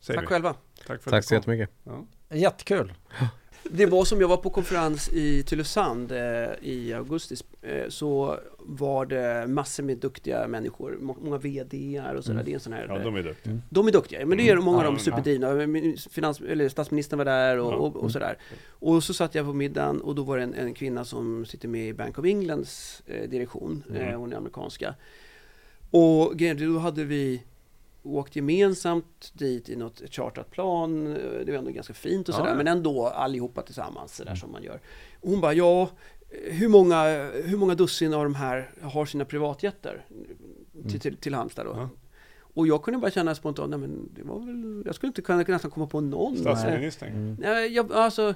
Säger 0.00 0.20
tack 0.20 0.24
vi. 0.24 0.34
själva. 0.34 0.54
Tack 0.86 1.02
för 1.02 1.10
Tack 1.10 1.24
så 1.24 1.34
jättemycket. 1.34 1.70
Ja. 1.84 2.06
Jättekul. 2.28 2.94
Det 3.70 3.86
var 3.86 4.04
som 4.04 4.20
jag 4.20 4.28
var 4.28 4.36
på 4.36 4.50
konferens 4.50 5.08
i 5.12 5.42
Tylösand 5.42 6.12
eh, 6.12 6.18
i 6.62 6.92
augusti 6.96 7.36
eh, 7.62 7.88
så 7.88 8.38
var 8.58 9.06
det 9.06 9.46
massor 9.46 9.82
med 9.82 9.98
duktiga 9.98 10.48
människor, 10.48 10.98
må- 11.00 11.16
många 11.22 11.38
VDR 11.38 12.14
och 12.14 12.24
sådär. 12.24 12.34
Mm. 12.34 12.44
Det 12.44 12.50
är 12.50 12.54
en 12.54 12.60
sån 12.60 12.72
här, 12.72 12.86
ja, 12.88 12.98
de 12.98 13.16
är 13.16 13.22
duktiga. 13.22 13.58
de 13.70 13.88
är 13.88 13.92
duktiga, 13.92 14.26
men 14.26 14.38
det 14.38 14.48
är 14.48 14.52
Mm. 14.52 14.64
många 14.64 14.78
av 14.78 14.84
dem 14.84 14.98
superdrivna. 14.98 15.48
Finans, 16.10 16.40
eller 16.40 16.68
statsministern 16.68 17.18
var 17.18 17.24
där 17.24 17.58
och, 17.58 17.72
och, 17.86 17.96
och 17.96 18.10
sådär. 18.12 18.38
Och 18.70 19.04
så 19.04 19.14
satt 19.14 19.34
jag 19.34 19.46
på 19.46 19.52
middagen 19.52 20.00
och 20.00 20.14
då 20.14 20.22
var 20.22 20.36
det 20.36 20.42
en, 20.42 20.54
en 20.54 20.74
kvinna 20.74 21.04
som 21.04 21.46
sitter 21.46 21.68
med 21.68 21.88
i 21.88 21.92
Bank 21.94 22.18
of 22.18 22.24
Englands 22.24 23.02
eh, 23.06 23.28
direktion, 23.28 23.84
Mm. 23.90 24.02
eh, 24.02 24.18
hon 24.18 24.32
är 24.32 24.36
amerikanska. 24.36 24.94
Och 25.90 26.42
är, 26.42 26.54
då 26.74 26.78
hade 26.78 27.04
vi 27.04 27.42
åkt 28.02 28.36
gemensamt 28.36 29.30
dit 29.34 29.68
i 29.68 29.76
något 29.76 30.02
chartrat 30.10 30.50
plan. 30.50 31.04
Det 31.46 31.52
var 31.52 31.58
ändå 31.58 31.70
ganska 31.70 31.94
fint 31.94 32.28
och 32.28 32.34
sådär, 32.34 32.50
Ja. 32.50 32.54
men 32.56 32.66
ändå 32.68 33.06
allihopa 33.06 33.62
tillsammans 33.62 34.16
sådär 34.16 34.34
som 34.34 34.52
man 34.52 34.62
gör. 34.62 34.80
Och 35.20 35.30
hon 35.30 35.40
bara, 35.40 35.52
ja, 35.52 35.90
hur 36.50 36.68
många, 36.68 37.30
hur 37.44 37.56
många 37.56 37.74
dussin 37.74 38.14
av 38.14 38.24
de 38.24 38.34
här 38.34 38.70
har 38.82 39.06
sina 39.06 39.24
privatjetter 39.24 40.04
till, 40.88 41.00
till, 41.00 41.16
till 41.16 41.34
Halmstad 41.34 41.66
då? 41.66 41.72
Ja. 41.76 41.88
Och 42.54 42.66
jag 42.66 42.82
kunde 42.82 43.00
bara 43.00 43.10
känna 43.10 43.34
spontant, 43.34 43.70
nej 43.70 43.78
men 43.78 44.08
det 44.14 44.22
var 44.22 44.38
väl, 44.40 44.82
jag 44.86 44.94
skulle 44.94 45.08
inte 45.08 45.22
kunna 45.22 45.44
nästan 45.48 45.70
komma 45.70 45.86
på 45.86 46.00
någon. 46.00 46.36
Statsministern. 46.36 47.08
Mm. 47.08 47.36
Nej, 47.40 47.72
jag, 47.72 47.92
alltså, 47.92 48.34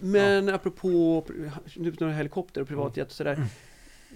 men 0.00 0.48
apropå 0.48 1.24
nu 1.76 1.94
några 2.00 2.14
helikopter 2.14 2.60
och 2.60 2.68
privatjet 2.68 3.06
och 3.06 3.12
sådär. 3.12 3.46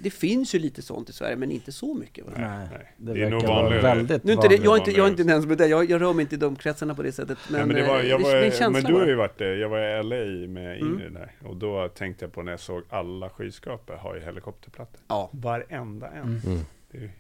Det 0.02 0.10
finns 0.10 0.54
ju 0.54 0.58
lite 0.58 0.82
sånt 0.82 1.08
i 1.10 1.12
Sverige, 1.12 1.36
men 1.36 1.50
inte 1.50 1.72
så 1.72 1.94
mycket. 1.94 2.24
Va? 2.26 2.32
Nej, 2.36 2.68
det, 2.96 3.12
Det 3.14 3.22
är 3.22 3.30
nog 3.30 3.42
vanligare. 3.42 3.82
väldigt 3.82 4.24
Nu 4.24 4.32
är 4.32 4.36
inte 4.36 4.48
det, 4.48 4.54
vanligt. 4.56 4.64
jag, 4.64 4.74
är 4.74 4.78
inte, 4.78 4.90
jag 4.90 5.06
är 5.06 5.10
inte 5.10 5.22
ens 5.22 5.46
med 5.46 5.58
det, 5.58 5.66
jag, 5.66 5.90
jag 5.90 6.00
rör 6.00 6.12
mig 6.12 6.22
inte 6.22 6.34
i 6.34 6.38
de 6.38 6.56
kretsarna 6.56 6.94
på 6.94 7.02
det 7.02 7.12
sättet. 7.12 7.38
Men, 7.50 7.58
Men, 7.58 7.68
Nej, 7.68 7.76
men, 7.76 7.84
det 7.86 7.88
var, 7.92 8.00
eh, 8.00 8.06
jag 8.10 8.20
det, 8.20 8.24
det 8.32 8.38
är 8.38 8.42
var, 8.44 8.50
känsla 8.50 8.70
men 8.70 8.84
du 8.84 8.94
har 8.94 9.06
ju 9.06 9.14
varit 9.14 9.38
det. 9.38 9.56
Jag 9.56 9.68
var 9.68 9.78
i 9.78 10.02
LA 10.02 10.48
med 10.52 10.76
Mm. 10.80 10.92
Ingrid 10.92 11.12
där. 11.12 11.32
Och 11.44 11.56
då 11.56 11.88
tänkte 11.88 12.24
jag 12.24 12.32
på 12.32 12.42
när 12.42 12.52
jag 12.52 12.60
såg 12.60 12.82
alla 12.88 13.30
skyskrapor 13.30 13.94
har 13.94 14.14
ju 14.14 14.20
helikopterplattor. 14.20 15.00
Ja. 15.08 15.30
Varenda 15.32 16.08
en. 16.08 16.22
Mm. 16.22 16.40
Mm. 16.46 16.58
Det 16.90 16.98
är, 16.98 17.10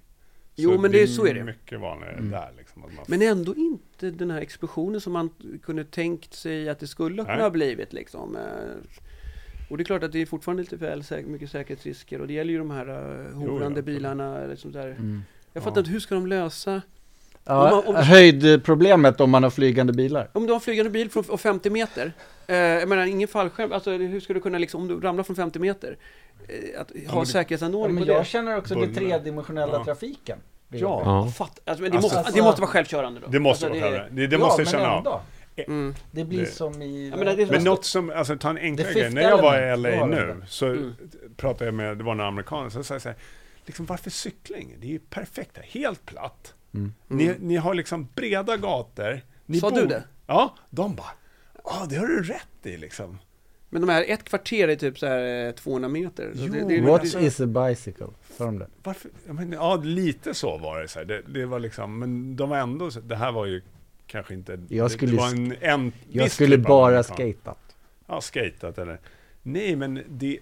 Jo, 0.56 0.80
men 0.80 0.90
det- 0.92 1.06
så 1.06 1.26
är 1.26 1.34
det. 1.34 1.44
mycket 1.44 1.80
vanligare 1.80 2.12
Mm. 2.16 2.30
där 2.30 2.50
liksom. 2.56 2.84
Att 2.84 2.94
man, 2.94 3.04
Men 3.08 3.22
ändå 3.22 3.54
inte 3.54 4.10
den 4.10 4.30
här 4.30 4.40
explosionen 4.40 5.00
som 5.00 5.12
man 5.12 5.30
kunde 5.62 5.84
tänkt 5.84 6.34
sig 6.34 6.68
att 6.68 6.78
det 6.78 6.86
skulle 6.86 7.24
kunna 7.24 7.42
ha 7.42 7.50
blivit 7.50 7.92
liksom. 7.92 8.36
Eh, 9.66 9.70
Och 9.72 9.76
det 9.76 9.82
är 9.82 9.84
klart 9.84 10.02
att 10.02 10.12
det 10.12 10.22
är 10.22 10.26
fortfarande 10.26 10.62
lite 10.62 10.76
väl 10.76 11.00
säk- 11.02 11.26
mycket 11.26 11.50
säkerhetsrisker 11.50 12.20
och 12.20 12.26
det 12.26 12.32
gäller 12.32 12.52
ju 12.52 12.58
de 12.58 12.70
här 12.70 12.88
uh, 12.90 13.34
horande 13.34 13.66
absolut. 13.66 13.84
bilarna. 13.84 14.46
Liksom 14.46 14.72
där. 14.72 14.86
Mm. 14.86 15.22
Jag 15.52 15.62
fattar 15.62 15.76
Ja. 15.76 15.80
inte, 15.80 15.90
hur 15.90 16.00
ska 16.00 16.14
de 16.14 16.26
lösa? 16.26 16.82
Ja, 17.46 17.70
Om 17.70 17.76
man- 17.84 17.96
om- 17.96 18.02
höjdproblemet 18.04 19.20
om 19.20 19.30
man 19.30 19.42
har 19.42 19.50
flygande 19.50 19.92
bilar. 19.92 20.28
Om 20.32 20.42
du 20.46 20.52
har 20.52 20.54
en 20.54 20.60
flygande 20.60 20.90
bil 20.90 21.10
från 21.10 21.24
och 21.28 21.40
50 21.40 21.70
meter, 21.70 22.12
eh, 22.46 22.56
jag 22.56 22.88
menar 22.88 23.06
ingen 23.06 23.28
fallskärm, 23.28 23.72
alltså 23.72 23.90
hur 23.90 24.20
ska 24.20 24.34
du 24.34 24.40
kunna 24.40 24.58
liksom, 24.58 24.80
om 24.80 24.88
du 24.88 25.00
ramlar 25.00 25.22
från 25.24 25.36
50 25.36 25.58
meter, 25.58 25.96
eh, 26.48 26.80
att 26.80 26.90
ha 27.06 27.14
men 27.14 27.20
det- 27.24 27.26
säkerhetsanordning 27.30 28.04
på 28.04 28.12
jag 28.12 28.20
det? 28.20 28.24
känner 28.24 28.56
också 28.58 28.74
Buller. 28.74 28.86
den 28.86 28.94
tredimensionella 28.94 29.72
Ja. 29.72 29.84
trafiken. 29.84 30.38
Det 30.68 30.78
Ja. 30.78 31.02
Ja. 31.04 31.30
fatt, 31.36 31.60
alltså, 31.64 31.82
men 31.82 31.90
det, 31.92 31.96
Alltså- 31.98 32.16
måste, 32.18 32.32
det 32.32 32.42
måste 32.42 32.60
vara 32.60 32.70
självkörande 32.70 33.20
då? 33.20 33.26
det 33.30 33.40
måste 33.40 33.66
alltså, 33.66 33.80
vara 33.80 33.90
det, 33.92 33.98
själva. 33.98 34.14
Det, 34.16 34.26
det 34.26 34.38
måste 34.38 34.62
ja, 34.62 34.66
känna 34.70 34.82
men 34.96 35.06
av. 35.06 35.20
mm. 35.56 35.94
Det 36.10 36.24
blir 36.24 36.40
Det- 36.40 36.46
som 36.46 36.82
i... 36.82 37.08
Ja, 37.08 37.16
men 37.16 37.26
det- 37.26 37.34
det- 37.44 37.50
Men 37.50 37.64
något 37.64 37.84
som, 37.84 38.10
alltså 38.10 38.36
ta 38.38 38.50
en 38.50 38.58
enklare 38.58 38.92
grej. 38.92 39.10
När 39.10 39.22
jag 39.22 39.42
var 39.42 39.58
i 39.62 39.76
LA 39.76 40.06
nu 40.06 40.42
så 40.48 40.66
Mm. 40.66 40.92
pratade 41.36 41.64
jag 41.64 41.74
med, 41.74 41.98
det 41.98 42.04
var 42.04 42.14
några 42.14 42.28
amerikaner, 42.28 42.70
så 42.70 42.84
sa 42.84 42.94
jag 42.94 43.02
så 43.02 43.08
här, 43.08 43.18
liksom 43.66 43.86
varför 43.86 44.10
cykling? 44.10 44.76
Det 44.80 44.86
är 44.86 44.90
ju 44.90 44.98
perfekt, 44.98 45.56
här, 45.56 45.64
helt 45.64 46.06
platt. 46.06 46.54
Mm. 46.74 46.94
Ni, 47.08 47.34
ni 47.40 47.56
har 47.56 47.74
liksom 47.74 48.08
breda 48.14 48.56
gator. 48.56 49.20
Ni 49.46 49.60
Sa 49.60 49.70
du 49.70 49.86
det? 49.86 50.02
Ja, 50.26 50.54
de 50.70 50.94
bara, 50.96 51.10
ja 51.64 51.86
det 51.88 51.96
har 51.96 52.06
du 52.06 52.22
rätt 52.22 52.66
i 52.66 52.76
liksom. 52.76 53.18
Men 53.70 53.80
de 53.80 53.88
här, 53.92 54.04
ett 54.08 54.24
kvarter 54.24 54.68
är 54.68 54.76
typ 54.76 54.98
så 54.98 55.06
här 55.06 55.46
eh, 55.46 55.52
200 55.52 55.88
meter. 55.88 56.32
Så 56.34 56.40
Jo, 56.46 56.52
det, 56.52 56.64
det, 56.68 56.80
What 56.80 57.00
alltså- 57.00 57.20
is 57.20 57.40
a 57.40 57.46
bicycle? 57.46 58.06
Sa 58.36 58.44
de 58.44 58.58
det? 58.58 58.66
Varför? 58.82 59.10
Ja, 59.26 59.32
men, 59.32 59.52
ja, 59.52 59.76
lite 59.76 60.34
så 60.34 60.58
var 60.58 60.80
det. 60.82 60.88
Så 60.88 60.98
här. 60.98 61.06
Det, 61.06 61.22
det 61.28 61.46
var 61.46 61.58
liksom, 61.58 61.98
men 61.98 62.36
de 62.36 62.48
var 62.50 62.56
ändå, 62.58 62.90
så- 62.90 63.00
det 63.00 63.16
här 63.16 63.32
var 63.32 63.46
ju 63.46 63.62
kanske 64.06 64.34
inte, 64.34 64.58
Jag 64.68 64.90
skulle 64.90 65.12
det 65.12 65.18
var 65.18 65.28
en, 65.28 65.56
en 65.60 65.92
Jag 66.10 66.30
skulle 66.30 66.56
typ 66.56 66.66
av 66.66 66.68
bara 66.68 67.02
skatat. 67.02 67.76
Ja, 68.06 68.20
skatat 68.20 68.78
eller, 68.78 69.00
nej 69.42 69.76
men 69.76 70.02
det, 70.08 70.38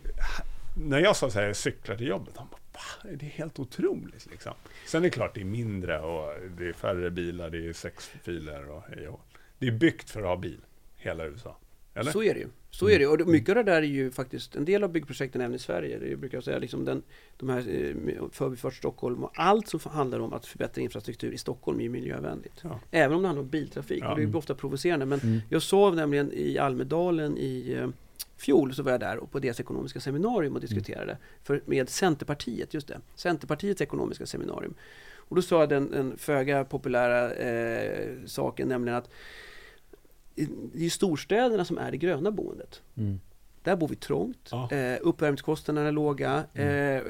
när 0.76 0.98
jag 0.98 1.16
sa 1.16 1.30
så 1.30 1.38
här, 1.38 1.46
jag 1.46 1.56
cyklar 1.56 1.96
till 1.96 2.06
jobbet, 2.06 2.34
de 2.34 2.46
bara, 2.50 2.58
Va? 2.72 3.10
det 3.18 3.26
är 3.26 3.30
helt 3.30 3.58
otroligt 3.58 4.26
liksom. 4.30 4.52
Sen 4.86 5.02
är 5.02 5.02
det 5.02 5.10
klart 5.10 5.34
det 5.34 5.40
är 5.40 5.44
mindre 5.44 6.00
och 6.00 6.34
det 6.58 6.68
är 6.68 6.72
färre 6.72 7.10
bilar, 7.10 7.50
det 7.50 7.68
är 7.68 7.72
sex 7.72 8.10
filer 8.22 8.70
och 8.70 8.82
hej 8.88 9.08
och. 9.08 9.20
Det 9.58 9.66
är 9.66 9.72
byggt 9.72 10.10
för 10.10 10.20
att 10.20 10.26
ha 10.26 10.36
bil, 10.36 10.60
hela 10.96 11.24
USA. 11.24 11.56
Eller? 11.94 12.12
Så 12.12 12.22
är 12.22 12.34
det 12.34 12.40
ju. 12.40 12.48
Så 12.74 12.88
är 12.90 12.98
det. 12.98 13.06
Och 13.06 13.18
det- 13.18 13.24
mycket 13.24 13.48
av 13.56 13.64
det 13.64 13.70
där 13.72 13.82
är 13.82 13.86
ju 13.86 14.10
faktiskt 14.10 14.56
en 14.56 14.64
del 14.64 14.84
av 14.84 14.92
byggprojekten 14.92 15.40
även 15.40 15.54
i 15.54 15.58
Sverige. 15.58 15.98
Det 15.98 16.16
brukar 16.16 16.36
jag 16.36 16.44
säga, 16.44 16.58
liksom 16.58 16.84
den, 16.84 17.02
de 17.36 17.48
här 17.48 17.58
eh, 17.58 18.22
Förbifart 18.32 18.74
Stockholm 18.74 19.24
och 19.24 19.30
allt 19.34 19.68
som 19.68 19.80
handlar 19.92 20.20
om 20.20 20.32
att 20.32 20.46
förbättra 20.46 20.82
infrastruktur 20.82 21.32
i 21.32 21.38
Stockholm 21.38 21.78
är 21.78 21.82
ju 21.82 21.88
miljövänligt. 21.88 22.60
Ja. 22.62 22.80
Även 22.90 23.16
om 23.16 23.22
det 23.22 23.28
handlar 23.28 23.42
om 23.42 23.48
biltrafik. 23.48 24.02
Ja. 24.02 24.14
Det 24.14 24.22
är 24.22 24.26
ju 24.26 24.34
ofta 24.34 24.54
provocerande. 24.54 25.06
Men 25.06 25.20
Mm. 25.20 25.38
jag 25.50 25.62
sov 25.62 25.96
nämligen 25.96 26.32
i 26.32 26.58
Almedalen 26.58 27.38
i 27.38 27.72
eh, 27.78 27.88
fjol 28.36 28.74
så 28.74 28.82
var 28.82 28.90
jag 28.90 29.00
där 29.00 29.16
och 29.18 29.30
på 29.30 29.38
deras 29.38 29.60
ekonomiska 29.60 30.00
seminarium 30.00 30.54
och 30.54 30.60
diskuterade 30.60 31.18
för, 31.42 31.62
med 31.66 31.88
Centerpartiet, 31.88 32.74
just 32.74 32.88
det. 32.88 33.00
Centerpartiets 33.14 33.80
ekonomiska 33.80 34.26
seminarium. 34.26 34.74
Och 35.16 35.36
då 35.36 35.42
sa 35.42 35.60
jag 35.60 35.68
den, 35.68 35.90
den 35.90 36.16
föga 36.18 36.64
populära 36.64 37.32
eh, 37.34 38.08
saken, 38.26 38.68
nämligen 38.68 38.98
att 38.98 39.10
det 40.72 40.78
är 40.78 40.82
ju 40.82 40.90
storstäderna 40.90 41.64
som 41.64 41.78
är 41.78 41.90
det 41.90 41.96
gröna 41.96 42.30
boendet. 42.30 42.80
Mm. 42.96 43.20
Där 43.64 43.76
bor 43.76 43.88
vi 43.88 43.96
trångt, 43.96 44.48
Ja. 44.50 44.68
eh, 44.72 44.98
uppvärmningskostnaderna 45.00 45.88
är 45.88 45.92
låga, 45.92 46.44
Mm. 46.54 46.96
eh, 46.96 47.02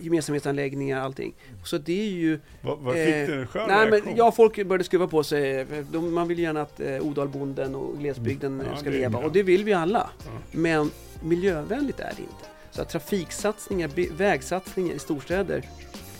gemensamhetsanläggningar, 0.00 1.00
allting. 1.00 1.34
Så 1.64 1.78
det 1.78 2.00
är 2.00 2.10
ju... 2.10 2.40
Vad, 2.62 2.78
Eh, 2.96 3.04
fick 3.04 3.26
du 3.26 3.40
en 3.40 3.46
skön 3.46 3.68
Nej, 3.68 3.90
men, 3.90 4.16
ja, 4.16 4.32
folk 4.32 4.66
började 4.66 4.84
skruva 4.84 5.06
på 5.06 5.22
sig. 5.24 5.66
De, 5.92 6.14
man 6.14 6.28
vill 6.28 6.38
gärna 6.38 6.60
att 6.62 6.80
eh, 6.80 7.00
Odalbonden 7.00 7.74
och 7.74 7.98
glesbygden 7.98 8.52
Mm. 8.54 8.66
eh, 8.66 8.72
Ja, 8.72 8.78
ska 8.80 8.90
leva. 8.90 9.18
bra. 9.18 9.26
Och 9.26 9.32
det 9.32 9.42
vill 9.42 9.64
vi 9.64 9.72
alla. 9.72 10.10
Ja. 10.24 10.30
Men 10.52 10.90
miljövänligt 11.22 12.00
är 12.00 12.12
det 12.16 12.22
inte. 12.22 12.44
Så 12.70 12.82
att 12.82 12.88
trafiksatsningar, 12.88 13.90
vägsatsningar 14.16 14.94
i 14.94 14.98
storstäder 14.98 15.64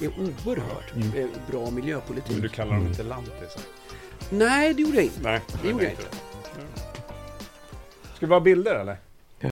är 0.00 0.08
oerhört 0.08 0.94
Mm. 0.96 1.08
eh, 1.18 1.26
bra 1.50 1.70
miljöpolitik. 1.70 2.32
Men 2.32 2.40
du 2.42 2.48
kallar 2.48 2.74
dem 2.74 2.86
inte 2.86 3.02
lantisar? 3.02 3.62
Nej, 4.30 4.74
det 4.74 4.82
gjorde 4.82 4.96
jag 4.96 5.04
inte. 5.04 5.20
Nej, 5.22 5.40
Det 5.62 5.68
gjorde 5.68 5.84
jag 5.84 5.92
det. 5.96 6.02
Ja. 6.58 6.82
Ska 8.16 8.26
vi 8.26 8.32
ha 8.32 8.40
bilder 8.40 8.74
eller? 8.74 8.96